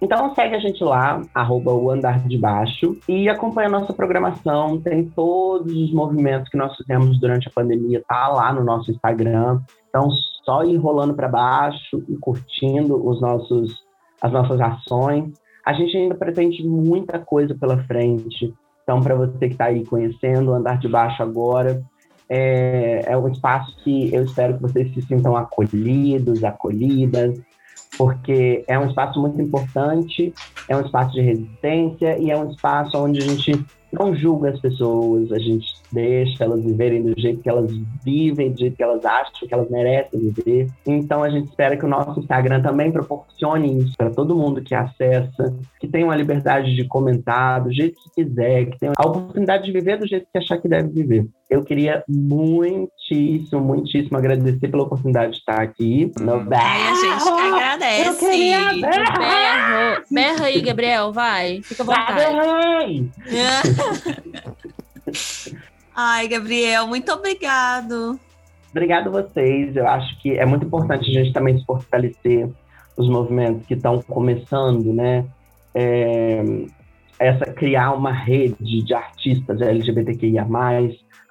Então 0.01 0.33
segue 0.33 0.55
a 0.55 0.59
gente 0.59 0.83
lá, 0.83 1.21
arroba 1.33 1.71
o 1.71 1.91
Andar 1.91 2.27
de 2.27 2.35
Baixo, 2.35 2.97
e 3.07 3.29
acompanha 3.29 3.67
a 3.67 3.71
nossa 3.71 3.93
programação. 3.93 4.81
Tem 4.81 5.07
todos 5.09 5.71
os 5.71 5.93
movimentos 5.93 6.49
que 6.49 6.57
nós 6.57 6.75
fizemos 6.75 7.19
durante 7.19 7.47
a 7.47 7.51
pandemia, 7.51 8.03
tá 8.07 8.27
lá 8.29 8.51
no 8.51 8.63
nosso 8.63 8.89
Instagram. 8.89 9.61
Então, 9.87 10.09
só 10.43 10.63
ir 10.63 10.75
rolando 10.77 11.13
para 11.13 11.27
baixo 11.27 12.03
e 12.09 12.17
curtindo 12.17 13.07
os 13.07 13.21
nossos, 13.21 13.83
as 14.19 14.31
nossas 14.31 14.59
ações. 14.59 15.33
A 15.63 15.73
gente 15.73 15.95
ainda 15.95 16.15
pretende 16.15 16.67
muita 16.67 17.19
coisa 17.19 17.53
pela 17.53 17.77
frente. 17.83 18.51
Então, 18.91 19.01
para 19.01 19.15
você 19.15 19.47
que 19.47 19.53
está 19.53 19.67
aí 19.67 19.85
conhecendo 19.85 20.53
Andar 20.53 20.77
de 20.77 20.89
Baixo 20.89 21.23
agora, 21.23 21.81
é, 22.27 23.05
é 23.05 23.17
um 23.17 23.29
espaço 23.29 23.73
que 23.85 24.13
eu 24.13 24.25
espero 24.25 24.55
que 24.55 24.61
vocês 24.61 24.93
se 24.93 25.01
sintam 25.03 25.37
acolhidos, 25.37 26.43
acolhidas, 26.43 27.39
porque 27.97 28.65
é 28.67 28.77
um 28.77 28.89
espaço 28.89 29.17
muito 29.21 29.41
importante, 29.41 30.33
é 30.67 30.75
um 30.75 30.81
espaço 30.81 31.13
de 31.13 31.21
resistência 31.21 32.17
e 32.19 32.31
é 32.31 32.37
um 32.37 32.51
espaço 32.51 32.97
onde 32.97 33.19
a 33.19 33.21
gente 33.21 33.65
não 33.91 34.15
julga 34.15 34.49
as 34.49 34.59
pessoas, 34.59 35.31
a 35.31 35.39
gente 35.39 35.73
deixa 35.91 36.43
elas 36.43 36.63
viverem 36.63 37.03
do 37.03 37.19
jeito 37.19 37.41
que 37.41 37.49
elas 37.49 37.71
vivem, 38.03 38.51
do 38.51 38.59
jeito 38.59 38.75
que 38.75 38.83
elas 38.83 39.03
acham 39.03 39.47
que 39.47 39.53
elas 39.53 39.69
merecem 39.69 40.19
viver. 40.19 40.67
Então 40.85 41.23
a 41.23 41.29
gente 41.29 41.49
espera 41.49 41.75
que 41.75 41.85
o 41.85 41.89
nosso 41.89 42.19
Instagram 42.19 42.61
também 42.61 42.91
proporcione 42.91 43.79
isso 43.79 43.93
para 43.97 44.09
todo 44.09 44.35
mundo 44.35 44.61
que 44.61 44.73
acessa, 44.73 45.55
que 45.79 45.87
tenha 45.87 46.05
uma 46.05 46.15
liberdade 46.15 46.75
de 46.75 46.85
comentar 46.85 47.63
do 47.63 47.71
jeito 47.71 47.97
que 48.01 48.23
quiser, 48.23 48.65
que 48.65 48.79
tenha 48.79 48.93
a 48.97 49.07
oportunidade 49.07 49.65
de 49.65 49.71
viver 49.71 49.97
do 49.97 50.07
jeito 50.07 50.27
que 50.31 50.37
achar 50.37 50.57
que 50.57 50.67
deve 50.67 50.89
viver. 50.89 51.27
Eu 51.51 51.63
queria 51.65 52.01
muitíssimo, 52.07 53.59
muitíssimo 53.59 54.17
agradecer 54.17 54.69
pela 54.69 54.83
oportunidade 54.83 55.33
de 55.33 55.39
estar 55.39 55.59
aqui. 55.59 56.09
No 56.17 56.45
berro. 56.45 56.63
Ai, 56.63 56.87
a 56.87 56.95
gente 56.95 57.25
que 57.25 57.41
agradece. 57.41 58.07
Eu 58.07 58.15
queria 58.15 58.71
berro. 58.89 60.03
Berra 60.09 60.45
aí, 60.45 60.61
Gabriel, 60.61 61.11
vai. 61.11 61.61
Fica 61.61 61.83
à 61.83 61.85
vontade. 61.85 63.11
Ai, 65.93 66.25
Gabriel, 66.29 66.87
muito 66.87 67.11
obrigado. 67.11 68.17
Obrigado 68.69 69.09
a 69.09 69.11
vocês. 69.21 69.75
Eu 69.75 69.89
acho 69.89 70.21
que 70.21 70.37
é 70.37 70.45
muito 70.45 70.65
importante 70.65 71.09
a 71.09 71.13
gente 71.21 71.33
também 71.33 71.59
se 71.59 71.65
fortalecer 71.65 72.49
os 72.95 73.09
movimentos 73.09 73.65
que 73.65 73.73
estão 73.73 74.01
começando, 74.01 74.93
né? 74.93 75.25
É, 75.75 76.41
essa 77.19 77.51
criar 77.51 77.91
uma 77.91 78.13
rede 78.13 78.83
de 78.83 78.93
artistas 78.93 79.59
LGBTQIA+, 79.59 80.47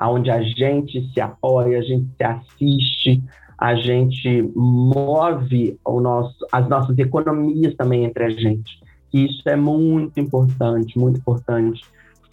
onde 0.08 0.30
a 0.30 0.42
gente 0.42 1.10
se 1.12 1.20
apoia, 1.20 1.78
a 1.78 1.82
gente 1.82 2.08
se 2.16 2.24
assiste, 2.24 3.22
a 3.58 3.74
gente 3.74 4.42
move 4.56 5.78
o 5.84 6.00
nosso, 6.00 6.46
as 6.50 6.66
nossas 6.68 6.98
economias 6.98 7.74
também 7.74 8.04
entre 8.04 8.24
a 8.24 8.30
gente. 8.30 8.80
Isso 9.12 9.46
é 9.48 9.56
muito 9.56 10.18
importante, 10.18 10.98
muito 10.98 11.18
importante. 11.18 11.82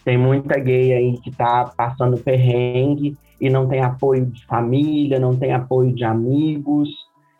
Tem 0.06 0.17
muita 0.17 0.58
gay 0.58 0.93
aí 0.93 1.17
que 1.17 1.30
está 1.30 1.65
passando 1.75 2.17
perrengue 2.17 3.17
e 3.41 3.49
não 3.49 3.67
tem 3.67 3.82
apoio 3.82 4.25
de 4.27 4.45
família, 4.45 5.19
não 5.19 5.36
tem 5.36 5.51
apoio 5.51 5.93
de 5.93 6.06
amigos. 6.06 6.89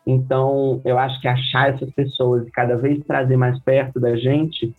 Então, 0.06 0.82
eu 0.84 0.98
acho 0.98 1.18
que 1.20 1.28
achar 1.28 1.74
essas 1.74 1.90
pessoas 1.92 2.46
e 2.46 2.50
cada 2.50 2.76
vez 2.76 3.02
trazer 3.06 3.36
mais 3.36 3.58
perto 3.60 3.98
da 3.98 4.16
gente 4.16 4.74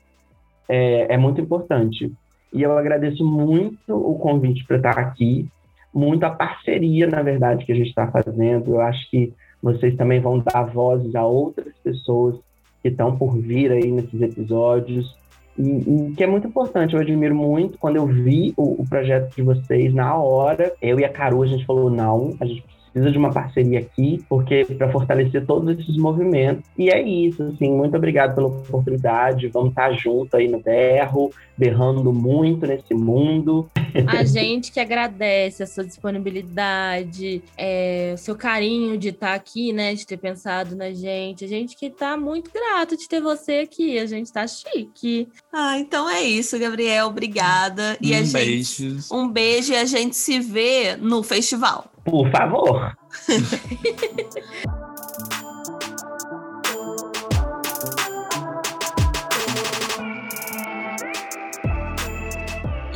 é, 0.68 1.16
é 1.16 1.18
muito 1.18 1.42
importante. 1.42 2.14
E 2.54 2.64
eu 2.64 2.78
agradeço 2.78 3.24
muito 3.24 3.96
o 3.96 4.18
convite 4.18 4.66
para 4.66 4.78
estar 4.78 4.98
aqui, 4.98 5.48
muito 5.94 6.24
a 6.24 6.32
parceria, 6.32 7.08
na 7.08 7.22
verdade, 7.22 7.66
que 7.66 7.72
a 7.72 7.76
gente 7.76 7.90
está 7.90 8.08
fazendo. 8.08 8.76
Eu 8.76 8.82
acho 8.82 9.10
que 9.10 9.34
vocês 9.62 9.96
também 9.96 10.20
vão 10.20 10.40
dar 10.40 10.64
vozes 10.64 11.14
a 11.16 11.26
outras 11.26 11.74
pessoas 11.84 12.36
que 12.82 12.90
estão 12.90 13.18
por 13.18 13.38
vir 13.38 13.72
aí 13.72 13.92
nesses 13.92 14.22
episódios. 14.22 15.18
E, 15.58 15.62
e, 15.62 16.14
que 16.16 16.24
é 16.24 16.28
muito 16.28 16.48
importante, 16.48 16.94
eu 16.94 17.02
admiro 17.02 17.36
muito. 17.36 17.78
Quando 17.78 17.98
eu 17.98 18.08
vi 18.08 18.54
o, 18.56 18.82
o, 18.82 18.86
projeto 18.88 19.36
de 19.36 19.42
vocês, 19.42 19.94
na 19.94 20.16
hora, 20.16 20.74
eu 20.82 21.00
e 21.00 21.06
a 21.06 21.10
Caru, 21.10 21.44
a 21.44 21.48
gente 21.48 21.66
falou: 21.66 21.90
não, 21.90 22.36
a 22.40 22.46
gente 22.46 22.64
precisa 23.00 23.12
de 23.12 23.18
uma 23.18 23.32
parceria 23.32 23.80
aqui, 23.80 24.24
porque 24.28 24.66
para 24.66 24.92
fortalecer 24.92 25.46
todos 25.46 25.80
esses 25.80 25.96
movimentos. 25.98 26.64
E 26.78 26.90
é 26.90 27.02
isso, 27.02 27.42
assim, 27.44 27.72
muito 27.72 27.96
obrigado 27.96 28.36
pela 28.36 28.48
oportunidade. 28.48 29.48
Vamos 29.48 29.70
estar 29.70 29.92
junto 29.94 30.36
aí 30.36 30.48
no 30.48 30.60
berro, 30.60 31.32
berrando 31.58 32.12
muito 32.12 32.68
nesse 32.68 32.94
mundo. 32.94 33.70
A 34.08 34.24
gente 34.26 34.72
que 34.72 34.80
agradece 34.80 35.64
a 35.64 35.68
sua 35.68 35.86
disponibilidade, 35.86 37.42
é, 37.58 38.12
o 38.14 38.18
seu 38.18 38.36
carinho 38.36 38.98
de 38.98 39.10
estar 39.10 39.34
aqui, 39.34 39.72
né, 39.72 39.94
de 39.94 40.06
ter 40.06 40.18
pensado 40.18 40.76
na 40.76 40.92
gente. 40.92 41.46
A 41.46 41.48
gente 41.48 41.76
que 41.76 41.88
está 41.88 42.18
muito 42.18 42.52
grato 42.52 42.98
de 42.98 43.08
ter 43.08 43.22
você 43.22 43.60
aqui. 43.64 43.98
A 43.98 44.06
gente 44.06 44.28
está 44.28 44.46
chique. 44.46 45.28
Ah, 45.52 45.78
então 45.80 46.10
é 46.10 46.22
isso, 46.22 46.60
Gabriel. 46.60 47.08
Obrigada. 47.08 47.98
E 48.02 48.14
um 48.14 48.20
a 48.20 48.24
gente, 48.24 48.98
um 49.12 49.28
beijo 49.30 49.74
e 49.74 49.76
a 49.76 49.86
gente 49.86 50.16
se 50.16 50.40
vê 50.40 50.96
no 50.96 51.24
festival. 51.24 51.90
Por 52.04 52.30
favor. 52.32 52.96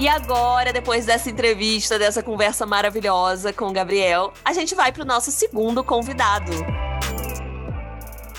E 0.04 0.08
agora, 0.10 0.74
depois 0.74 1.06
dessa 1.06 1.30
entrevista, 1.30 1.98
dessa 1.98 2.22
conversa 2.22 2.66
maravilhosa 2.66 3.54
com 3.54 3.70
o 3.70 3.72
Gabriel, 3.72 4.34
a 4.44 4.52
gente 4.52 4.76
vai 4.76 4.92
para 4.92 5.04
o 5.04 5.06
nosso 5.06 5.32
segundo 5.32 5.82
convidado. 5.82 6.52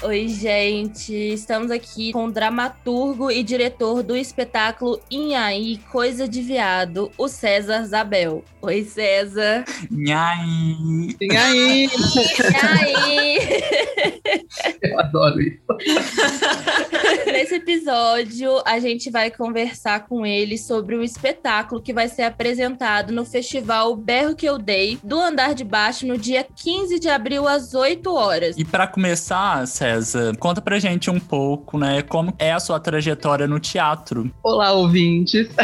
Oi, 0.05 0.29
gente. 0.29 1.14
Estamos 1.14 1.71
aqui 1.71 2.12
com 2.12 2.27
o 2.27 2.31
dramaturgo 2.31 3.31
e 3.31 3.43
diretor 3.43 4.03
do 4.03 4.14
espetáculo 4.14 5.01
Inhaí, 5.11 5.79
Coisa 5.90 6.29
de 6.29 6.43
Viado, 6.43 7.11
o 7.17 7.27
César 7.27 7.87
Zabel. 7.87 8.44
Oi, 8.61 8.85
César. 8.85 9.65
Nhai. 9.90 10.44
Inhaí. 11.21 11.88
Inhaí. 12.38 13.38
Eu 14.83 15.00
adoro 15.00 15.40
isso. 15.40 15.59
Nesse 17.27 17.57
episódio, 17.57 18.63
a 18.67 18.79
gente 18.79 19.11
vai 19.11 19.31
conversar 19.31 20.07
com 20.07 20.25
ele 20.25 20.59
sobre 20.59 20.96
o 20.96 21.02
espetáculo 21.02 21.83
que 21.83 21.92
vai 21.92 22.09
ser 22.09 22.23
apresentado 22.23 23.13
no 23.13 23.25
festival 23.25 23.96
Berro 23.96 24.37
que 24.37 24.46
eu 24.46 24.59
dei, 24.59 24.98
do 25.02 25.19
Andar 25.19 25.55
de 25.55 25.65
Baixo, 25.65 26.07
no 26.07 26.17
dia 26.17 26.46
15 26.57 26.98
de 26.98 27.09
abril, 27.09 27.48
às 27.48 27.75
8 27.75 28.13
horas. 28.13 28.57
E 28.57 28.65
para 28.65 28.87
começar, 28.87 29.67
César, 29.67 29.94
conta 30.38 30.61
pra 30.61 30.79
gente 30.79 31.11
um 31.11 31.19
pouco, 31.21 31.79
né, 31.79 32.03
como 32.03 32.35
é 32.38 32.53
a 32.53 32.61
sua 32.61 32.81
trajetória 32.81 33.47
no 33.47 33.59
teatro. 33.59 34.31
Olá, 34.42 34.73
ouvintes. 34.73 35.49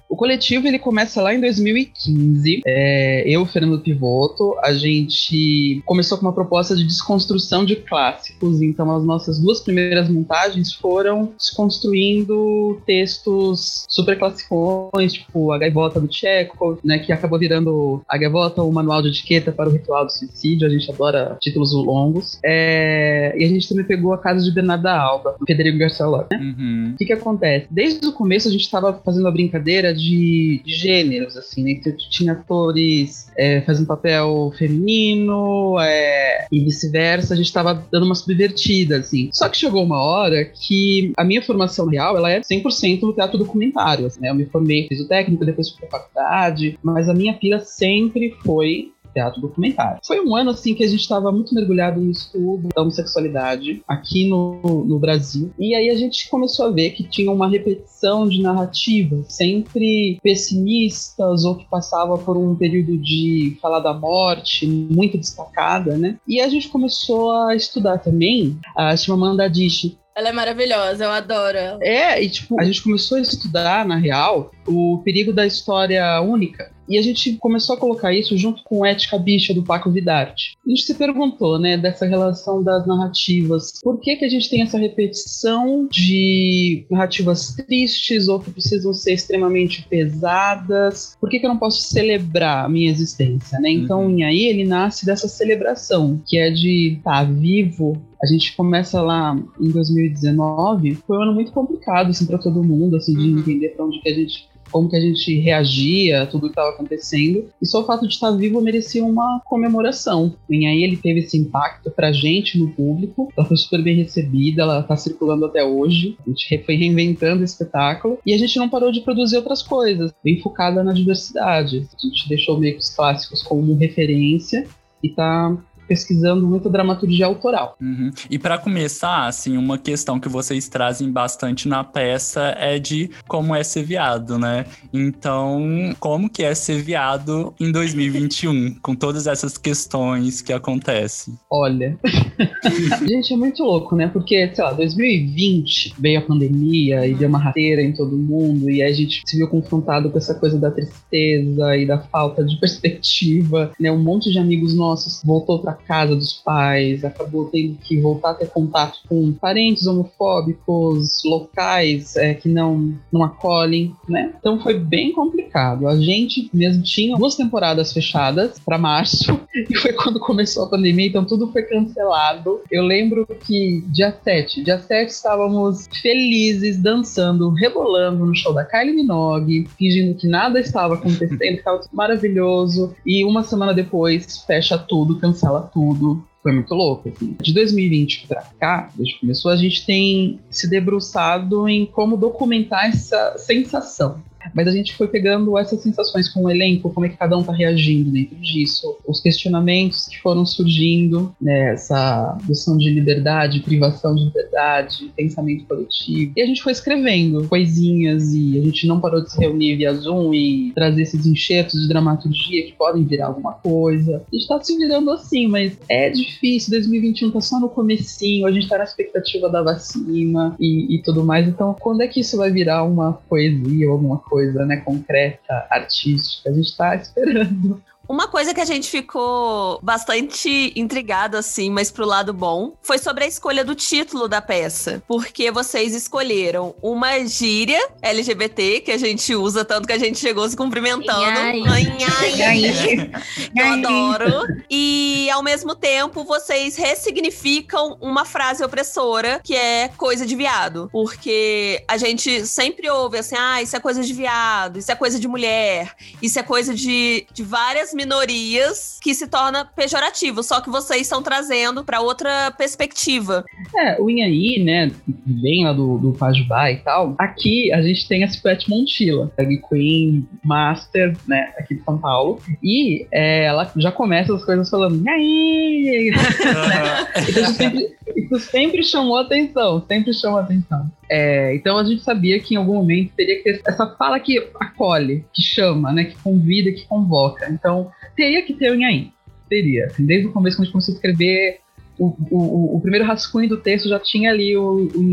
coletivo 0.20 0.68
ele 0.68 0.78
começa 0.78 1.22
lá 1.22 1.34
em 1.34 1.40
2015. 1.40 2.60
É, 2.66 3.22
eu, 3.26 3.46
Fernando 3.46 3.80
Pivoto, 3.80 4.54
a 4.62 4.74
gente 4.74 5.82
começou 5.86 6.18
com 6.18 6.26
uma 6.26 6.34
proposta 6.34 6.76
de 6.76 6.84
desconstrução 6.84 7.64
de 7.64 7.76
clássicos. 7.76 8.60
Então, 8.60 8.94
as 8.94 9.02
nossas 9.02 9.38
duas 9.38 9.60
primeiras 9.60 10.10
montagens 10.10 10.74
foram 10.74 11.32
desconstruindo 11.38 12.82
textos 12.84 13.86
super 13.88 14.18
classicões, 14.18 15.14
tipo 15.14 15.52
A 15.52 15.58
Gaivota 15.58 15.98
do 15.98 16.12
Chekhov, 16.12 16.80
né, 16.84 16.98
que 16.98 17.12
acabou 17.12 17.38
virando 17.38 18.02
A 18.06 18.18
Gaivota, 18.18 18.62
o 18.62 18.70
manual 18.70 19.00
de 19.00 19.08
etiqueta 19.08 19.50
para 19.50 19.70
o 19.70 19.72
ritual 19.72 20.04
do 20.04 20.12
suicídio. 20.12 20.66
A 20.66 20.70
gente 20.70 20.90
adora 20.90 21.38
títulos 21.40 21.72
longos. 21.72 22.38
É, 22.44 23.34
e 23.38 23.42
a 23.42 23.48
gente 23.48 23.66
também 23.66 23.86
pegou 23.86 24.12
A 24.12 24.18
Casa 24.18 24.44
de 24.44 24.52
Bernarda 24.52 24.92
Alba, 24.92 25.36
Federico 25.46 25.78
Garcia 25.78 26.04
Lorca. 26.04 26.36
Né? 26.36 26.54
Uhum. 26.58 26.90
O 26.92 26.98
que 26.98 27.06
que 27.06 27.12
acontece? 27.14 27.66
Desde 27.70 28.06
o 28.06 28.12
começo 28.12 28.48
a 28.48 28.50
gente 28.50 28.64
estava 28.64 28.92
fazendo 29.02 29.26
a 29.26 29.30
brincadeira 29.30 29.94
de, 29.94 30.09
de 30.10 30.62
gêneros, 30.66 31.36
assim, 31.36 31.62
né? 31.62 31.72
Então, 31.72 31.92
tinha 32.10 32.32
atores 32.32 33.30
é, 33.36 33.60
fazendo 33.62 33.86
papel 33.86 34.52
feminino 34.56 35.78
é, 35.80 36.46
e 36.50 36.60
vice-versa. 36.60 37.34
A 37.34 37.36
gente 37.36 37.46
estava 37.46 37.74
dando 37.90 38.06
uma 38.06 38.14
subvertida, 38.14 38.98
assim. 38.98 39.30
Só 39.32 39.48
que 39.48 39.56
chegou 39.56 39.84
uma 39.84 40.02
hora 40.02 40.44
que 40.44 41.12
a 41.16 41.24
minha 41.24 41.42
formação 41.42 41.86
real, 41.86 42.16
ela 42.16 42.30
é 42.30 42.40
100% 42.40 43.02
no 43.02 43.12
teatro 43.12 43.38
documentário, 43.38 44.06
assim, 44.06 44.20
né? 44.20 44.30
Eu 44.30 44.34
me 44.34 44.46
formei, 44.46 44.86
fiz 44.88 45.00
o 45.00 45.08
técnico, 45.08 45.44
depois 45.44 45.70
fui 45.70 45.86
pra 45.86 46.00
faculdade, 46.00 46.78
mas 46.82 47.08
a 47.08 47.14
minha 47.14 47.34
pira 47.34 47.60
sempre 47.60 48.34
foi 48.44 48.92
teatro 49.12 49.40
documentário. 49.40 50.00
Foi 50.04 50.20
um 50.20 50.34
ano 50.34 50.50
assim 50.50 50.74
que 50.74 50.84
a 50.84 50.88
gente 50.88 51.00
estava 51.00 51.30
muito 51.32 51.54
mergulhado 51.54 52.00
no 52.00 52.10
estudo 52.10 52.68
da 52.74 52.82
homossexualidade 52.82 53.82
aqui 53.86 54.28
no, 54.28 54.60
no 54.84 54.98
Brasil. 54.98 55.52
E 55.58 55.74
aí 55.74 55.90
a 55.90 55.96
gente 55.96 56.28
começou 56.28 56.66
a 56.66 56.70
ver 56.70 56.90
que 56.90 57.04
tinha 57.04 57.30
uma 57.30 57.48
repetição 57.48 58.28
de 58.28 58.40
narrativas, 58.42 59.26
sempre 59.28 60.18
pessimistas 60.22 61.44
ou 61.44 61.56
que 61.56 61.68
passava 61.68 62.16
por 62.18 62.36
um 62.36 62.54
período 62.54 62.96
de 62.98 63.56
falar 63.60 63.80
da 63.80 63.92
morte 63.92 64.66
muito 64.66 65.18
destacada, 65.18 65.96
né? 65.96 66.16
E 66.26 66.40
a 66.40 66.48
gente 66.48 66.68
começou 66.68 67.32
a 67.32 67.54
estudar 67.54 67.98
também 67.98 68.58
a 68.76 68.96
Chimamanda 68.96 69.44
Adichie, 69.44 69.98
Ela 70.14 70.28
é 70.30 70.32
maravilhosa, 70.32 71.04
eu 71.04 71.10
adoro 71.10 71.56
ela. 71.56 71.78
é, 71.82 72.22
e 72.22 72.28
tipo, 72.28 72.60
a 72.60 72.64
gente 72.64 72.82
começou 72.82 73.16
a 73.16 73.20
estudar, 73.20 73.86
na 73.86 73.96
real, 73.96 74.50
o 74.66 74.98
perigo 75.04 75.32
da 75.32 75.46
história 75.46 76.20
única. 76.20 76.70
E 76.88 76.98
a 76.98 77.02
gente 77.02 77.34
começou 77.36 77.76
a 77.76 77.78
colocar 77.78 78.12
isso 78.12 78.36
junto 78.36 78.64
com 78.64 78.84
Ética 78.84 79.16
Bicha, 79.16 79.54
do 79.54 79.62
Paco 79.62 79.88
Vidarte. 79.92 80.56
A 80.66 80.68
gente 80.70 80.82
se 80.82 80.94
perguntou, 80.94 81.56
né, 81.56 81.78
dessa 81.78 82.04
relação 82.04 82.64
das 82.64 82.84
narrativas. 82.84 83.74
Por 83.80 84.00
que 84.00 84.16
que 84.16 84.24
a 84.24 84.28
gente 84.28 84.50
tem 84.50 84.62
essa 84.62 84.76
repetição 84.76 85.86
de 85.88 86.84
narrativas 86.90 87.54
tristes 87.54 88.26
ou 88.26 88.40
que 88.40 88.50
precisam 88.50 88.92
ser 88.92 89.12
extremamente 89.14 89.86
pesadas? 89.88 91.16
Por 91.20 91.30
que 91.30 91.38
que 91.38 91.46
eu 91.46 91.50
não 91.50 91.58
posso 91.58 91.82
celebrar 91.82 92.64
a 92.64 92.68
minha 92.68 92.90
existência, 92.90 93.60
né? 93.60 93.70
Então, 93.70 94.06
Uhum. 94.06 94.18
e 94.18 94.24
aí 94.24 94.46
ele 94.46 94.64
nasce 94.64 95.06
dessa 95.06 95.28
celebração, 95.28 96.20
que 96.26 96.36
é 96.38 96.50
de 96.50 96.94
estar 96.98 97.22
vivo 97.24 98.00
a 98.22 98.26
gente 98.26 98.54
começa 98.54 99.00
lá 99.00 99.34
em 99.58 99.70
2019, 99.70 100.94
foi 101.06 101.16
um 101.16 101.22
ano 101.22 101.32
muito 101.32 101.52
complicado 101.52 102.10
assim 102.10 102.26
para 102.26 102.36
todo 102.36 102.62
mundo, 102.62 102.96
assim 102.96 103.14
de 103.14 103.30
Uhum. 103.30 103.38
entender 103.38 103.70
para 103.70 103.86
onde 103.86 103.98
que 103.98 104.08
a 104.10 104.14
gente 104.14 104.46
como 104.70 104.88
que 104.88 104.96
a 104.96 105.00
gente 105.00 105.38
reagia 105.38 106.22
a 106.22 106.26
tudo 106.26 106.42
que 106.42 106.48
estava 106.48 106.70
acontecendo. 106.70 107.46
E 107.60 107.66
só 107.66 107.80
o 107.80 107.84
fato 107.84 108.06
de 108.06 108.14
estar 108.14 108.30
vivo 108.32 108.60
merecia 108.60 109.04
uma 109.04 109.40
comemoração. 109.44 110.34
E 110.48 110.66
aí 110.66 110.82
ele 110.82 110.96
teve 110.96 111.20
esse 111.20 111.36
impacto 111.36 111.90
pra 111.90 112.12
gente 112.12 112.58
no 112.58 112.70
público. 112.70 113.32
Ela 113.36 113.46
foi 113.46 113.56
super 113.56 113.82
bem 113.82 113.96
recebida, 113.96 114.62
ela 114.62 114.82
tá 114.82 114.96
circulando 114.96 115.46
até 115.46 115.64
hoje. 115.64 116.16
A 116.26 116.30
gente 116.30 116.64
foi 116.64 116.76
reinventando 116.76 117.42
o 117.42 117.44
espetáculo. 117.44 118.18
E 118.24 118.32
a 118.32 118.38
gente 118.38 118.58
não 118.58 118.68
parou 118.68 118.92
de 118.92 119.00
produzir 119.00 119.36
outras 119.36 119.62
coisas, 119.62 120.12
bem 120.22 120.40
focada 120.40 120.82
na 120.82 120.92
diversidade. 120.92 121.88
A 121.96 122.06
gente 122.06 122.28
deixou 122.28 122.58
meio 122.58 122.74
que 122.74 122.80
os 122.80 122.90
clássicos 122.90 123.42
como 123.42 123.74
referência 123.74 124.66
e 125.02 125.08
tá 125.08 125.56
pesquisando 125.90 126.46
muita 126.46 126.70
dramaturgia 126.70 127.26
autoral. 127.26 127.76
Uhum. 127.80 128.12
E 128.30 128.38
para 128.38 128.56
começar, 128.56 129.26
assim, 129.26 129.56
uma 129.56 129.76
questão 129.76 130.20
que 130.20 130.28
vocês 130.28 130.68
trazem 130.68 131.10
bastante 131.10 131.66
na 131.66 131.82
peça 131.82 132.54
é 132.56 132.78
de 132.78 133.10
como 133.26 133.56
é 133.56 133.64
ser 133.64 133.82
viado, 133.82 134.38
né? 134.38 134.66
Então, 134.92 135.60
como 135.98 136.30
que 136.30 136.44
é 136.44 136.54
ser 136.54 136.80
viado 136.80 137.52
em 137.58 137.72
2021, 137.72 138.76
com 138.80 138.94
todas 138.94 139.26
essas 139.26 139.58
questões 139.58 140.40
que 140.40 140.52
acontecem? 140.52 141.34
Olha, 141.50 141.98
gente, 143.08 143.34
é 143.34 143.36
muito 143.36 143.64
louco, 143.64 143.96
né? 143.96 144.06
Porque, 144.06 144.48
sei 144.54 144.62
lá, 144.62 144.72
2020 144.72 145.96
veio 145.98 146.20
a 146.20 146.22
pandemia 146.22 147.04
e 147.04 147.14
deu 147.14 147.28
uma 147.28 147.40
rasteira 147.40 147.82
em 147.82 147.92
todo 147.92 148.16
mundo, 148.16 148.70
e 148.70 148.80
aí 148.80 148.92
a 148.92 148.94
gente 148.94 149.22
se 149.26 149.36
viu 149.36 149.48
confrontado 149.48 150.08
com 150.08 150.18
essa 150.18 150.36
coisa 150.36 150.56
da 150.56 150.70
tristeza 150.70 151.76
e 151.76 151.84
da 151.84 151.98
falta 151.98 152.44
de 152.44 152.54
perspectiva, 152.60 153.72
né? 153.80 153.90
Um 153.90 153.98
monte 153.98 154.30
de 154.30 154.38
amigos 154.38 154.72
nossos 154.72 155.20
voltou 155.24 155.58
pra 155.58 155.79
casa 155.80 156.14
dos 156.14 156.32
pais, 156.32 157.04
acabou 157.04 157.46
tendo 157.46 157.76
que 157.76 158.00
voltar 158.00 158.30
a 158.30 158.34
ter 158.34 158.48
contato 158.48 159.00
com 159.08 159.32
parentes 159.32 159.86
homofóbicos, 159.86 161.22
locais 161.24 162.16
é, 162.16 162.34
que 162.34 162.48
não, 162.48 162.94
não 163.12 163.22
acolhem, 163.22 163.94
né? 164.08 164.32
Então 164.38 164.60
foi 164.60 164.78
bem 164.78 165.12
complicado. 165.12 165.88
A 165.88 165.96
gente 165.96 166.50
mesmo 166.52 166.82
tinha 166.82 167.16
duas 167.16 167.36
temporadas 167.36 167.92
fechadas 167.92 168.58
para 168.58 168.78
março, 168.78 169.40
e 169.68 169.76
foi 169.76 169.92
quando 169.92 170.20
começou 170.20 170.64
a 170.64 170.68
pandemia, 170.68 171.06
então 171.06 171.24
tudo 171.24 171.50
foi 171.52 171.62
cancelado. 171.62 172.60
Eu 172.70 172.84
lembro 172.84 173.26
que 173.26 173.84
dia 173.88 174.14
7, 174.22 174.62
dia 174.62 174.78
7 174.78 175.10
estávamos 175.10 175.88
felizes, 176.00 176.78
dançando, 176.78 177.50
rebolando 177.50 178.24
no 178.24 178.34
show 178.34 178.52
da 178.52 178.64
Kylie 178.64 178.94
Minogue, 178.94 179.68
fingindo 179.78 180.14
que 180.14 180.26
nada 180.26 180.60
estava 180.60 180.94
acontecendo, 180.94 181.42
estava 181.42 181.78
tudo 181.78 181.90
maravilhoso, 181.92 182.94
e 183.04 183.24
uma 183.24 183.42
semana 183.42 183.74
depois 183.74 184.38
fecha 184.46 184.78
tudo, 184.78 185.18
cancela 185.18 185.69
tudo. 185.72 186.24
Foi 186.42 186.52
muito 186.52 186.74
louco, 186.74 187.08
assim. 187.08 187.36
De 187.40 187.52
2020 187.52 188.26
pra 188.26 188.42
cá, 188.58 188.90
desde 188.94 189.14
que 189.14 189.20
começou, 189.20 189.50
a 189.50 189.56
gente 189.56 189.84
tem 189.84 190.40
se 190.50 190.68
debruçado 190.68 191.68
em 191.68 191.84
como 191.84 192.16
documentar 192.16 192.86
essa 192.86 193.36
sensação. 193.36 194.22
Mas 194.54 194.66
a 194.66 194.70
gente 194.70 194.94
foi 194.94 195.08
pegando 195.08 195.56
essas 195.58 195.80
sensações 195.80 196.28
com 196.28 196.44
o 196.44 196.50
elenco, 196.50 196.90
como 196.90 197.06
é 197.06 197.08
que 197.08 197.16
cada 197.16 197.36
um 197.36 197.42
tá 197.42 197.52
reagindo 197.52 198.10
dentro 198.10 198.36
disso, 198.36 198.98
os 199.06 199.20
questionamentos 199.20 200.06
que 200.06 200.18
foram 200.18 200.44
surgindo, 200.44 201.34
né, 201.40 201.72
essa 201.72 202.38
noção 202.48 202.76
de 202.76 202.90
liberdade, 202.90 203.60
privação 203.60 204.14
de 204.14 204.24
liberdade, 204.24 205.12
pensamento 205.16 205.64
coletivo. 205.66 206.32
E 206.36 206.42
a 206.42 206.46
gente 206.46 206.62
foi 206.62 206.72
escrevendo 206.72 207.46
coisinhas 207.48 208.32
e 208.32 208.58
a 208.58 208.62
gente 208.62 208.86
não 208.86 209.00
parou 209.00 209.22
de 209.22 209.30
se 209.30 209.38
reunir 209.38 209.76
via 209.76 209.94
Zoom 209.94 210.34
e 210.34 210.72
trazer 210.74 211.02
esses 211.02 211.26
enxertos 211.26 211.80
de 211.80 211.88
dramaturgia 211.88 212.64
que 212.64 212.72
podem 212.72 213.04
virar 213.04 213.26
alguma 213.26 213.52
coisa. 213.52 214.22
A 214.32 214.36
gente 214.36 214.48
tá 214.48 214.60
se 214.60 214.76
virando 214.76 215.10
assim, 215.10 215.46
mas 215.46 215.78
é 215.88 216.10
difícil. 216.10 216.70
2021 216.72 217.30
tá 217.30 217.40
só 217.40 217.60
no 217.60 217.68
comecinho, 217.68 218.46
a 218.46 218.52
gente 218.52 218.68
tá 218.68 218.78
na 218.78 218.84
expectativa 218.84 219.48
da 219.48 219.62
vacina 219.62 220.56
e, 220.58 220.96
e 220.96 221.02
tudo 221.02 221.24
mais. 221.24 221.48
Então, 221.48 221.74
quando 221.78 222.02
é 222.02 222.08
que 222.08 222.20
isso 222.20 222.36
vai 222.36 222.50
virar 222.50 222.84
uma 222.84 223.12
poesia 223.12 223.86
ou 223.86 223.92
alguma 223.92 224.18
coisa, 224.18 224.29
né, 224.66 224.78
concreta, 224.78 225.66
artística? 225.70 226.50
A 226.50 226.52
gente 226.52 226.76
tá 226.76 226.94
esperando. 226.94 227.82
Uma 228.10 228.26
coisa 228.26 228.52
que 228.52 228.60
a 228.60 228.64
gente 228.64 228.90
ficou 228.90 229.78
bastante 229.80 230.72
intrigado, 230.74 231.36
assim, 231.36 231.70
mas 231.70 231.92
pro 231.92 232.04
lado 232.04 232.34
bom, 232.34 232.72
foi 232.82 232.98
sobre 232.98 233.22
a 233.22 233.26
escolha 233.28 233.64
do 233.64 233.72
título 233.72 234.26
da 234.26 234.42
peça. 234.42 235.00
Porque 235.06 235.48
vocês 235.52 235.94
escolheram 235.94 236.74
uma 236.82 237.24
gíria 237.24 237.80
LGBT, 238.02 238.80
que 238.80 238.90
a 238.90 238.98
gente 238.98 239.32
usa 239.32 239.64
tanto 239.64 239.86
que 239.86 239.92
a 239.92 239.98
gente 239.98 240.18
chegou 240.18 240.48
se 240.48 240.56
cumprimentando. 240.56 241.20
Nhai. 241.20 241.62
Ai, 241.68 242.32
nhai. 242.32 243.10
Eu 243.56 243.66
adoro. 243.74 244.44
E 244.68 245.30
ao 245.30 245.44
mesmo 245.44 245.76
tempo, 245.76 246.24
vocês 246.24 246.74
ressignificam 246.74 247.96
uma 248.00 248.24
frase 248.24 248.64
opressora, 248.64 249.40
que 249.44 249.54
é 249.54 249.86
coisa 249.96 250.26
de 250.26 250.34
viado. 250.34 250.88
Porque 250.90 251.84
a 251.86 251.96
gente 251.96 252.44
sempre 252.44 252.90
ouve 252.90 253.18
assim: 253.18 253.36
ah, 253.38 253.62
isso 253.62 253.76
é 253.76 253.78
coisa 253.78 254.02
de 254.02 254.12
viado, 254.12 254.80
isso 254.80 254.90
é 254.90 254.96
coisa 254.96 255.16
de 255.20 255.28
mulher, 255.28 255.94
isso 256.20 256.40
é 256.40 256.42
coisa 256.42 256.74
de, 256.74 257.24
de 257.32 257.44
várias 257.44 257.94
minorias 258.00 258.98
que 259.02 259.14
se 259.14 259.26
torna 259.26 259.64
pejorativo, 259.64 260.42
só 260.42 260.60
que 260.60 260.70
vocês 260.70 261.02
estão 261.02 261.22
trazendo 261.22 261.84
para 261.84 262.00
outra 262.00 262.50
perspectiva. 262.50 263.44
É, 263.76 264.00
o 264.00 264.08
Inhaí, 264.08 264.62
né, 264.62 264.90
vem 265.26 265.64
lá 265.64 265.72
do, 265.72 265.98
do 265.98 266.12
Pajubá 266.12 266.70
e 266.70 266.78
tal. 266.78 267.14
Aqui 267.18 267.70
a 267.72 267.82
gente 267.82 268.08
tem 268.08 268.24
a 268.24 268.28
Spet 268.28 268.68
Montilla, 268.68 269.30
drag 269.36 269.60
queen, 269.68 270.26
master, 270.42 271.14
né, 271.28 271.52
aqui 271.58 271.74
de 271.74 271.84
São 271.84 271.98
Paulo. 271.98 272.40
E 272.62 273.06
é, 273.12 273.44
ela 273.44 273.70
já 273.76 273.92
começa 273.92 274.34
as 274.34 274.44
coisas 274.44 274.70
falando, 274.70 274.96
Inhaí! 274.96 276.10
então 277.28 277.42
isso 277.42 277.54
sempre, 277.54 277.96
isso 278.16 278.38
sempre 278.38 278.82
chamou 278.82 279.18
atenção, 279.18 279.84
sempre 279.86 280.14
chamou 280.14 280.38
atenção. 280.38 280.90
É, 281.10 281.56
então 281.56 281.76
a 281.76 281.82
gente 281.82 282.04
sabia 282.04 282.38
que 282.38 282.54
em 282.54 282.56
algum 282.56 282.74
momento 282.74 283.12
teria 283.16 283.38
que 283.38 283.42
ter 283.42 283.62
essa 283.66 283.84
fala 283.96 284.20
que 284.20 284.38
acolhe, 284.60 285.24
que 285.34 285.42
chama, 285.42 285.92
né, 285.92 286.04
que 286.04 286.16
convida, 286.22 286.70
que 286.70 286.86
convoca. 286.86 287.50
Então 287.50 287.90
teria 288.14 288.40
que 288.42 288.54
ter 288.54 288.70
o 288.70 288.76
Inhaí. 288.76 289.10
Teria. 289.48 289.86
Assim, 289.86 290.06
desde 290.06 290.28
o 290.28 290.32
começo, 290.32 290.56
quando 290.56 290.62
a 290.62 290.64
gente 290.66 290.72
começou 290.72 290.92
a 290.92 290.94
escrever, 290.94 291.58
o, 291.98 292.14
o, 292.30 292.76
o, 292.76 292.80
primeiro 292.80 293.04
rascunho 293.04 293.48
do 293.48 293.56
texto 293.56 293.88
já 293.88 293.98
tinha 293.98 294.30
ali 294.30 294.56
o, 294.56 294.88
o. 294.94 295.10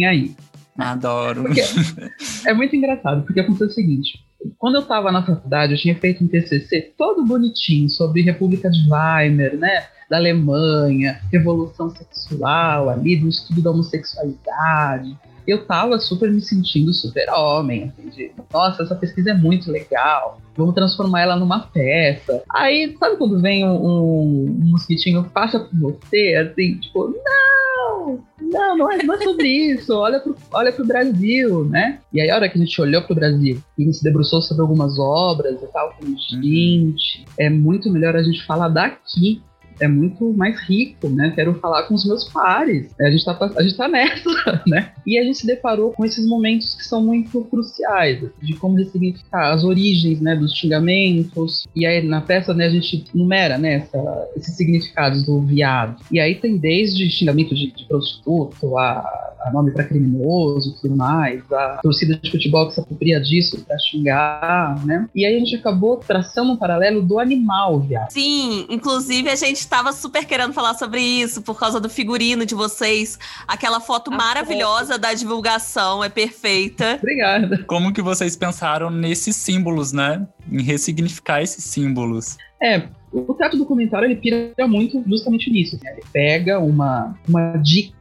Adoro. 0.78 1.42
Porque 1.42 1.62
é 2.46 2.54
muito 2.54 2.76
engraçado, 2.76 3.24
porque 3.24 3.40
aconteceu 3.40 3.66
o 3.66 3.72
seguinte. 3.72 4.24
Quando 4.60 4.76
eu 4.76 4.82
estava 4.82 5.12
na 5.12 5.26
faculdade, 5.26 5.74
eu 5.74 5.80
tinha 5.80 5.96
feito 5.96 6.24
um 6.24 6.28
TCC 6.28 6.94
todo 6.96 7.26
bonitinho 7.26 7.90
sobre 7.90 8.22
República 8.22 8.70
de 8.70 8.82
Weimar, 8.82 9.56
né? 9.56 9.88
Da 10.08 10.18
Alemanha, 10.18 11.20
revolução 11.32 11.90
sexual 11.90 12.88
ali, 12.88 13.16
do 13.16 13.28
estudo 13.28 13.64
da 13.64 13.72
homossexualidade 13.72 15.18
eu 15.48 15.66
tava 15.66 15.98
super 16.00 16.30
me 16.30 16.42
sentindo 16.42 16.94
super 16.94 17.30
homem, 17.30 17.86
assim, 17.86 18.10
de, 18.10 18.32
nossa, 18.54 18.84
essa 18.84 18.96
pesquisa 18.96 19.32
é 19.32 19.34
muito 19.34 19.72
legal, 19.72 20.42
vamos 20.56 20.76
transformar 20.76 21.22
ela 21.22 21.36
numa 21.38 21.60
peça. 21.60 22.44
Aí, 22.54 22.96
sabe 23.00 23.16
quando 23.16 23.40
vem 23.40 23.66
um, 23.66 23.76
um, 23.76 24.46
um 24.62 24.72
mosquitinho, 24.72 25.24
passa 25.34 25.60
por 25.60 25.80
você, 25.80 26.36
assim, 26.36 26.78
tipo, 26.80 27.16
não, 27.26 28.20
não, 28.42 28.78
não 28.78 28.92
é, 28.92 29.04
não 29.04 29.14
é 29.14 29.24
sobre 29.24 29.48
isso, 29.48 29.96
olha 29.96 30.20
pro, 30.20 30.36
olha 30.52 30.72
pro 30.74 30.86
Brasil, 30.86 31.64
né? 31.66 32.00
E 32.12 32.20
aí, 32.20 32.30
a 32.30 32.36
hora 32.36 32.50
que 32.50 32.58
a 32.58 32.62
gente 32.62 32.82
olhou 32.82 33.02
pro 33.02 33.16
Brasil 33.16 33.58
e 33.78 33.84
a 33.84 33.86
gente 33.86 33.98
se 33.98 34.04
debruçou 34.04 34.42
sobre 34.42 34.62
algumas 34.62 35.00
obras 35.00 35.62
e 35.62 35.68
tal, 35.68 35.94
falei, 35.94 36.14
uhum. 36.14 36.44
gente, 36.44 37.26
é 37.40 37.50
muito 37.50 37.90
melhor 37.90 38.16
a 38.16 38.24
gente 38.24 38.46
falar 38.46 38.68
daqui 38.68 39.42
é 39.80 39.88
muito 39.88 40.34
mais 40.34 40.60
rico, 40.62 41.10
né? 41.10 41.32
Quero 41.36 41.56
falar 41.56 41.84
com 41.84 41.94
os 41.94 42.06
meus 42.06 42.30
pares. 42.30 42.90
A 43.00 43.10
gente 43.10 43.26
tá, 43.26 43.52
a 43.56 43.62
gente 43.62 43.78
tá 43.78 43.88
nessa, 43.88 44.64
né? 44.68 44.92
E 45.06 45.18
a 45.18 45.24
gente 45.24 45.38
se 45.38 45.48
deparou 45.48 45.92
com 45.92 46.06
esses 46.06 46.26
momentos 46.28 46.76
que 46.76 46.84
são 46.84 47.04
muito 47.04 47.42
cruciais, 47.46 48.24
de 48.42 48.54
como 48.54 48.76
ressignificar 48.76 49.54
as 49.54 49.64
origens, 49.64 50.20
né, 50.22 50.36
dos 50.36 50.54
xingamentos. 50.54 51.68
E 51.76 51.86
aí 51.86 52.02
na 52.06 52.22
peça, 52.22 52.54
né, 52.54 52.66
a 52.66 52.70
gente 52.70 53.06
numera, 53.14 53.58
né, 53.58 53.76
essa, 53.76 54.30
esses 54.36 54.56
significados 54.56 55.24
do 55.24 55.42
viado. 55.42 56.02
E 56.12 56.20
aí 56.20 56.36
tem 56.36 56.58
desde 56.58 57.10
xingamento 57.10 57.56
de, 57.56 57.72
de 57.72 57.86
prostituto 57.86 58.78
a 58.78 59.27
a 59.48 59.52
nome 59.52 59.72
para 59.72 59.84
criminoso 59.84 60.70
e 60.72 60.82
tudo 60.82 60.96
mais, 60.96 61.42
a 61.52 61.80
torcida 61.82 62.18
de 62.18 62.30
futebol 62.30 62.68
que 62.68 62.74
se 62.74 62.80
apropria 62.80 63.20
disso 63.20 63.64
para 63.66 63.78
xingar, 63.80 64.86
né? 64.86 65.08
E 65.16 65.26
aí 65.26 65.36
a 65.36 65.40
gente 65.40 65.56
acabou 65.56 65.98
traçando 65.98 66.52
um 66.52 66.58
paralelo 66.58 67.02
do 67.02 67.20
animal, 67.20 67.80
viado. 67.80 68.12
Sim, 68.12 68.66
inclusive 68.70 69.30
a 69.30 69.36
gente 69.36 69.58
estava 69.58 69.94
super 69.94 70.26
querendo 70.26 70.54
falar 70.54 70.74
sobre 70.76 71.02
isso 71.02 71.42
por 71.42 71.58
causa 71.58 71.80
do 71.80 71.90
figurino 71.90 72.46
de 72.46 72.56
vocês. 72.56 73.18
Aquela 73.48 73.80
foto 73.80 74.12
a 74.12 74.16
maravilhosa 74.16 74.94
foto. 74.94 75.02
da 75.02 75.14
divulgação 75.14 76.04
é 76.04 76.10
perfeita. 76.10 76.96
Obrigada. 77.02 77.64
Como 77.66 77.94
que 77.94 78.02
vocês 78.02 78.36
pensaram 78.36 78.90
nesses 78.90 79.36
símbolos, 79.36 79.92
né? 79.92 80.28
Em 80.52 80.62
ressignificar 80.62 81.42
esses 81.42 81.64
símbolos? 81.64 82.38
É, 82.62 82.88
o 83.12 83.34
teatro 83.34 83.58
documentário 83.58 84.08
ele 84.08 84.16
pira 84.16 84.68
muito 84.68 85.04
justamente 85.08 85.50
nisso. 85.50 85.80
Né? 85.84 85.92
Ele 85.94 86.04
pega 86.12 86.60
uma, 86.60 87.18
uma 87.28 87.58
dica 87.58 87.97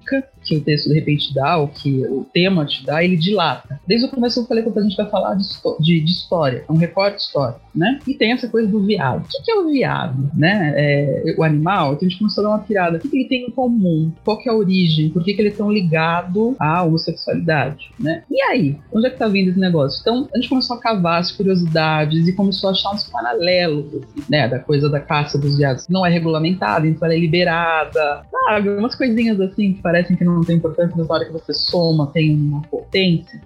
que 0.47 0.57
o 0.57 0.61
texto 0.61 0.89
de 0.89 0.95
repente 0.95 1.35
dá, 1.35 1.57
ou 1.57 1.69
que 1.69 2.05
o 2.07 2.25
tema 2.33 2.65
te 2.65 2.85
dá, 2.85 3.03
ele 3.03 3.17
dilata. 3.17 3.81
Desde 3.87 4.07
o 4.07 4.11
começo 4.11 4.41
eu 4.41 4.47
falei 4.47 4.63
que 4.63 4.79
a 4.79 4.83
gente 4.83 4.97
vai 4.97 5.11
falar 5.11 5.35
de, 5.35 5.45
de, 5.81 6.01
de 6.01 6.11
história, 6.11 6.65
é 6.69 6.73
um 6.73 6.77
recorte 6.77 7.21
histórico, 7.21 7.61
né? 7.75 7.99
E 8.07 8.15
tem 8.15 8.33
essa 8.33 8.49
coisa 8.49 8.69
do 8.69 8.85
viado. 8.85 9.25
O 9.25 9.45
que 9.45 9.51
é 9.51 9.55
o 9.57 9.69
viado, 9.69 10.31
né? 10.35 10.73
É, 10.77 11.35
o 11.37 11.43
animal, 11.43 11.95
então 11.95 12.07
a 12.07 12.09
gente 12.09 12.19
começou 12.19 12.45
a 12.45 12.49
dar 12.49 12.55
uma 12.55 12.65
pirada. 12.65 12.99
O 12.99 13.01
que, 13.01 13.17
ele 13.17 13.29
tem 13.29 13.47
em 13.47 13.51
comum? 13.51 14.13
Qual 14.25 14.39
que 14.39 14.49
é 14.49 14.53
a 14.53 14.55
origem? 14.55 15.11
Por 15.11 15.25
que, 15.25 15.35
que 15.35 15.43
ele 15.43 15.49
é 15.49 15.53
tão 15.53 15.71
ligado 15.71 16.55
à 16.61 16.83
homossexualidade, 16.85 17.91
né? 17.99 18.23
E 18.31 18.41
aí? 18.43 18.77
Onde 18.93 19.09
é 19.09 19.11
que 19.11 19.19
tá 19.19 19.27
vindo 19.27 19.51
esse 19.51 19.59
negócio? 19.59 20.01
Então 20.01 20.29
a 20.33 20.37
gente 20.37 20.49
começou 20.49 20.77
a 20.77 20.81
cavar 20.81 21.21
as 21.21 21.33
curiosidades 21.33 22.29
e 22.29 22.33
começou 22.33 22.69
a 22.69 22.73
achar 22.73 22.93
uns 22.93 23.09
paralelos, 23.09 23.87
assim, 23.95 24.25
né? 24.29 24.47
Da 24.47 24.59
coisa 24.59 24.89
da 24.89 25.01
caça 25.01 25.37
dos 25.37 25.57
viados. 25.57 25.89
Não 25.89 26.07
é 26.07 26.11
regulamentada, 26.11 26.87
então 26.87 27.07
ela 27.07 27.15
é 27.15 27.19
liberada, 27.19 28.23
sabe? 28.31 28.69
Umas 28.71 28.95
coisinhas 28.95 29.41
assim 29.41 29.75
que 29.75 29.83
parecem 29.97 30.17
que 30.17 30.25
não 30.25 30.43
tem 30.43 30.57
importância, 30.57 30.95
mas 30.97 31.09
na 31.09 31.15
hora 31.15 31.25
que 31.25 31.33
você 31.33 31.55
soma 31.55 32.11
tem 32.13 32.35
uma 32.35 32.61
potência. 32.63 33.41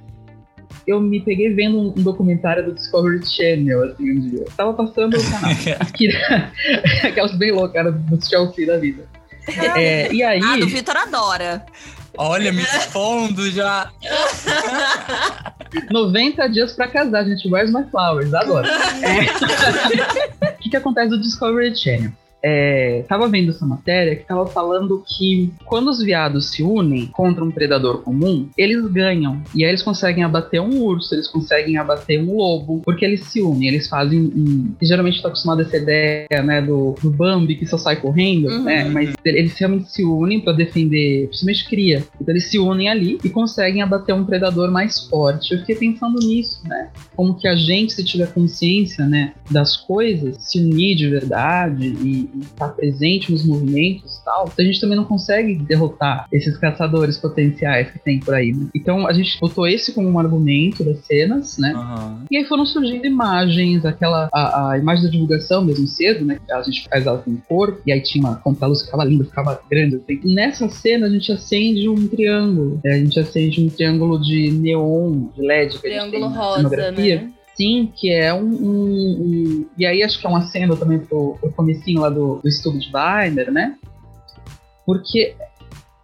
Eu 0.87 1.01
me 1.01 1.21
peguei 1.21 1.55
vendo 1.55 1.79
um, 1.79 1.89
um 1.89 2.03
documentário 2.03 2.65
do 2.65 2.75
Discovery 2.75 3.25
Channel, 3.25 3.85
assim, 3.85 4.11
um 4.11 4.21
dia. 4.21 4.41
Eu 4.41 4.53
tava 4.57 4.73
passando 4.73 5.17
o 5.17 5.31
canal. 5.31 5.51
aquelas 7.05 7.37
bem 7.37 7.53
loucas 7.53 7.95
do 7.95 8.27
Chelsea 8.27 8.67
da 8.67 8.79
vida. 8.79 9.07
É, 9.77 10.13
e 10.13 10.23
aí... 10.23 10.41
Ah, 10.43 10.57
do 10.57 10.67
Vitor 10.67 10.97
adora. 10.97 11.65
Olha, 12.17 12.53
me 12.53 12.63
expondo 12.63 13.49
já. 13.51 13.91
90 15.91 16.49
dias 16.49 16.73
pra 16.73 16.89
casar, 16.89 17.25
gente. 17.25 17.49
Where's 17.49 17.73
my 17.73 17.85
flowers? 17.91 18.35
Adoro. 18.35 18.67
É. 18.67 20.55
O 20.55 20.57
que, 20.59 20.71
que 20.71 20.77
acontece 20.77 21.11
do 21.11 21.21
Discovery 21.21 21.77
Channel? 21.77 22.11
É, 22.43 23.05
tava 23.09 23.29
vendo 23.29 23.51
essa 23.51 23.67
matéria 23.67 24.17
que 24.17 24.25
tava 24.25 24.47
falando 24.47 25.03
que 25.07 25.53
quando 25.65 25.89
os 25.89 26.03
viados 26.03 26.51
se 26.51 26.63
unem 26.63 27.07
contra 27.07 27.45
um 27.45 27.51
predador 27.51 28.03
comum, 28.03 28.49
eles 28.57 28.85
ganham. 28.87 29.43
E 29.55 29.65
aí 29.65 29.71
eles 29.71 29.83
conseguem 29.83 30.25
abater 30.25 30.61
um 30.61 30.83
urso, 30.83 31.15
eles 31.15 31.29
conseguem 31.29 31.77
abater 31.77 32.21
um 32.21 32.37
lobo, 32.37 32.81
porque 32.85 33.05
eles 33.05 33.25
se 33.25 33.43
unem, 33.43 33.69
eles 33.69 33.89
fazem 33.89 34.21
um. 34.21 34.75
E 34.81 34.87
geralmente 34.87 35.23
tá 35.23 35.29
acostumado 35.29 35.61
a 35.61 35.63
essa 35.63 35.77
ideia, 35.77 36.43
né, 36.43 36.63
do, 36.63 36.95
do 37.03 37.11
Bambi 37.11 37.55
que 37.55 37.67
só 37.67 37.77
sai 37.77 37.97
correndo, 37.97 38.49
uhum. 38.49 38.65
né? 38.65 38.85
Mas 38.85 39.15
eles 39.25 39.57
realmente 39.59 39.91
se 39.91 40.05
unem 40.05 40.41
para 40.41 40.53
defender, 40.53 41.27
principalmente 41.27 41.69
cria. 41.69 42.05
Então 42.21 42.33
eles 42.33 42.51
se 42.51 42.59
unem 42.59 42.89
ali 42.89 43.19
e 43.23 43.29
conseguem 43.29 43.83
abater 43.83 44.15
um 44.15 44.25
predador 44.25 44.71
mais 44.71 45.01
forte. 45.09 45.53
Eu 45.53 45.61
fiquei 45.61 45.77
pensando 45.77 46.19
nisso, 46.21 46.63
né? 46.67 46.91
Como 47.15 47.35
que 47.35 47.47
a 47.47 47.55
gente, 47.55 47.93
se 47.93 48.05
tiver 48.05 48.33
consciência, 48.33 49.07
né, 49.07 49.33
das 49.51 49.77
coisas, 49.77 50.37
se 50.41 50.59
unir 50.59 50.97
de 50.97 51.09
verdade 51.09 51.87
e 51.87 52.30
estar 52.41 52.69
tá 52.69 52.75
presente 52.75 53.33
nos 53.33 53.45
movimentos 53.45 54.19
e 54.19 54.25
tal, 54.25 54.53
a 54.57 54.63
gente 54.63 54.81
também 54.81 54.97
não 54.97 55.05
consegue 55.05 55.55
derrotar 55.55 56.27
esses 56.33 56.57
caçadores 56.59 57.19
potenciais 57.19 57.91
que 57.91 57.99
tem 57.99 58.21
por 58.21 58.35
aí. 58.35 58.53
Né? 58.53 58.69
Então 58.75 59.07
a 59.07 59.13
gente 59.13 59.39
botou 59.41 59.67
esse 59.67 59.93
como 59.93 60.09
um 60.09 60.19
argumento 60.19 60.85
das 60.85 60.99
cenas, 61.05 61.59
né? 61.59 61.73
Uhum. 61.75 62.25
E 62.31 62.37
aí 62.37 62.45
foram 62.45 62.65
surgindo 62.67 63.07
imagens, 63.07 63.85
aquela 63.85 64.29
a, 64.33 64.71
a, 64.71 64.79
imagem 64.79 65.05
da 65.05 65.11
divulgação 65.11 65.65
mesmo 65.65 65.87
cedo, 65.87 66.25
né? 66.25 66.39
A 66.51 66.63
gente 66.63 66.89
faz 66.89 67.07
ela 67.07 67.19
com 67.19 67.31
o 67.31 67.43
corpo, 67.49 67.81
e 67.87 67.93
aí 67.93 68.01
tinha 68.01 68.25
uma 68.25 68.37
contra-luz 68.37 68.81
que 68.81 68.87
ficava 68.87 69.05
linda, 69.05 69.25
ficava 69.25 69.61
grande. 69.71 69.97
Assim. 69.97 70.21
Nessa 70.25 70.69
cena 70.69 71.07
a 71.07 71.11
gente 71.11 71.33
acende 71.33 71.89
um 71.89 72.09
triângulo. 72.09 72.81
Né? 72.85 72.93
A 72.93 72.99
gente 72.99 73.19
acende 73.19 73.65
um 73.65 73.69
triângulo 73.69 74.21
de 74.21 74.51
neon, 74.51 75.29
de 75.35 75.43
LED. 75.43 75.79
Triângulo 75.79 76.29
rosa, 76.29 76.93
né? 76.93 77.33
Sim, 77.61 77.93
que 77.95 78.11
é 78.11 78.33
um, 78.33 78.47
um, 78.47 79.21
um, 79.21 79.67
E 79.77 79.85
aí 79.85 80.03
acho 80.03 80.19
que 80.19 80.27
é 80.27 80.31
uma 80.31 80.41
cena 80.47 80.75
também 80.75 80.99
pro, 80.99 81.37
pro 81.39 81.53
comecinho 81.53 82.01
lá 82.01 82.09
do, 82.09 82.37
do 82.37 82.49
estudo 82.49 82.79
de 82.79 82.91
Weiner, 82.91 83.53
né? 83.53 83.77
Porque 84.87 85.37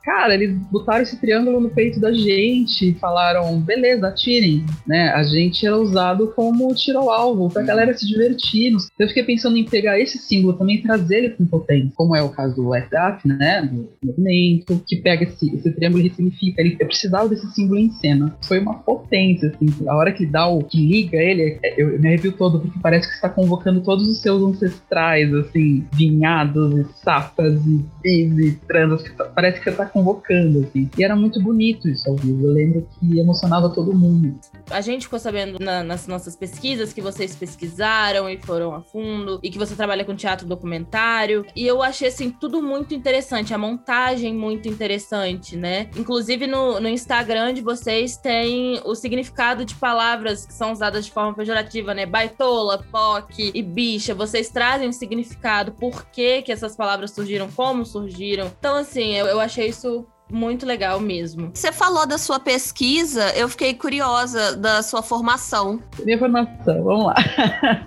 cara, 0.07 0.35
eles 0.35 0.57
botaram 0.71 1.03
esse 1.03 1.21
triângulo 1.21 1.61
no 1.61 1.69
peito 1.69 1.99
da 1.99 2.13
gente 2.13 2.91
e 2.91 2.95
falaram, 2.95 3.61
beleza, 3.61 4.07
atirem, 4.07 4.65
né? 4.87 5.09
A 5.11 5.25
gente 5.25 5.67
era 5.67 5.77
usado 5.77 6.33
como 6.37 6.73
tiro-alvo 6.73 7.51
pra 7.51 7.63
uhum. 7.63 7.67
galera 7.67 7.93
se 7.93 8.07
divertir. 8.07 8.73
Eu 8.97 9.09
fiquei 9.09 9.25
pensando 9.25 9.57
em 9.57 9.65
pegar 9.65 9.99
esse 9.99 10.17
símbolo 10.17 10.57
também 10.57 10.77
e 10.77 10.83
trazer 10.83 11.17
ele 11.17 11.31
com 11.31 11.45
potência, 11.45 11.91
como 11.97 12.15
é 12.15 12.23
o 12.23 12.29
caso 12.29 12.55
do 12.55 12.73
FDAF, 12.73 13.27
né? 13.27 13.63
Do 13.63 13.89
movimento, 14.05 14.81
que 14.87 14.95
pega 14.97 15.25
esse, 15.25 15.53
esse 15.53 15.73
triângulo 15.73 16.05
e 16.05 16.09
ressignifica. 16.09 16.61
Ele, 16.61 16.77
eu 16.79 16.87
precisava 16.87 17.29
desse 17.29 17.51
símbolo 17.53 17.81
em 17.81 17.91
cena. 17.91 18.37
Foi 18.45 18.61
uma 18.61 18.75
potência, 18.75 19.49
assim. 19.49 19.67
A 19.89 19.97
hora 19.97 20.13
que 20.13 20.25
dá 20.25 20.47
o 20.47 20.63
que 20.63 20.79
liga 20.79 21.17
ele, 21.17 21.59
é, 21.65 21.75
eu, 21.77 21.91
eu 21.91 22.01
me 22.01 22.07
arrepio 22.07 22.31
todo, 22.31 22.61
porque 22.61 22.79
parece 22.81 23.09
que 23.09 23.15
está 23.15 23.29
convocando 23.29 23.81
todos 23.81 24.09
os 24.09 24.21
seus 24.21 24.41
ancestrais, 24.41 25.35
assim, 25.35 25.85
vinhados 25.93 26.79
e 26.79 26.85
safras 27.03 27.61
e 27.67 27.85
bis 28.01 28.39
e 28.39 28.53
transas. 28.69 29.03
Parece 29.35 29.59
que 29.59 29.69
você 29.69 29.77
tá 29.77 29.96
convocando, 29.97 30.61
assim. 30.61 30.91
E 30.99 31.03
era 31.03 31.17
muito 31.17 31.43
bonito 31.43 31.89
isso 31.89 32.07
ao 32.11 32.17
vivo. 32.17 32.47
Eu 32.47 32.53
lembro 32.53 32.87
que 33.01 33.19
emocionava 33.19 33.71
todo 33.71 33.95
mundo. 33.95 34.39
A 34.71 34.83
gente 34.83 35.05
ficou 35.05 35.19
sabendo 35.19 35.59
na, 35.59 35.83
nas 35.83 36.07
nossas 36.07 36.37
pesquisas 36.37 36.93
que 36.93 37.01
vocês 37.01 37.35
pesquisaram 37.35 38.29
e 38.29 38.37
foram 38.37 38.75
a 38.75 38.83
fundo, 38.83 39.41
e 39.43 39.49
que 39.49 39.57
você 39.57 39.75
trabalha 39.75 40.05
com 40.05 40.15
teatro 40.15 40.47
documentário. 40.47 41.47
E 41.57 41.67
eu 41.67 41.83
achei, 41.83 42.09
assim, 42.09 42.31
tudo 42.31 42.61
muito 42.61 42.95
interessante. 42.95 43.55
A 43.55 43.59
montagem 43.59 44.35
muito 44.35 44.69
interessante, 44.69 45.57
né? 45.57 45.89
Inclusive 45.97 46.47
no, 46.47 46.79
no 46.79 46.89
Instagram 46.89 47.55
de 47.55 47.63
vocês 47.63 48.19
tem 48.19 48.79
o 48.85 48.95
significado 48.95 49.65
de 49.65 49.75
palavras 49.77 50.45
que 50.45 50.53
são 50.53 50.73
usadas 50.73 51.07
de 51.07 51.11
forma 51.11 51.33
pejorativa, 51.33 51.95
né? 51.95 52.05
Baitola, 52.05 52.85
POC 52.93 53.53
e 53.55 53.63
bicha. 53.63 54.15
Vocês 54.15 54.51
trazem 54.51 54.89
um 54.89 54.93
significado, 54.93 55.73
por 55.73 56.05
que, 56.11 56.43
que 56.43 56.53
essas 56.53 56.77
palavras 56.77 57.13
surgiram, 57.13 57.49
como 57.51 57.87
surgiram. 57.87 58.53
Então, 58.59 58.77
assim, 58.77 59.15
eu, 59.15 59.27
eu 59.27 59.41
achei 59.41 59.69
isso 59.69 59.86
muito 60.31 60.67
legal 60.67 61.01
mesmo. 61.01 61.51
Você 61.55 61.73
falou 61.73 62.07
da 62.07 62.19
sua 62.19 62.41
pesquisa, 62.41 63.33
eu 63.37 63.49
fiquei 63.49 63.75
curiosa 63.75 64.57
da 64.57 64.83
sua 64.83 65.03
formação. 65.03 65.81
Minha 66.05 66.19
formação, 66.19 66.83
vamos 66.83 67.07
lá. 67.07 67.15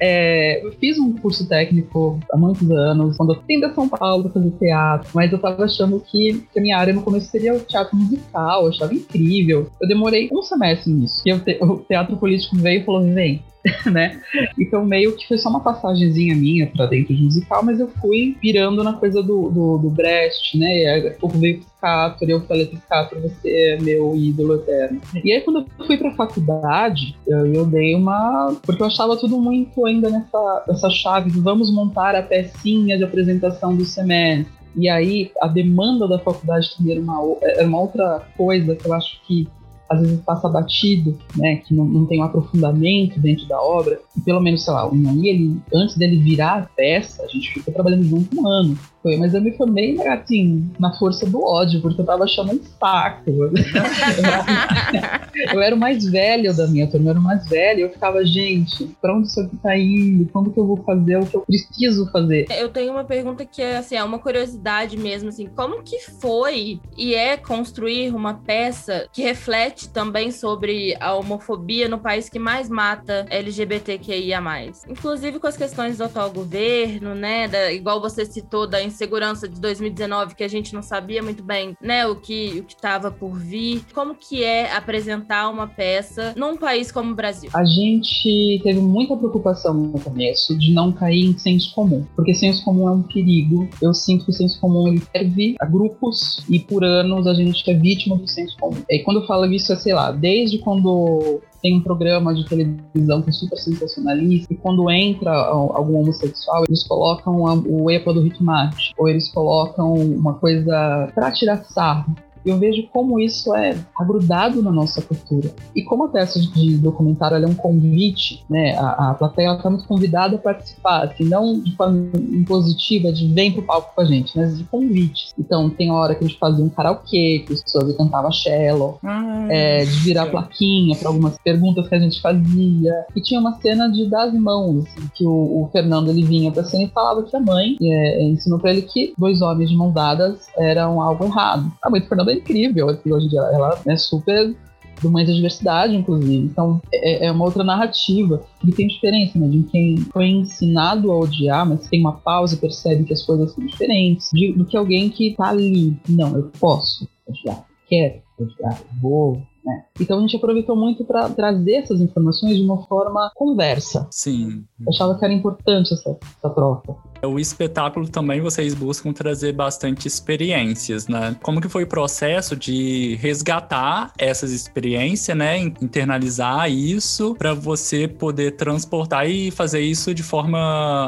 É, 0.00 0.64
eu 0.64 0.72
fiz 0.72 0.98
um 0.98 1.12
curso 1.14 1.48
técnico 1.48 2.20
há 2.30 2.36
muitos 2.36 2.70
anos, 2.70 3.16
quando 3.16 3.34
eu 3.34 3.42
vim 3.46 3.58
da 3.58 3.74
São 3.74 3.88
Paulo 3.88 4.24
para 4.24 4.34
fazer 4.34 4.50
teatro, 4.52 5.10
mas 5.12 5.32
eu 5.32 5.38
tava 5.38 5.64
achando 5.64 5.98
que, 6.00 6.46
que, 6.52 6.58
a 6.58 6.62
minha 6.62 6.78
área 6.78 6.94
no 6.94 7.02
começo 7.02 7.28
seria 7.28 7.54
o 7.54 7.60
teatro 7.60 7.96
musical, 7.96 8.62
eu 8.62 8.68
achava 8.68 8.94
incrível. 8.94 9.68
Eu 9.80 9.88
demorei 9.88 10.28
um 10.32 10.42
semestre 10.42 10.92
nisso. 10.92 11.22
E 11.26 11.38
te, 11.40 11.58
o 11.60 11.78
teatro 11.78 12.16
político 12.16 12.56
veio 12.56 12.82
e 12.82 12.84
falou: 12.84 13.02
vem, 13.02 13.42
né? 13.90 14.20
Então 14.58 14.84
meio 14.84 15.16
que 15.16 15.26
foi 15.26 15.38
só 15.38 15.48
uma 15.48 15.60
passagemzinha 15.60 16.34
minha 16.34 16.66
para 16.66 16.86
dentro 16.86 17.14
de 17.14 17.22
musical, 17.22 17.64
mas 17.64 17.80
eu 17.80 17.88
fui 17.88 18.36
virando 18.40 18.82
na 18.82 18.92
coisa 18.94 19.22
do, 19.22 19.50
do, 19.50 19.78
do 19.78 19.90
Brecht, 19.90 20.58
né? 20.58 20.78
E 20.78 20.86
aí, 20.86 21.10
pouco 21.10 21.38
veio 21.38 21.58
Piscator, 21.58 22.28
eu 22.28 22.40
falei, 22.42 22.66
Piscator, 22.66 23.20
você 23.20 23.50
é 23.50 23.80
meu 23.80 24.16
ídolo 24.16 24.56
eterno. 24.56 25.00
E 25.24 25.32
aí 25.32 25.40
quando 25.40 25.66
eu 25.78 25.86
fui 25.86 25.96
pra 25.96 26.14
faculdade, 26.14 27.16
eu, 27.26 27.54
eu 27.54 27.66
dei 27.66 27.94
uma... 27.94 28.54
Porque 28.64 28.82
eu 28.82 28.86
achava 28.86 29.16
tudo 29.16 29.40
muito 29.40 29.84
ainda 29.86 30.10
nessa, 30.10 30.64
nessa 30.66 30.90
chave 30.90 31.30
de 31.30 31.40
vamos 31.40 31.72
montar 31.72 32.14
a 32.14 32.22
pecinha 32.22 32.96
de 32.96 33.04
apresentação 33.04 33.76
do 33.76 33.84
semestre. 33.84 34.58
E 34.76 34.88
aí, 34.88 35.32
a 35.40 35.48
demanda 35.48 36.06
da 36.06 36.18
faculdade 36.18 36.76
também 36.76 36.92
era 36.92 37.00
uma, 37.00 37.36
era 37.42 37.66
uma 37.66 37.80
outra 37.80 38.22
coisa 38.36 38.76
que 38.76 38.86
eu 38.86 38.92
acho 38.92 39.20
que 39.26 39.48
às 39.88 40.00
vezes 40.00 40.20
passa 40.20 40.48
batido, 40.48 41.18
né, 41.36 41.56
que 41.56 41.74
não, 41.74 41.84
não 41.84 42.06
tem 42.06 42.20
um 42.20 42.24
aprofundamento 42.24 43.18
dentro 43.18 43.46
da 43.46 43.60
obra, 43.60 43.98
e 44.16 44.20
pelo 44.20 44.40
menos, 44.40 44.64
sei 44.64 44.72
lá, 44.72 44.86
o 44.86 44.94
Nani, 44.94 45.28
ele, 45.28 45.60
antes 45.72 45.96
dele 45.96 46.18
virar 46.18 46.58
a 46.58 46.62
peça, 46.62 47.22
a 47.22 47.28
gente 47.28 47.52
ficou 47.52 47.72
trabalhando 47.72 48.04
junto 48.04 48.40
um 48.40 48.46
ano. 48.46 48.78
Foi, 49.08 49.16
mas 49.16 49.32
eu 49.32 49.40
me 49.40 49.52
formei, 49.52 49.98
assim, 50.06 50.70
na 50.78 50.92
força 50.92 51.24
do 51.24 51.42
ódio, 51.42 51.80
porque 51.80 52.02
eu 52.02 52.04
tava 52.04 52.24
achando 52.24 52.52
um 52.52 52.60
saco. 52.78 53.30
eu 55.50 55.62
era 55.62 55.74
o 55.74 55.78
mais 55.78 56.04
velho 56.04 56.54
da 56.54 56.66
minha 56.66 56.86
turma, 56.86 57.06
eu 57.06 57.10
era 57.12 57.18
o 57.18 57.22
mais 57.22 57.48
velho, 57.48 57.80
eu 57.80 57.90
ficava, 57.90 58.22
gente, 58.22 58.84
pra 59.00 59.16
onde 59.16 59.28
isso 59.28 59.40
aqui 59.40 59.56
tá 59.56 59.74
indo? 59.78 60.28
Quando 60.30 60.50
que 60.50 60.60
eu 60.60 60.66
vou 60.66 60.76
fazer 60.84 61.16
o 61.16 61.24
que 61.24 61.38
eu 61.38 61.40
preciso 61.40 62.12
fazer? 62.12 62.48
Eu 62.50 62.68
tenho 62.68 62.92
uma 62.92 63.04
pergunta 63.04 63.46
que 63.46 63.62
é, 63.62 63.78
assim, 63.78 63.96
é 63.96 64.04
uma 64.04 64.18
curiosidade 64.18 64.98
mesmo, 64.98 65.30
assim, 65.30 65.46
como 65.46 65.82
que 65.82 65.98
foi 66.20 66.78
e 66.94 67.14
é 67.14 67.38
construir 67.38 68.14
uma 68.14 68.34
peça 68.34 69.08
que 69.10 69.22
reflete 69.22 69.88
também 69.88 70.30
sobre 70.30 70.94
a 71.00 71.14
homofobia 71.14 71.88
no 71.88 71.98
país 71.98 72.28
que 72.28 72.38
mais 72.38 72.68
mata 72.68 73.24
LGBTQIA+. 73.30 74.38
Inclusive 74.86 75.38
com 75.38 75.46
as 75.46 75.56
questões 75.56 75.96
do 75.96 76.04
atual 76.04 76.30
governo, 76.30 77.14
né, 77.14 77.48
da, 77.48 77.72
igual 77.72 78.02
você 78.02 78.26
citou, 78.26 78.66
da 78.66 78.82
de 79.06 79.60
2019 79.60 80.34
que 80.34 80.44
a 80.44 80.48
gente 80.48 80.74
não 80.74 80.82
sabia 80.82 81.22
muito 81.22 81.42
bem, 81.42 81.76
né, 81.80 82.06
o 82.06 82.16
que 82.16 82.58
o 82.58 82.64
que 82.64 82.74
estava 82.74 83.10
por 83.10 83.38
vir. 83.38 83.82
Como 83.94 84.14
que 84.14 84.42
é 84.42 84.72
apresentar 84.72 85.48
uma 85.48 85.66
peça 85.66 86.34
num 86.36 86.56
país 86.56 86.90
como 86.90 87.12
o 87.12 87.14
Brasil? 87.14 87.50
A 87.54 87.64
gente 87.64 88.60
teve 88.62 88.80
muita 88.80 89.16
preocupação 89.16 89.74
no 89.74 90.00
começo 90.00 90.56
de 90.58 90.72
não 90.72 90.92
cair 90.92 91.24
em 91.24 91.38
senso 91.38 91.74
comum, 91.74 92.04
porque 92.16 92.34
senso 92.34 92.64
comum 92.64 92.88
é 92.88 92.92
um 92.92 93.02
perigo. 93.02 93.68
Eu 93.80 93.94
sinto 93.94 94.24
que 94.24 94.30
o 94.30 94.34
senso 94.34 94.60
comum 94.60 94.88
ele 94.88 95.02
serve 95.12 95.56
a 95.60 95.66
grupos 95.66 96.44
e 96.48 96.58
por 96.58 96.84
anos 96.84 97.26
a 97.26 97.34
gente 97.34 97.68
é 97.70 97.74
vítima 97.74 98.16
do 98.16 98.28
senso 98.28 98.56
comum. 98.58 98.82
E 98.88 99.00
quando 99.00 99.20
eu 99.20 99.26
falo 99.26 99.46
isso, 99.46 99.72
é, 99.72 99.76
sei 99.76 99.94
lá, 99.94 100.10
desde 100.10 100.58
quando 100.58 101.40
tem 101.62 101.76
um 101.76 101.82
programa 101.82 102.34
de 102.34 102.44
televisão 102.46 103.22
que 103.22 103.30
é 103.30 103.32
super 103.32 103.58
sensacionalista, 103.58 104.52
e 104.52 104.56
quando 104.56 104.90
entra 104.90 105.32
algum 105.32 105.98
homossexual, 106.00 106.64
eles 106.68 106.86
colocam 106.86 107.42
o 107.66 107.90
EPA 107.90 108.12
do 108.12 108.22
Rick 108.22 108.42
Martin, 108.42 108.92
ou 108.96 109.08
eles 109.08 109.28
colocam 109.28 109.94
uma 109.94 110.34
coisa 110.34 111.10
para 111.14 111.32
tirar 111.32 111.64
sarro 111.64 112.14
eu 112.48 112.58
vejo 112.58 112.86
como 112.92 113.20
isso 113.20 113.54
é 113.54 113.76
agrudado 113.96 114.62
na 114.62 114.70
nossa 114.70 115.02
cultura. 115.02 115.50
E 115.74 115.82
como 115.82 116.04
a 116.04 116.08
peça 116.08 116.40
de 116.40 116.76
documentário 116.78 117.36
é 117.36 117.46
um 117.46 117.54
convite, 117.54 118.44
né, 118.48 118.76
a, 118.76 119.10
a 119.10 119.14
plateia 119.14 119.54
está 119.54 119.70
muito 119.70 119.86
convidada 119.86 120.36
a 120.36 120.38
participar, 120.38 121.04
assim, 121.04 121.24
não 121.24 121.58
de 121.60 121.74
forma 121.76 122.10
impositiva, 122.14 123.12
de 123.12 123.26
vem 123.28 123.52
pro 123.52 123.62
palco 123.62 123.94
com 123.94 124.00
a 124.00 124.04
gente, 124.04 124.36
mas 124.36 124.58
de 124.58 124.64
convite. 124.64 125.28
Então, 125.38 125.68
tem 125.70 125.90
hora 125.90 126.14
que 126.14 126.24
a 126.24 126.26
gente 126.26 126.38
fazia 126.38 126.64
um 126.64 126.68
karaokê, 126.68 127.44
que 127.46 127.52
as 127.52 127.62
pessoas 127.62 127.96
cantavam 127.96 128.32
cello, 128.32 128.98
ah, 129.02 129.46
é, 129.50 129.84
de 129.84 129.98
virar 130.00 130.26
plaquinha 130.26 130.96
para 130.96 131.08
algumas 131.08 131.36
perguntas 131.38 131.88
que 131.88 131.94
a 131.94 131.98
gente 131.98 132.20
fazia. 132.20 133.06
E 133.14 133.20
tinha 133.20 133.40
uma 133.40 133.54
cena 133.60 133.88
de 133.88 134.08
dar 134.08 134.24
as 134.24 134.34
mãos, 134.34 134.86
assim, 134.86 135.08
que 135.14 135.26
o, 135.26 135.30
o, 135.62 135.68
Fernando 135.72 136.08
ele 136.08 136.24
vinha 136.24 136.50
pra 136.50 136.64
cena 136.64 136.84
e 136.84 136.88
falava 136.88 137.22
que 137.22 137.34
a 137.34 137.40
mãe 137.40 137.76
é, 137.80 138.24
ensinou 138.24 138.58
para 138.58 138.70
ele 138.70 138.82
que 138.82 139.14
dois 139.16 139.40
homens 139.42 139.70
de 139.70 139.76
mãos 139.76 139.92
dadas 139.92 140.46
eram 140.56 141.00
algo 141.00 141.24
errado. 141.24 141.70
A 141.82 141.90
mãe 141.90 142.00
do 142.00 142.06
Fernando 142.06 142.30
é 142.30 142.34
incrível, 142.38 142.88
assim, 142.88 143.12
hoje 143.12 143.26
em 143.26 143.30
dia. 143.30 143.40
Ela 143.40 143.80
é 143.86 143.96
super 143.96 144.54
do 145.00 145.10
Mães 145.10 145.28
da 145.28 145.34
Diversidade, 145.34 145.94
inclusive. 145.94 146.46
Então, 146.46 146.80
é, 146.92 147.26
é, 147.26 147.32
uma 147.32 147.44
outra 147.44 147.62
narrativa. 147.64 148.42
E 148.64 148.72
tem 148.72 148.88
diferença, 148.88 149.38
né? 149.38 149.48
De 149.48 149.62
quem 149.64 149.96
foi 150.12 150.26
ensinado 150.28 151.10
a 151.10 151.18
odiar, 151.18 151.68
mas 151.68 151.88
tem 151.88 152.00
uma 152.00 152.12
pausa 152.12 152.54
e 152.54 152.58
percebe 152.58 153.04
que 153.04 153.12
as 153.12 153.22
coisas 153.22 153.52
são 153.52 153.64
diferentes. 153.64 154.30
De, 154.32 154.52
do 154.52 154.64
que 154.64 154.76
alguém 154.76 155.08
que 155.08 155.34
tá 155.36 155.48
ali. 155.48 155.96
Não, 156.08 156.36
eu 156.36 156.50
posso 156.58 157.08
odiar, 157.26 157.64
quero 157.88 158.20
odiar, 158.38 158.82
vou. 159.00 159.42
Né? 159.64 159.84
Então 160.00 160.18
a 160.18 160.20
gente 160.20 160.36
aproveitou 160.36 160.76
muito 160.76 161.04
para 161.04 161.28
trazer 161.30 161.74
essas 161.74 162.00
informações 162.00 162.56
de 162.56 162.62
uma 162.62 162.86
forma 162.86 163.30
conversa. 163.34 164.06
Sim. 164.10 164.64
Eu 164.80 164.88
achava 164.88 165.18
que 165.18 165.24
era 165.24 165.34
importante 165.34 165.92
essa, 165.92 166.16
essa 166.38 166.50
troca. 166.50 166.94
O 167.24 167.38
espetáculo 167.38 168.08
também 168.08 168.40
vocês 168.40 168.74
buscam 168.74 169.12
trazer 169.12 169.52
bastante 169.52 170.06
experiências, 170.06 171.08
né? 171.08 171.36
Como 171.42 171.60
que 171.60 171.68
foi 171.68 171.82
o 171.82 171.86
processo 171.86 172.54
de 172.54 173.16
resgatar 173.16 174.12
essas 174.16 174.52
experiências, 174.52 175.36
né? 175.36 175.58
Internalizar 175.58 176.70
isso 176.70 177.34
para 177.34 177.54
você 177.54 178.06
poder 178.06 178.52
transportar 178.52 179.28
e 179.28 179.50
fazer 179.50 179.80
isso 179.80 180.14
de 180.14 180.22
forma 180.22 180.58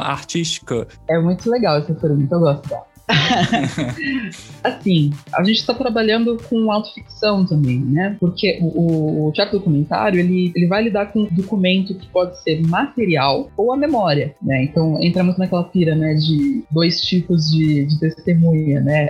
artística? 0.03 0.86
É 1.09 1.18
muito 1.20 1.48
legal 1.48 1.78
essa 1.78 1.94
pergunta, 1.94 2.34
eu 2.34 2.40
gosto 2.40 2.68
dela. 2.68 2.89
assim, 4.63 5.11
a 5.35 5.43
gente 5.43 5.59
está 5.59 5.75
trabalhando 5.75 6.37
com 6.49 6.71
autoficção 6.71 7.45
também, 7.45 7.79
né? 7.81 8.17
Porque 8.21 8.59
o, 8.61 9.29
o, 9.29 9.33
teatro 9.33 9.59
documentário, 9.59 10.21
ele, 10.21 10.53
ele 10.55 10.67
vai 10.67 10.83
lidar 10.83 11.13
com 11.13 11.21
um 11.21 11.35
documento 11.35 11.95
que 11.95 12.07
pode 12.09 12.41
ser 12.43 12.61
material 12.67 13.51
ou 13.57 13.73
a 13.73 13.77
memória, 13.77 14.35
né? 14.43 14.65
Então, 14.65 15.03
entra 15.03 15.23
muito 15.25 15.39
naquela 15.39 15.65
pira, 15.65 15.95
né, 15.95 16.15
de 16.15 16.65
dois 16.71 17.01
tipos 17.01 17.51
de, 17.51 17.85
de 17.87 17.99
testemunha, 17.99 18.81
né? 18.81 19.09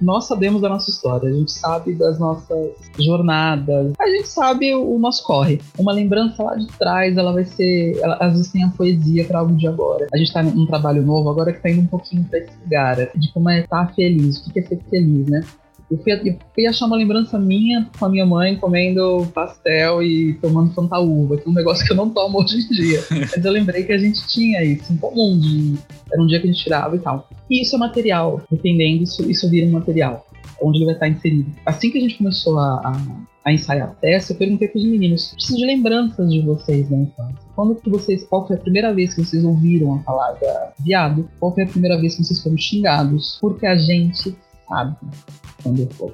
Nós 0.00 0.26
sabemos 0.26 0.62
da 0.62 0.68
nossa 0.68 0.90
história, 0.90 1.28
a 1.28 1.32
gente 1.32 1.52
sabe 1.52 1.94
das 1.94 2.18
nossas 2.18 2.70
jornadas, 2.98 3.92
a 4.00 4.08
gente 4.08 4.28
sabe 4.28 4.74
o, 4.74 4.98
nosso 4.98 5.22
corre. 5.24 5.60
Uma 5.78 5.92
lembrança 5.92 6.42
lá 6.42 6.54
de 6.54 6.66
trás, 6.78 7.16
ela 7.16 7.32
vai 7.32 7.44
ser, 7.44 7.98
ela, 7.98 8.16
às 8.16 8.32
vezes 8.32 8.50
tem 8.50 8.64
a 8.64 8.70
poesia 8.70 9.24
para 9.24 9.40
algo 9.40 9.54
de 9.54 9.66
agora. 9.66 10.06
A 10.12 10.16
gente 10.16 10.28
está 10.28 10.42
num 10.42 10.66
trabalho 10.66 11.02
novo 11.02 11.28
agora 11.28 11.52
que 11.52 11.60
tá 11.60 11.70
indo 11.70 11.82
um 11.82 11.86
pouquinho 11.86 12.24
pra 12.24 12.38
esse 12.38 12.52
lugar, 12.62 12.96
de 13.14 13.32
como 13.32 13.50
é 13.50 13.60
estar 13.60 13.94
feliz, 13.94 14.38
o 14.38 14.52
que 14.52 14.58
é 14.58 14.62
ser 14.62 14.80
feliz, 14.88 15.28
né? 15.28 15.42
Eu 15.90 15.98
fui, 15.98 16.12
eu 16.12 16.38
fui, 16.54 16.66
achar 16.66 16.86
uma 16.86 16.96
lembrança 16.96 17.36
minha 17.36 17.88
com 17.98 18.04
a 18.04 18.08
minha 18.08 18.24
mãe 18.24 18.56
comendo 18.56 19.26
pastel 19.34 20.00
e 20.00 20.34
tomando 20.34 20.72
fantaúva, 20.72 21.36
que 21.36 21.48
é 21.48 21.50
um 21.50 21.54
negócio 21.54 21.84
que 21.84 21.92
eu 21.92 21.96
não 21.96 22.08
tomo 22.08 22.40
hoje 22.40 22.58
em 22.58 22.68
dia. 22.68 23.00
Mas 23.10 23.44
eu 23.44 23.50
lembrei 23.50 23.82
que 23.82 23.92
a 23.92 23.98
gente 23.98 24.24
tinha 24.28 24.62
isso 24.62 24.92
em 24.92 24.96
comum, 24.96 25.36
de, 25.36 25.74
era 26.12 26.22
um 26.22 26.26
dia 26.26 26.38
que 26.38 26.46
a 26.46 26.52
gente 26.52 26.62
tirava 26.62 26.94
e 26.94 27.00
tal. 27.00 27.28
E 27.50 27.62
isso 27.62 27.74
é 27.74 27.78
material, 27.78 28.40
dependendo, 28.48 29.02
isso, 29.02 29.28
isso 29.28 29.50
vira 29.50 29.66
um 29.66 29.72
material, 29.72 30.24
onde 30.62 30.78
ele 30.78 30.84
vai 30.84 30.94
estar 30.94 31.08
inserido. 31.08 31.50
Assim 31.66 31.90
que 31.90 31.98
a 31.98 32.00
gente 32.00 32.18
começou 32.18 32.56
a, 32.60 32.74
a, 32.76 33.16
a 33.44 33.52
ensaiar 33.52 33.88
a 33.88 33.92
peça, 33.92 34.32
eu 34.32 34.36
perguntei 34.36 34.68
para 34.68 34.78
os 34.78 34.84
meninos, 34.84 35.32
preciso 35.32 35.58
de 35.58 35.66
lembranças 35.66 36.30
de 36.30 36.40
vocês 36.40 36.88
na 36.88 36.98
infância. 36.98 37.40
Quando 37.56 37.74
que 37.74 37.90
vocês, 37.90 38.22
qual 38.22 38.46
foi 38.46 38.54
a 38.54 38.60
primeira 38.60 38.94
vez 38.94 39.12
que 39.12 39.24
vocês 39.24 39.42
ouviram 39.42 39.96
a 39.96 39.98
palavra 39.98 40.72
viado? 40.78 41.28
Qual 41.40 41.52
foi 41.52 41.64
a 41.64 41.66
primeira 41.66 42.00
vez 42.00 42.14
que 42.14 42.22
vocês 42.22 42.40
foram 42.40 42.56
xingados? 42.56 43.38
Porque 43.40 43.66
a 43.66 43.76
gente 43.76 44.36
sabe. 44.70 44.96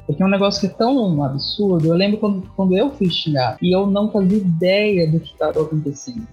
Porque 0.07 0.23
é 0.23 0.27
um 0.27 0.31
negócio 0.31 0.61
que 0.61 0.67
é 0.67 0.77
tão 0.77 1.23
absurdo. 1.23 1.87
Eu 1.87 1.95
lembro 1.95 2.19
quando, 2.19 2.43
quando 2.57 2.77
eu 2.77 2.91
fui 2.91 3.11
xingar 3.11 3.57
e 3.63 3.77
eu 3.77 3.87
não 3.87 4.11
fazia 4.11 4.39
ideia 4.39 5.11
do 5.11 5.21
que 5.21 5.33
estava 5.33 5.63
acontecendo. 5.63 6.27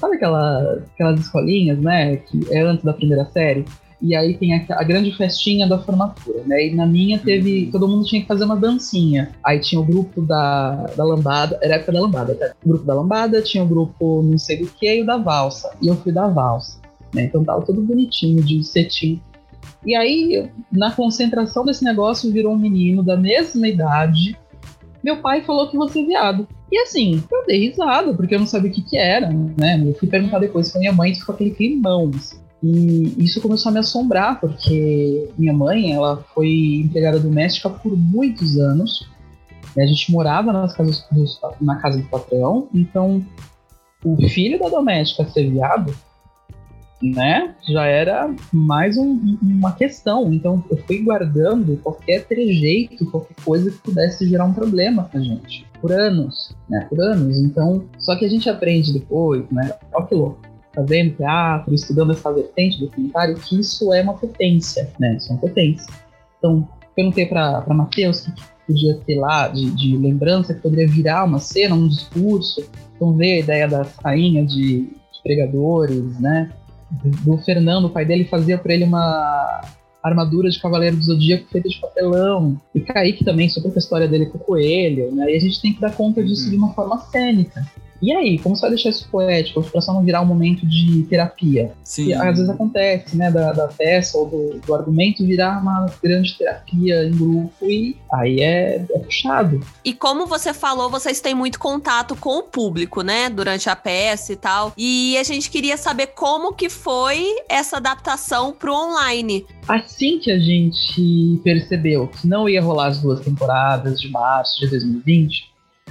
Sabe 0.00 0.16
aquela, 0.16 0.82
aquelas 0.94 1.20
escolinhas, 1.20 1.78
né? 1.78 2.16
Que 2.16 2.40
é 2.50 2.62
antes 2.62 2.84
da 2.84 2.92
primeira 2.92 3.24
série? 3.26 3.64
E 4.00 4.14
aí 4.14 4.36
tem 4.36 4.54
a, 4.54 4.64
a, 4.70 4.84
grande 4.84 5.10
festinha 5.16 5.68
da 5.68 5.78
formatura, 5.78 6.42
né? 6.46 6.68
E 6.68 6.74
na 6.74 6.86
minha 6.86 7.18
teve. 7.18 7.64
Uhum. 7.64 7.70
Todo 7.72 7.88
mundo 7.88 8.06
tinha 8.06 8.22
que 8.22 8.28
fazer 8.28 8.44
uma 8.44 8.56
dancinha. 8.56 9.32
Aí 9.44 9.58
tinha 9.58 9.80
o 9.80 9.84
grupo 9.84 10.22
da, 10.22 10.86
da 10.96 11.04
lambada, 11.04 11.58
era 11.60 11.74
a 11.74 11.76
época 11.76 11.92
da 11.92 12.00
lambada, 12.00 12.34
tá? 12.34 12.52
O 12.64 12.68
grupo 12.68 12.84
da 12.84 12.94
lambada, 12.94 13.42
tinha 13.42 13.62
o 13.62 13.66
grupo 13.66 14.22
não 14.22 14.38
sei 14.38 14.58
do 14.58 14.68
que 14.68 14.98
e 14.98 15.02
o 15.02 15.06
da 15.06 15.16
valsa. 15.16 15.70
E 15.82 15.88
eu 15.88 15.96
fui 15.96 16.12
da 16.12 16.28
valsa. 16.28 16.78
Né? 17.12 17.24
Então 17.24 17.44
tava 17.44 17.62
tudo 17.62 17.80
bonitinho, 17.82 18.42
de 18.42 18.62
cetim. 18.62 19.20
E 19.84 19.94
aí, 19.94 20.50
na 20.70 20.90
concentração 20.90 21.64
desse 21.64 21.84
negócio, 21.84 22.32
virou 22.32 22.52
um 22.52 22.58
menino 22.58 23.02
da 23.02 23.16
mesma 23.16 23.68
idade. 23.68 24.36
Meu 25.02 25.18
pai 25.18 25.42
falou 25.42 25.68
que 25.68 25.76
você 25.76 26.00
é 26.00 26.04
viado. 26.04 26.48
E 26.70 26.78
assim, 26.78 27.22
eu 27.30 27.46
dei 27.46 27.68
risada, 27.68 28.12
porque 28.12 28.34
eu 28.34 28.40
não 28.40 28.46
sabia 28.46 28.70
o 28.70 28.74
que 28.74 28.82
que 28.82 28.96
era, 28.96 29.30
né? 29.56 29.82
Eu 29.84 29.94
fui 29.94 30.08
perguntar 30.08 30.38
depois 30.38 30.70
pra 30.70 30.80
minha 30.80 30.92
mãe, 30.92 31.14
ficou 31.14 31.34
aquele 31.34 31.52
climão. 31.52 32.10
E 32.62 33.14
isso 33.18 33.40
começou 33.40 33.70
a 33.70 33.72
me 33.72 33.78
assombrar, 33.78 34.40
porque 34.40 35.30
minha 35.38 35.54
mãe, 35.54 35.92
ela 35.92 36.24
foi 36.34 36.82
empregada 36.84 37.20
doméstica 37.20 37.70
por 37.70 37.96
muitos 37.96 38.58
anos. 38.58 39.08
A 39.78 39.86
gente 39.86 40.10
morava 40.10 40.52
nas 40.52 40.74
casas 40.74 41.06
dos, 41.12 41.40
na 41.60 41.76
casa 41.76 41.98
do 41.98 42.08
patrão, 42.08 42.68
então 42.74 43.24
o 44.04 44.16
filho 44.28 44.58
da 44.58 44.68
doméstica 44.68 45.24
ser 45.30 45.48
viado, 45.48 45.94
né, 47.02 47.54
já 47.68 47.86
era 47.86 48.34
mais 48.52 48.96
um, 48.96 49.38
uma 49.42 49.72
questão. 49.72 50.32
Então 50.32 50.62
eu 50.70 50.76
fui 50.78 51.02
guardando 51.02 51.76
qualquer 51.82 52.24
trejeito, 52.24 53.10
qualquer 53.10 53.36
coisa 53.44 53.70
que 53.70 53.78
pudesse 53.78 54.28
gerar 54.28 54.44
um 54.44 54.54
problema 54.54 55.04
pra 55.04 55.20
gente. 55.20 55.66
Por 55.80 55.92
anos, 55.92 56.56
né, 56.68 56.86
por 56.88 57.00
anos. 57.00 57.38
Então, 57.38 57.84
só 57.98 58.16
que 58.16 58.24
a 58.24 58.28
gente 58.28 58.50
aprende 58.50 58.92
depois, 58.92 59.48
né, 59.50 59.72
ó 59.92 60.02
que 60.02 60.14
louco 60.14 60.48
fazendo 60.78 61.16
teatro, 61.16 61.74
estudando 61.74 62.12
essa 62.12 62.32
vertente 62.32 62.78
do 62.78 62.86
documentário, 62.86 63.34
que 63.34 63.58
isso 63.58 63.92
é 63.92 64.00
uma 64.00 64.14
potência, 64.14 64.88
né? 64.98 65.16
Isso 65.16 65.30
é 65.30 65.32
uma 65.32 65.40
potência. 65.40 65.92
Então, 66.38 66.68
perguntei 66.94 67.26
para 67.26 67.64
Matheus 67.68 68.20
que 68.20 68.32
podia 68.66 68.94
ter 68.98 69.16
lá 69.16 69.48
de, 69.48 69.70
de, 69.70 69.96
lembrança, 69.96 70.54
que 70.54 70.60
poderia 70.60 70.86
virar 70.86 71.24
uma 71.24 71.40
cena, 71.40 71.74
um 71.74 71.88
discurso. 71.88 72.64
Então, 72.94 73.12
ver 73.14 73.32
a 73.32 73.38
ideia 73.40 73.68
da 73.68 73.86
rainha 74.04 74.44
de, 74.44 74.82
de 74.82 75.22
pregadores, 75.22 76.20
né? 76.20 76.52
Do, 76.90 77.36
do 77.36 77.38
Fernando, 77.38 77.86
o 77.86 77.90
pai 77.90 78.04
dele 78.04 78.24
fazia 78.24 78.58
para 78.58 78.74
ele 78.74 78.84
uma 78.84 79.60
armadura 80.02 80.48
de 80.48 80.60
Cavaleiro 80.60 80.96
do 80.96 81.02
Zodíaco 81.02 81.48
feita 81.50 81.68
de 81.68 81.78
papelão. 81.78 82.60
E 82.74 82.80
Kaique 82.80 83.24
também, 83.24 83.48
sobre 83.48 83.70
a 83.74 83.78
história 83.78 84.08
dele 84.08 84.26
com 84.26 84.38
o 84.38 84.40
coelho, 84.40 85.14
né? 85.14 85.32
E 85.32 85.36
a 85.36 85.40
gente 85.40 85.60
tem 85.60 85.72
que 85.72 85.80
dar 85.80 85.94
conta 85.94 86.22
disso 86.22 86.44
uhum. 86.44 86.50
de 86.50 86.56
uma 86.56 86.72
forma 86.72 86.98
cênica. 86.98 87.66
E 88.00 88.12
aí, 88.12 88.38
como 88.38 88.54
você 88.54 88.62
vai 88.62 88.70
deixar 88.70 88.90
isso 88.90 89.08
poético, 89.10 89.62
para 89.62 89.80
só 89.80 89.92
não 89.92 90.04
virar 90.04 90.22
um 90.22 90.26
momento 90.26 90.66
de 90.66 91.02
terapia? 91.04 91.72
Sim. 91.82 92.06
Que 92.06 92.14
às 92.14 92.36
vezes 92.36 92.48
acontece, 92.48 93.16
né, 93.16 93.30
da, 93.30 93.52
da 93.52 93.68
peça 93.68 94.16
ou 94.16 94.28
do, 94.28 94.60
do, 94.60 94.74
argumento 94.74 95.26
virar 95.26 95.60
uma 95.60 95.86
grande 96.02 96.36
terapia 96.36 97.04
em 97.04 97.10
grupo 97.10 97.64
e 97.64 97.96
aí 98.12 98.40
é, 98.40 98.76
é 98.76 98.98
puxado. 98.98 99.60
E 99.84 99.92
como 99.92 100.26
você 100.26 100.54
falou, 100.54 100.88
vocês 100.88 101.20
têm 101.20 101.34
muito 101.34 101.58
contato 101.58 102.14
com 102.14 102.38
o 102.38 102.42
público, 102.42 103.02
né, 103.02 103.28
durante 103.28 103.68
a 103.68 103.76
peça 103.76 104.32
e 104.32 104.36
tal. 104.36 104.72
E 104.76 105.16
a 105.18 105.22
gente 105.22 105.50
queria 105.50 105.76
saber 105.76 106.08
como 106.08 106.52
que 106.52 106.68
foi 106.68 107.24
essa 107.48 107.78
adaptação 107.78 108.52
pro 108.52 108.72
online. 108.72 109.44
Assim 109.66 110.18
que 110.18 110.30
a 110.30 110.38
gente 110.38 111.40
percebeu 111.42 112.06
que 112.08 112.26
não 112.26 112.48
ia 112.48 112.62
rolar 112.62 112.88
as 112.88 113.00
duas 113.00 113.20
temporadas 113.20 114.00
de 114.00 114.10
março 114.10 114.60
de 114.60 114.68
2020, 114.68 115.48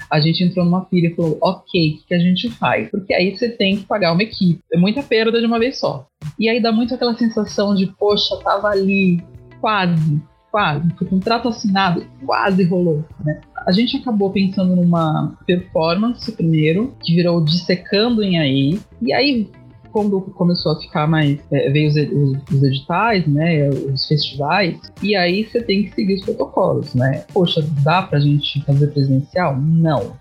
a 0.10 0.20
gente 0.20 0.44
entrou 0.44 0.66
numa 0.66 0.86
pilha 0.86 1.08
e 1.08 1.16
falou: 1.16 1.38
ok, 1.42 2.00
o 2.04 2.08
que 2.08 2.14
a 2.14 2.20
gente 2.20 2.50
faz? 2.50 2.90
Porque 2.90 3.14
aí 3.14 3.36
você 3.36 3.50
tem 3.50 3.78
que 3.78 3.86
pagar 3.86 4.14
uma 4.14 4.24
equipe. 4.24 4.62
É 4.72 4.78
muita 4.78 5.04
perda 5.04 5.40
de 5.40 5.46
uma 5.46 5.60
vez 5.60 5.80
só. 5.80 6.08
E 6.40 6.50
aí 6.50 6.62
dá 6.62 6.72
muito 6.72 6.94
aquela 6.94 7.16
sensação 7.16 7.76
de: 7.76 7.88
poxa, 7.88 8.38
tava 8.44 8.70
ali, 8.70 9.22
quase, 9.60 10.22
quase, 10.52 10.88
o 11.02 11.06
contrato 11.06 11.48
assinado, 11.48 12.06
quase 12.26 12.64
rolou, 12.64 13.06
né? 13.24 13.42
A 13.68 13.72
gente 13.72 13.98
acabou 13.98 14.32
pensando 14.32 14.76
numa 14.76 15.38
performance 15.46 16.32
primeiro, 16.32 16.96
que 17.04 17.16
virou 17.16 17.44
Dissecando 17.44 18.24
em 18.24 18.40
Aí, 18.40 18.80
e 19.02 19.14
aí 19.14 19.50
quando 19.98 20.22
começou 20.22 20.74
a 20.74 20.80
ficar 20.80 21.08
mais. 21.08 21.40
É, 21.52 21.72
veio 21.72 21.90
os, 21.90 21.96
os, 21.96 22.56
os, 22.56 22.64
editais, 22.64 23.26
né? 23.26 23.68
Os 23.68 24.08
festivais, 24.08 24.80
e 25.02 25.16
aí 25.16 25.44
você 25.44 25.60
tem 25.60 25.86
que 25.86 25.96
seguir 25.96 26.14
os 26.14 26.22
protocolos, 26.24 26.94
né? 26.94 27.26
Poxa, 27.34 27.68
dá 27.82 28.04
pra 28.04 28.20
gente 28.20 28.64
fazer 28.64 28.88
presencial? 28.88 29.60
Não. 29.60 30.16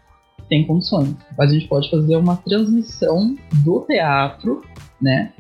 Tem 0.48 0.66
condições. 0.66 1.14
Mas 1.36 1.50
a 1.50 1.54
gente 1.54 1.68
pode 1.68 1.90
fazer 1.90 2.16
uma 2.16 2.36
transmissão 2.36 3.36
do 3.62 3.80
teatro, 3.80 4.62
né? 5.00 5.32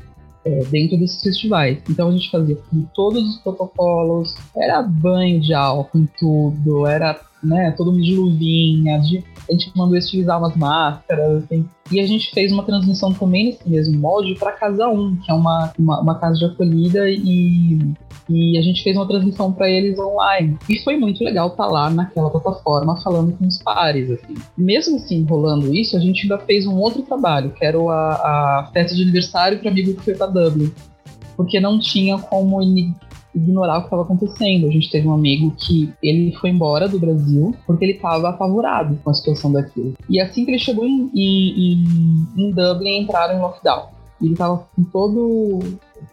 É, 0.44 0.64
dentro 0.64 0.98
desses 0.98 1.22
festivais. 1.22 1.78
Então 1.88 2.08
a 2.08 2.12
gente 2.12 2.30
fazia 2.30 2.56
com 2.56 2.82
todos 2.94 3.26
os 3.26 3.38
protocolos, 3.38 4.34
era 4.54 4.82
banho 4.82 5.40
de 5.40 5.54
álcool 5.54 5.98
em 5.98 6.08
tudo, 6.18 6.86
era 6.86 7.18
né, 7.42 7.70
todo 7.76 7.92
mundo 7.92 8.02
de 8.02 8.14
luvinha, 8.14 8.98
de 9.00 9.24
a 9.48 9.52
gente 9.52 9.70
mandou 9.76 9.96
estilizar 9.96 10.38
umas 10.38 10.56
máscaras, 10.56 11.44
assim. 11.44 11.64
E 11.90 12.00
a 12.00 12.06
gente 12.06 12.32
fez 12.32 12.52
uma 12.52 12.64
transmissão 12.64 13.12
também 13.12 13.46
nesse 13.46 13.68
mesmo 13.68 13.98
molde 13.98 14.34
para 14.34 14.52
Casa 14.52 14.88
1, 14.88 15.16
que 15.16 15.30
é 15.30 15.34
uma, 15.34 15.72
uma, 15.78 16.00
uma, 16.00 16.18
casa 16.18 16.36
de 16.36 16.44
acolhida, 16.44 17.08
e, 17.08 17.78
e 18.28 18.58
a 18.58 18.62
gente 18.62 18.82
fez 18.82 18.96
uma 18.96 19.06
transmissão 19.06 19.52
para 19.52 19.70
eles 19.70 19.96
online. 19.98 20.58
E 20.68 20.82
foi 20.82 20.96
muito 20.96 21.22
legal 21.22 21.48
estar 21.48 21.64
tá 21.64 21.70
lá 21.70 21.88
naquela 21.88 22.28
plataforma 22.28 23.00
falando 23.00 23.36
com 23.36 23.46
os 23.46 23.62
pares, 23.62 24.10
assim. 24.10 24.34
Mesmo 24.58 24.96
assim, 24.96 25.24
rolando 25.24 25.72
isso, 25.72 25.96
a 25.96 26.00
gente 26.00 26.22
ainda 26.22 26.38
fez 26.38 26.66
um 26.66 26.76
outro 26.76 27.02
trabalho, 27.02 27.50
que 27.50 27.64
era 27.64 27.78
a, 27.78 28.60
a 28.60 28.70
festa 28.72 28.96
de 28.96 29.02
aniversário 29.02 29.60
para 29.60 29.70
amigo 29.70 29.94
que 29.94 30.02
foi 30.02 30.14
para 30.14 30.26
Dublin 30.26 30.72
porque 31.36 31.60
não 31.60 31.78
tinha 31.78 32.18
como 32.18 32.62
ignorar 33.36 33.78
o 33.78 33.80
que 33.80 33.86
estava 33.86 34.02
acontecendo. 34.02 34.66
A 34.66 34.70
gente 34.70 34.90
teve 34.90 35.06
um 35.06 35.12
amigo 35.12 35.52
que 35.56 35.92
ele 36.02 36.32
foi 36.40 36.50
embora 36.50 36.88
do 36.88 36.98
Brasil 36.98 37.54
porque 37.66 37.84
ele 37.84 37.92
estava 37.92 38.30
apavorado 38.30 38.98
com 39.02 39.10
a 39.10 39.14
situação 39.14 39.52
daquilo. 39.52 39.94
E 40.08 40.20
assim 40.20 40.44
que 40.44 40.50
ele 40.50 40.58
chegou 40.58 40.86
em, 40.86 41.10
em, 41.14 41.84
em 42.36 42.50
Dublin, 42.50 43.02
entraram 43.02 43.36
em 43.36 43.40
lockdown. 43.40 43.96
Ele 44.20 44.32
estava 44.32 44.66
com 44.74 44.82
todo 44.84 45.60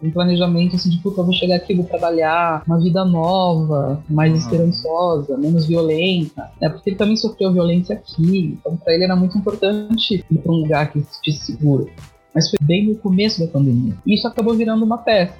um 0.02 0.10
planejamento 0.10 0.76
assim 0.76 0.90
de 0.90 0.98
puta, 0.98 1.20
eu 1.20 1.24
vou 1.24 1.32
chegar 1.32 1.56
aqui, 1.56 1.74
vou 1.74 1.86
trabalhar 1.86 2.62
uma 2.66 2.78
vida 2.78 3.04
nova, 3.04 4.02
mais 4.08 4.32
uhum. 4.32 4.38
esperançosa, 4.38 5.38
menos 5.38 5.66
violenta, 5.66 6.50
né? 6.60 6.68
Porque 6.68 6.90
ele 6.90 6.96
também 6.96 7.16
sofreu 7.16 7.52
violência 7.52 7.94
aqui, 7.94 8.58
então 8.58 8.76
para 8.76 8.94
ele 8.94 9.04
era 9.04 9.16
muito 9.16 9.38
importante 9.38 10.24
ir 10.30 10.38
para 10.38 10.52
um 10.52 10.56
lugar 10.56 10.92
que 10.92 11.02
se 11.02 11.32
seguro. 11.32 11.88
Mas 12.34 12.50
foi 12.50 12.58
bem 12.60 12.88
no 12.88 12.96
começo 12.96 13.40
da 13.40 13.50
pandemia. 13.50 13.94
E 14.04 14.14
isso 14.14 14.26
acabou 14.26 14.54
virando 14.54 14.84
uma 14.84 14.98
peça. 14.98 15.34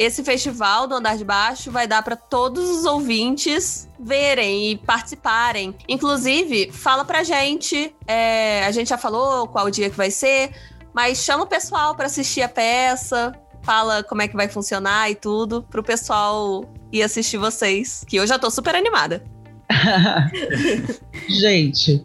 Esse 0.00 0.24
festival 0.24 0.86
do 0.86 0.94
Andar 0.94 1.18
de 1.18 1.24
Baixo 1.24 1.70
vai 1.70 1.86
dar 1.86 2.02
para 2.02 2.16
todos 2.16 2.70
os 2.70 2.86
ouvintes 2.86 3.86
verem 4.00 4.70
e 4.70 4.78
participarem. 4.78 5.76
Inclusive, 5.86 6.72
fala 6.72 7.04
pra 7.04 7.22
gente, 7.22 7.94
é, 8.06 8.64
a 8.64 8.70
gente 8.70 8.88
já 8.88 8.96
falou 8.96 9.46
qual 9.46 9.70
dia 9.70 9.90
que 9.90 9.96
vai 9.96 10.10
ser, 10.10 10.52
mas 10.94 11.18
chama 11.18 11.44
o 11.44 11.46
pessoal 11.46 11.94
para 11.94 12.06
assistir 12.06 12.40
a 12.40 12.48
peça, 12.48 13.30
fala 13.62 14.02
como 14.02 14.22
é 14.22 14.28
que 14.28 14.34
vai 14.34 14.48
funcionar 14.48 15.10
e 15.10 15.14
tudo, 15.14 15.62
pro 15.64 15.82
pessoal 15.82 16.64
ir 16.90 17.02
assistir 17.02 17.36
vocês, 17.36 18.02
que 18.08 18.16
eu 18.16 18.26
já 18.26 18.38
tô 18.38 18.50
super 18.50 18.74
animada. 18.74 19.22
gente, 21.28 22.02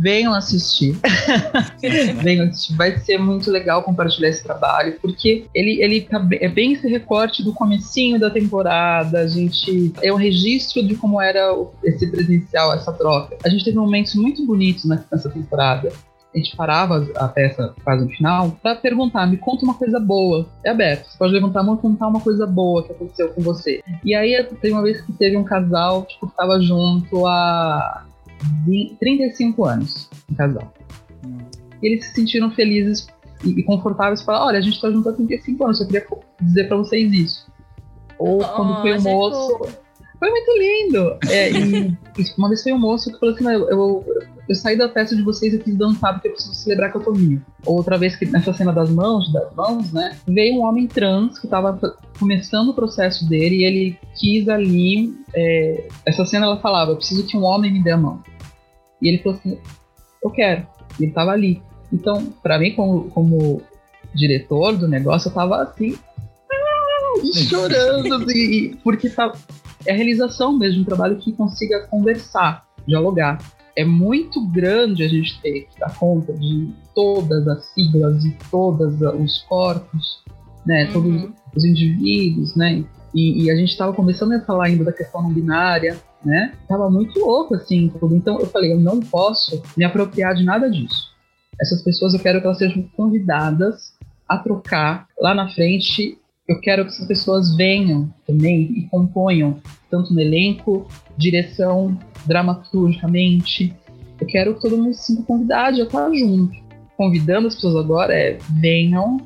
venham 0.00 0.34
assistir. 0.34 0.96
venham 2.22 2.46
assistir. 2.46 2.76
Vai 2.76 2.98
ser 2.98 3.18
muito 3.18 3.50
legal 3.50 3.82
compartilhar 3.82 4.28
esse 4.28 4.42
trabalho, 4.42 4.98
porque 5.00 5.46
ele, 5.54 5.82
ele 5.82 6.00
tá, 6.02 6.24
é 6.40 6.48
bem 6.48 6.72
esse 6.72 6.88
recorte 6.88 7.42
do 7.42 7.52
comecinho 7.52 8.18
da 8.18 8.30
temporada. 8.30 9.20
A 9.20 9.28
gente 9.28 9.92
é 10.02 10.12
um 10.12 10.16
registro 10.16 10.86
de 10.86 10.94
como 10.94 11.20
era 11.20 11.54
esse 11.84 12.06
presencial, 12.06 12.72
essa 12.74 12.92
troca. 12.92 13.36
A 13.44 13.48
gente 13.48 13.64
teve 13.64 13.76
momentos 13.76 14.14
muito 14.14 14.44
bonitos 14.46 14.84
nessa 14.84 15.28
temporada. 15.30 15.92
A 16.34 16.38
gente 16.38 16.54
parava 16.54 17.08
a 17.16 17.28
peça 17.28 17.74
quase 17.82 18.04
no 18.04 18.10
final 18.10 18.50
para 18.62 18.76
perguntar, 18.76 19.26
me 19.26 19.38
conta 19.38 19.64
uma 19.64 19.72
coisa 19.72 19.98
boa. 19.98 20.46
É 20.62 20.68
aberto. 20.68 21.08
Você 21.08 21.16
pode 21.16 21.32
levantar 21.32 21.60
a 21.60 21.62
mão 21.62 21.76
e 21.76 21.78
contar 21.78 22.08
uma 22.08 22.20
coisa 22.20 22.46
boa 22.46 22.82
que 22.82 22.92
aconteceu 22.92 23.30
com 23.30 23.40
você. 23.40 23.82
E 24.04 24.14
aí 24.14 24.44
tem 24.60 24.72
uma 24.72 24.82
vez 24.82 25.00
que 25.00 25.12
teve 25.12 25.34
um 25.38 25.44
casal, 25.44 26.04
tipo, 26.04 26.26
que 26.26 26.36
tava 26.36 26.60
junto 26.60 27.26
a 28.66 28.94
35 28.98 29.64
anos, 29.64 30.10
um 30.30 30.34
casal. 30.34 30.72
Eles 31.82 32.06
se 32.06 32.14
sentiram 32.14 32.50
felizes 32.50 33.06
e, 33.44 33.50
e 33.50 33.62
confortáveis 33.62 34.22
para 34.22 34.44
olha, 34.44 34.58
a 34.58 34.62
gente 34.62 34.80
tá 34.80 34.90
junto 34.90 35.08
há 35.08 35.12
35 35.12 35.64
anos, 35.64 35.80
eu 35.80 35.86
queria 35.86 36.06
dizer 36.40 36.68
para 36.68 36.76
vocês 36.76 37.12
isso. 37.12 37.46
Ou 38.18 38.40
oh, 38.40 38.48
quando 38.48 38.80
foi 38.80 38.98
o 38.98 39.02
moço. 39.02 39.85
Foi 40.18 40.30
muito 40.30 40.52
lindo! 40.58 41.18
É, 41.28 41.50
e 41.50 41.96
uma 42.38 42.48
vez 42.48 42.62
foi 42.62 42.72
um 42.72 42.78
moço 42.78 43.12
que 43.12 43.18
falou 43.18 43.34
assim: 43.34 43.44
eu, 43.44 43.68
eu, 43.68 44.04
eu, 44.48 44.54
saí 44.54 44.76
da 44.76 44.88
festa 44.88 45.14
de 45.14 45.22
vocês 45.22 45.52
e 45.52 45.58
quis 45.58 45.76
dançar 45.76 46.14
porque 46.14 46.28
eu 46.28 46.32
preciso 46.32 46.54
celebrar 46.54 46.90
que 46.90 46.96
eu 46.96 47.02
tô 47.02 47.12
vivo. 47.12 47.44
Outra 47.64 47.98
vez 47.98 48.16
que 48.16 48.24
nessa 48.26 48.52
cena 48.52 48.72
das 48.72 48.90
mãos, 48.90 49.32
das 49.32 49.54
mãos, 49.54 49.92
né? 49.92 50.16
Veio 50.26 50.56
um 50.56 50.64
homem 50.64 50.86
trans 50.86 51.38
que 51.38 51.46
tava 51.46 51.78
começando 52.18 52.70
o 52.70 52.74
processo 52.74 53.28
dele 53.28 53.56
e 53.56 53.64
ele 53.64 53.98
quis 54.14 54.48
ali. 54.48 55.14
É, 55.34 55.88
essa 56.06 56.24
cena 56.24 56.46
ela 56.46 56.60
falava: 56.60 56.92
eu 56.92 56.96
preciso 56.96 57.26
que 57.26 57.36
um 57.36 57.44
homem 57.44 57.72
me 57.72 57.82
dê 57.82 57.90
a 57.90 57.96
mão. 57.98 58.22
E 59.02 59.08
ele 59.08 59.18
falou 59.18 59.38
assim: 59.38 59.58
eu 60.22 60.30
quero. 60.30 60.66
E 60.98 61.04
ele 61.04 61.12
tava 61.12 61.32
ali. 61.32 61.62
Então, 61.92 62.32
para 62.42 62.58
mim, 62.58 62.74
como, 62.74 63.10
como 63.10 63.62
diretor 64.14 64.76
do 64.76 64.88
negócio, 64.88 65.28
eu 65.28 65.34
tava 65.34 65.62
assim, 65.62 65.96
chorando, 67.48 68.14
assim, 68.14 68.76
porque 68.82 69.08
tá, 69.08 69.32
é 69.86 69.92
a 69.92 69.96
realização 69.96 70.56
mesmo, 70.58 70.82
um 70.82 70.84
trabalho 70.84 71.16
que 71.16 71.32
consiga 71.32 71.86
conversar, 71.88 72.64
dialogar. 72.86 73.38
É 73.76 73.84
muito 73.84 74.44
grande 74.46 75.02
a 75.02 75.08
gente 75.08 75.40
ter 75.40 75.68
que 75.72 75.78
dar 75.78 75.94
conta 75.98 76.32
de 76.32 76.70
todas 76.94 77.46
as 77.46 77.66
siglas 77.66 78.24
e 78.24 78.36
todos 78.50 79.00
os 79.00 79.42
corpos, 79.42 80.22
né, 80.66 80.86
todos 80.92 81.22
Uhum. 81.22 81.32
os 81.54 81.64
indivíduos, 81.64 82.56
né, 82.56 82.84
e, 83.14 83.44
e 83.44 83.50
a 83.50 83.56
gente 83.56 83.70
estava 83.70 83.92
começando 83.92 84.32
a 84.32 84.40
falar 84.40 84.66
ainda 84.66 84.84
da 84.84 84.92
questão 84.92 85.22
não 85.22 85.32
binária, 85.32 85.96
né? 86.24 86.52
Tava 86.68 86.90
muito 86.90 87.18
louco 87.18 87.54
assim, 87.54 87.88
tudo. 87.98 88.14
Então 88.14 88.38
eu 88.38 88.46
falei, 88.46 88.72
eu 88.72 88.80
não 88.80 89.00
posso 89.00 89.62
me 89.76 89.84
apropriar 89.84 90.34
de 90.34 90.44
nada 90.44 90.68
disso. 90.70 91.14
Essas 91.58 91.82
pessoas 91.82 92.12
eu 92.12 92.20
quero 92.20 92.40
que 92.40 92.46
elas 92.46 92.58
sejam 92.58 92.82
convidadas 92.96 93.94
a 94.28 94.36
trocar 94.36 95.06
lá 95.18 95.34
na 95.34 95.48
frente. 95.48 96.18
Eu 96.48 96.60
quero 96.60 96.84
que 96.84 96.92
essas 96.92 97.06
pessoas 97.06 97.56
venham 97.56 98.12
também 98.26 98.62
e 98.62 98.88
componham 98.88 99.60
tanto 99.90 100.14
no 100.14 100.20
elenco, 100.20 100.86
direção, 101.16 101.98
dramaturgicamente. 102.24 103.74
Eu 104.20 104.26
quero 104.26 104.54
que 104.54 104.60
todo 104.60 104.76
mundo 104.76 104.94
se 104.94 105.06
sinta 105.06 105.22
convidado 105.24 105.80
a 105.80 105.84
estar 105.84 106.12
junto. 106.14 106.56
Convidando 106.96 107.48
as 107.48 107.54
pessoas 107.54 107.84
agora 107.84 108.14
é 108.14 108.38
venham, 108.60 109.18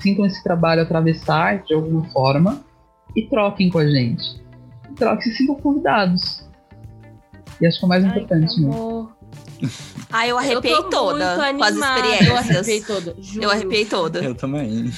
sintam 0.00 0.24
esse 0.24 0.42
trabalho 0.42 0.82
atravessar 0.82 1.64
de 1.64 1.74
alguma 1.74 2.04
forma 2.10 2.62
e 3.14 3.22
troquem 3.22 3.68
com 3.70 3.78
a 3.78 3.86
gente. 3.88 4.40
Troquem, 4.96 5.22
se 5.22 5.38
sintam 5.38 5.56
convidados. 5.56 6.48
E 7.60 7.66
acho 7.66 7.78
que 7.78 7.84
é 7.84 7.86
o 7.86 7.88
mais 7.88 8.04
Ai, 8.04 8.10
importante, 8.10 8.60
né? 8.60 8.68
amor. 8.68 9.16
Ah, 10.10 10.26
eu 10.26 10.38
arrepiei 10.38 10.72
eu 10.72 10.84
toda 10.84 11.34
com 11.34 11.64
as 11.64 11.74
experiências. 11.74 12.28
Eu 12.28 12.36
arrepiei 12.36 12.82
toda. 12.82 13.16
Juro. 13.20 13.44
Eu 13.44 13.50
arrepiei 13.50 13.84
toda. 13.84 14.24
Eu 14.24 14.34
também. 14.34 14.92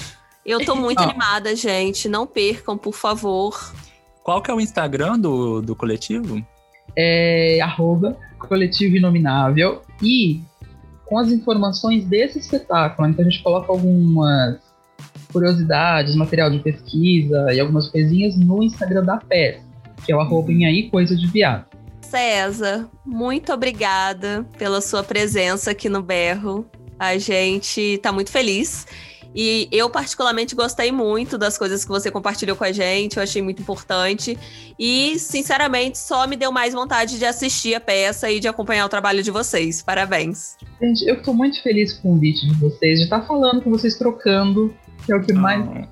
Eu 0.44 0.64
tô 0.64 0.74
muito 0.74 1.00
animada, 1.00 1.54
gente. 1.54 2.08
Não 2.08 2.26
percam, 2.26 2.76
por 2.76 2.94
favor. 2.94 3.72
Qual 4.22 4.42
que 4.42 4.50
é 4.50 4.54
o 4.54 4.60
Instagram 4.60 5.18
do, 5.18 5.60
do 5.60 5.76
coletivo? 5.76 6.44
É 6.96 7.60
arroba 7.60 8.16
coletivo 8.38 8.96
inominável. 8.96 9.82
E 10.02 10.40
com 11.06 11.18
as 11.18 11.30
informações 11.30 12.04
desse 12.04 12.38
espetáculo, 12.38 13.08
então 13.08 13.24
a 13.24 13.28
gente 13.28 13.42
coloca 13.42 13.72
algumas 13.72 14.58
curiosidades, 15.32 16.14
material 16.14 16.50
de 16.50 16.58
pesquisa 16.58 17.52
e 17.52 17.60
algumas 17.60 17.88
coisinhas 17.88 18.36
no 18.36 18.62
Instagram 18.62 19.04
da 19.04 19.16
peça, 19.16 19.64
que 20.04 20.12
é 20.12 20.16
o 20.16 20.20
arroba 20.20 20.52
em 20.52 20.64
aí 20.64 20.90
coisa 20.90 21.16
de 21.16 21.26
viado. 21.26 21.66
César, 22.00 22.88
muito 23.04 23.52
obrigada 23.52 24.44
pela 24.58 24.80
sua 24.80 25.02
presença 25.02 25.70
aqui 25.70 25.88
no 25.88 26.02
Berro. 26.02 26.66
A 26.98 27.16
gente 27.16 27.98
tá 27.98 28.12
muito 28.12 28.30
feliz. 28.30 28.86
E 29.34 29.68
eu, 29.70 29.88
particularmente, 29.88 30.54
gostei 30.54 30.90
muito 30.90 31.38
das 31.38 31.56
coisas 31.56 31.84
que 31.84 31.90
você 31.90 32.10
compartilhou 32.10 32.56
com 32.56 32.64
a 32.64 32.72
gente. 32.72 33.16
Eu 33.16 33.22
achei 33.22 33.40
muito 33.40 33.62
importante. 33.62 34.38
E, 34.78 35.18
sinceramente, 35.18 35.98
só 35.98 36.26
me 36.26 36.36
deu 36.36 36.50
mais 36.50 36.74
vontade 36.74 37.18
de 37.18 37.24
assistir 37.24 37.74
a 37.74 37.80
peça 37.80 38.30
e 38.30 38.40
de 38.40 38.48
acompanhar 38.48 38.86
o 38.86 38.88
trabalho 38.88 39.22
de 39.22 39.30
vocês. 39.30 39.82
Parabéns. 39.82 40.56
Gente, 40.80 41.08
eu 41.08 41.22
tô 41.22 41.32
muito 41.32 41.62
feliz 41.62 41.92
com 41.92 42.08
o 42.08 42.12
convite 42.14 42.46
de 42.46 42.54
vocês, 42.54 42.98
de 42.98 43.04
estar 43.04 43.22
falando 43.22 43.62
com 43.62 43.70
vocês 43.70 43.96
trocando, 43.96 44.74
que 45.04 45.12
é 45.12 45.16
o 45.16 45.22
que 45.22 45.32
mais 45.32 45.60
Ah, 45.60 45.88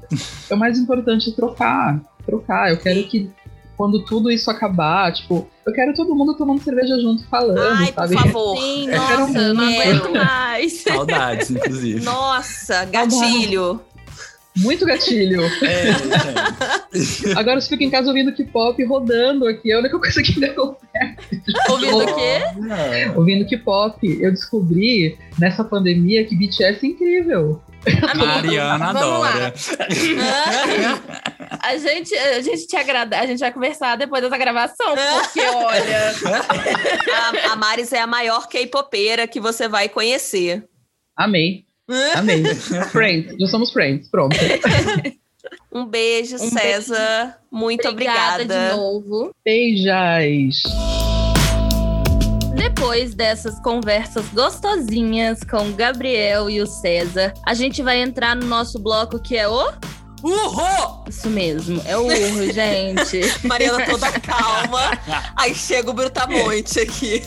é 0.51 0.55
o 0.55 0.59
mais 0.59 0.79
importante 0.79 1.35
trocar. 1.35 2.01
Trocar. 2.27 2.71
Eu 2.71 2.79
quero 2.79 3.05
que 3.05 3.31
quando 3.79 4.05
tudo 4.05 4.29
isso 4.29 4.51
acabar, 4.51 5.13
tipo, 5.13 5.49
eu 5.65 5.73
quero 5.73 5.95
todo 5.95 6.13
mundo 6.13 6.35
tomando 6.35 6.61
cerveja 6.61 6.99
junto 6.99 7.25
falando, 7.29 7.61
Ai, 7.61 7.93
por 7.93 8.09
sabe? 8.09 8.15
favor. 8.15 8.59
Sim, 8.59 8.91
Eu 8.91 8.97
nossa, 8.99 9.55
não 9.55 9.65
aguento 9.65 10.13
mais. 10.13 10.73
saudades, 10.81 11.51
inclusive. 11.53 12.05
Nossa, 12.05 12.85
gatilho. 12.87 13.81
Muito 14.57 14.85
gatilho. 14.85 15.43
É, 15.63 15.93
gente. 16.93 17.31
Agora 17.39 17.59
eu 17.59 17.63
fico 17.63 17.81
em 17.85 17.91
casa 17.91 18.09
ouvindo 18.09 18.35
K-pop 18.35 18.85
rodando 18.85 19.47
aqui, 19.47 19.71
é 19.71 19.77
a 19.77 19.79
única 19.79 19.97
coisa 19.97 20.21
que 20.21 20.41
deu. 20.41 20.77
Ouvindo 21.71 21.99
o 21.99 22.07
quê? 22.17 23.13
Ouvindo 23.15 23.49
K-pop, 23.49 24.05
eu 24.21 24.33
descobri 24.33 25.17
nessa 25.39 25.63
pandemia 25.63 26.25
que 26.25 26.35
BTS 26.35 26.85
é 26.85 26.89
incrível. 26.89 27.63
Mariana 28.17 28.93
Vamos 28.93 29.21
lá. 29.21 29.29
adora. 29.31 29.55
A 31.61 31.77
gente, 31.77 32.15
a 32.15 32.41
gente 32.41 32.67
te 32.67 32.77
agrada, 32.77 33.19
a 33.19 33.27
gente 33.27 33.41
vai 33.41 33.53
conversar 33.53 33.97
depois 33.97 34.23
dessa 34.23 34.37
gravação, 34.39 34.95
porque 34.95 35.41
olha, 35.49 36.15
A, 37.47 37.53
a 37.53 37.57
Maris 37.57 37.93
é 37.93 38.01
a 38.01 38.07
maior 38.07 38.49
K-popeira 38.49 39.27
que 39.27 39.41
você 39.41 39.67
vai 39.67 39.89
conhecer. 39.89 40.65
Amei. 41.17 41.65
Amei. 42.15 42.45
friends. 42.93 43.35
Já 43.41 43.47
somos 43.49 43.73
friends. 43.73 44.09
Pronto. 44.09 44.37
Um 45.73 45.85
beijo, 45.87 46.37
Um 46.37 46.51
César. 46.51 47.39
Muito 47.51 47.89
obrigada 47.89 48.43
obrigada. 48.43 48.71
de 48.71 48.77
novo. 48.77 49.35
Beijais. 49.45 50.63
Depois 52.59 53.15
dessas 53.15 53.61
conversas 53.61 54.27
gostosinhas 54.31 55.45
com 55.45 55.69
o 55.69 55.73
Gabriel 55.75 56.51
e 56.51 56.61
o 56.61 56.67
César, 56.67 57.33
a 57.47 57.55
gente 57.55 57.85
vai 57.85 58.01
entrar 58.01 58.35
no 58.35 58.47
nosso 58.47 58.81
bloco 58.81 59.21
que 59.21 59.37
é 59.37 59.49
o. 59.49 59.73
Uhul! 60.25 61.05
Isso 61.09 61.31
mesmo, 61.31 61.81
é 61.87 61.97
o 61.97 62.03
urro, 62.03 62.51
gente. 62.53 63.21
Mariana 63.47 63.87
toda 63.87 64.11
calma. 64.19 64.91
Aí 65.37 65.55
chega 65.55 65.89
o 65.89 65.93
Brutamonte 65.95 66.81
aqui. 66.81 67.23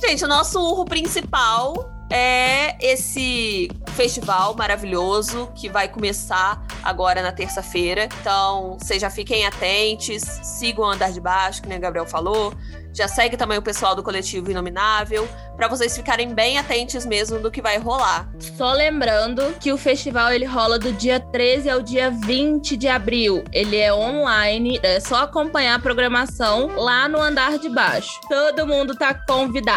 Gente, 0.00 0.24
o 0.24 0.28
nosso 0.28 0.58
urro 0.58 0.86
principal 0.86 1.92
é 2.10 2.74
esse 2.80 3.70
festival 3.94 4.54
maravilhoso 4.54 5.50
que 5.54 5.68
vai 5.68 5.86
começar 5.86 6.66
agora 6.82 7.20
na 7.20 7.30
terça-feira. 7.30 8.08
Então, 8.20 8.78
vocês 8.78 9.02
já 9.02 9.10
fiquem 9.10 9.46
atentos, 9.46 10.22
sigam 10.42 10.86
o 10.86 10.90
Andar 10.90 11.12
de 11.12 11.20
Baixo, 11.20 11.60
que 11.60 11.68
nem 11.68 11.76
o 11.76 11.80
Gabriel 11.80 12.06
falou. 12.06 12.54
Já 12.92 13.08
segue 13.08 13.36
também 13.36 13.58
o 13.58 13.62
pessoal 13.62 13.94
do 13.94 14.02
coletivo 14.02 14.50
Inominável, 14.50 15.28
para 15.56 15.68
vocês 15.68 15.96
ficarem 15.96 16.34
bem 16.34 16.58
atentos 16.58 17.06
mesmo 17.06 17.38
do 17.38 17.50
que 17.50 17.62
vai 17.62 17.78
rolar. 17.78 18.28
Só 18.56 18.72
lembrando 18.72 19.54
que 19.60 19.72
o 19.72 19.78
festival 19.78 20.32
ele 20.32 20.44
rola 20.44 20.78
do 20.78 20.92
dia 20.92 21.20
13 21.20 21.70
ao 21.70 21.82
dia 21.82 22.10
20 22.10 22.76
de 22.76 22.88
abril. 22.88 23.44
Ele 23.52 23.76
é 23.76 23.92
online, 23.92 24.78
é 24.82 25.00
só 25.00 25.22
acompanhar 25.22 25.76
a 25.76 25.78
programação 25.78 26.76
lá 26.76 27.08
no 27.08 27.20
andar 27.20 27.58
de 27.58 27.68
baixo. 27.68 28.20
Todo 28.28 28.66
mundo 28.66 28.94
tá 28.94 29.14
convidado. 29.14 29.72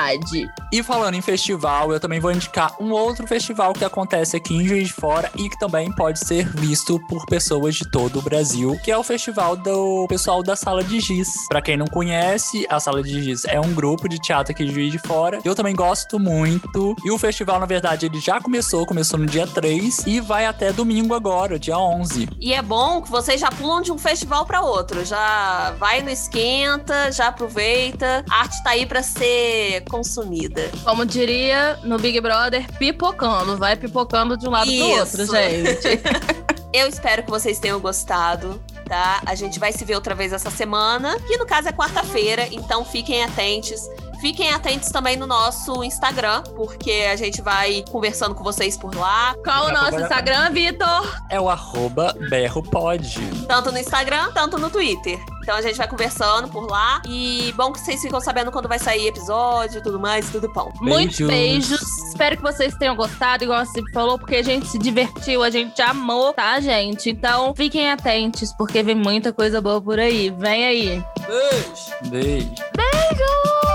E 0.71 0.83
falando 0.83 1.15
em 1.15 1.21
festival, 1.21 1.91
eu 1.91 1.99
também 1.99 2.19
vou 2.19 2.31
indicar 2.31 2.75
um 2.81 2.91
outro 2.91 3.25
festival 3.27 3.73
que 3.73 3.85
acontece 3.85 4.35
aqui 4.35 4.55
em 4.55 4.67
Juiz 4.67 4.87
de 4.87 4.93
Fora 4.93 5.31
e 5.35 5.49
que 5.49 5.57
também 5.57 5.91
pode 5.91 6.19
ser 6.19 6.47
visto 6.49 6.99
por 7.07 7.25
pessoas 7.25 7.75
de 7.75 7.89
todo 7.89 8.19
o 8.19 8.21
Brasil, 8.21 8.77
que 8.83 8.91
é 8.91 8.97
o 8.97 9.03
festival 9.03 9.55
do 9.55 10.05
pessoal 10.07 10.43
da 10.43 10.55
Sala 10.55 10.83
de 10.83 10.99
Giz. 10.99 11.29
Pra 11.47 11.61
quem 11.61 11.77
não 11.77 11.87
conhece, 11.87 12.65
a 12.69 12.79
Sala 12.79 13.01
de 13.01 13.04
Giz 13.05 13.45
é 13.45 13.59
um 13.59 13.73
grupo 13.73 14.09
de 14.09 14.19
teatro 14.19 14.51
aqui 14.51 14.65
de 14.65 14.73
Juiz 14.73 14.91
de 14.91 14.99
Fora. 14.99 15.39
Eu 15.43 15.55
também 15.55 15.75
gosto 15.75 16.19
muito. 16.19 16.95
E 17.03 17.11
o 17.11 17.17
festival, 17.17 17.59
na 17.59 17.65
verdade, 17.65 18.05
ele 18.05 18.19
já 18.19 18.39
começou, 18.41 18.85
começou 18.85 19.19
no 19.19 19.25
dia 19.25 19.47
3 19.47 20.05
e 20.07 20.19
vai 20.19 20.45
até 20.45 20.73
domingo 20.73 21.13
agora, 21.13 21.59
dia 21.59 21.77
11. 21.77 22.27
E 22.39 22.53
é 22.53 22.61
bom 22.61 23.01
que 23.01 23.09
vocês 23.09 23.39
já 23.39 23.49
pulam 23.49 23.81
de 23.81 23.91
um 23.91 23.97
festival 23.97 24.45
para 24.45 24.61
outro. 24.61 25.05
Já 25.05 25.75
vai 25.79 26.01
no 26.01 26.09
esquenta, 26.09 27.11
já 27.11 27.27
aproveita. 27.27 28.25
A 28.29 28.41
arte 28.41 28.63
tá 28.63 28.71
aí 28.71 28.85
para 28.85 29.03
ser 29.03 29.83
consumida. 29.89 30.69
Como 30.83 31.05
diria 31.05 31.79
no 31.83 31.97
Big 31.97 32.19
Brother, 32.19 32.65
pipocando. 32.77 33.57
Vai 33.57 33.75
pipocando 33.75 34.37
de 34.37 34.47
um 34.47 34.51
lado 34.51 34.71
pro 34.71 34.87
outro, 34.89 35.23
Isso. 35.23 35.31
gente. 35.33 36.01
Eu 36.73 36.89
espero 36.89 37.23
que 37.23 37.29
vocês 37.29 37.57
tenham 37.57 37.79
gostado, 37.79 38.61
tá? 38.85 39.21
A 39.25 39.35
gente 39.35 39.59
vai 39.59 39.71
se 39.71 39.83
ver 39.83 39.95
outra 39.95 40.15
vez 40.15 40.31
essa 40.31 40.49
semana, 40.49 41.19
que 41.19 41.37
no 41.37 41.45
caso 41.45 41.67
é 41.67 41.73
quarta-feira, 41.73 42.47
então 42.51 42.85
fiquem 42.85 43.23
atentos. 43.23 43.81
Fiquem 44.19 44.49
atentos 44.51 44.89
também 44.89 45.17
no 45.17 45.27
nosso 45.27 45.83
Instagram, 45.83 46.43
porque 46.55 47.07
a 47.11 47.15
gente 47.15 47.41
vai 47.41 47.83
conversando 47.89 48.33
com 48.35 48.43
vocês 48.43 48.77
por 48.77 48.95
lá, 48.95 49.35
Qual 49.43 49.67
o 49.67 49.71
nosso 49.71 49.99
Instagram, 49.99 50.51
Vitor? 50.51 51.21
É 51.29 51.39
o 51.39 51.49
arroba 51.49 52.15
berropod. 52.29 53.19
tanto 53.47 53.71
no 53.71 53.77
Instagram, 53.77 54.31
tanto 54.33 54.57
no 54.57 54.69
Twitter. 54.69 55.19
Então 55.45 55.55
a 55.55 55.61
gente 55.61 55.77
vai 55.77 55.87
conversando 55.87 56.47
por 56.47 56.67
lá. 56.67 57.03
E 57.07 57.53
bom 57.55 57.71
que 57.71 57.79
vocês 57.79 58.01
ficam 58.01 58.19
sabendo 58.19 58.51
quando 58.51 58.67
vai 58.67 58.79
sair 58.79 59.07
episódio 59.07 59.77
e 59.77 59.83
tudo 59.83 59.99
mais, 59.99 60.27
tudo 60.31 60.51
bom. 60.51 60.73
Muitos 60.81 61.19
Beijos. 61.19 61.79
beijos. 61.79 61.81
Espero 62.09 62.37
que 62.37 62.41
vocês 62.41 62.73
tenham 62.75 62.95
gostado, 62.95 63.43
igual 63.43 63.59
a 63.59 63.65
Cip 63.65 63.85
falou, 63.93 64.17
porque 64.17 64.37
a 64.37 64.43
gente 64.43 64.65
se 64.67 64.79
divertiu, 64.79 65.43
a 65.43 65.51
gente 65.51 65.79
amou, 65.83 66.33
tá, 66.33 66.59
gente? 66.59 67.11
Então 67.11 67.53
fiquem 67.53 67.91
atentos, 67.91 68.51
porque 68.53 68.81
vem 68.81 68.95
muita 68.95 69.31
coisa 69.31 69.61
boa 69.61 69.79
por 69.79 69.99
aí. 69.99 70.31
Vem 70.31 70.65
aí. 70.65 71.05
Beijo! 71.27 72.49
Beijo. 72.75 73.74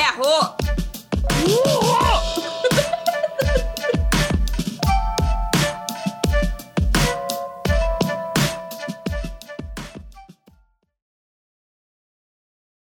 Errou. 0.00 0.56
Uhul! 1.44 2.29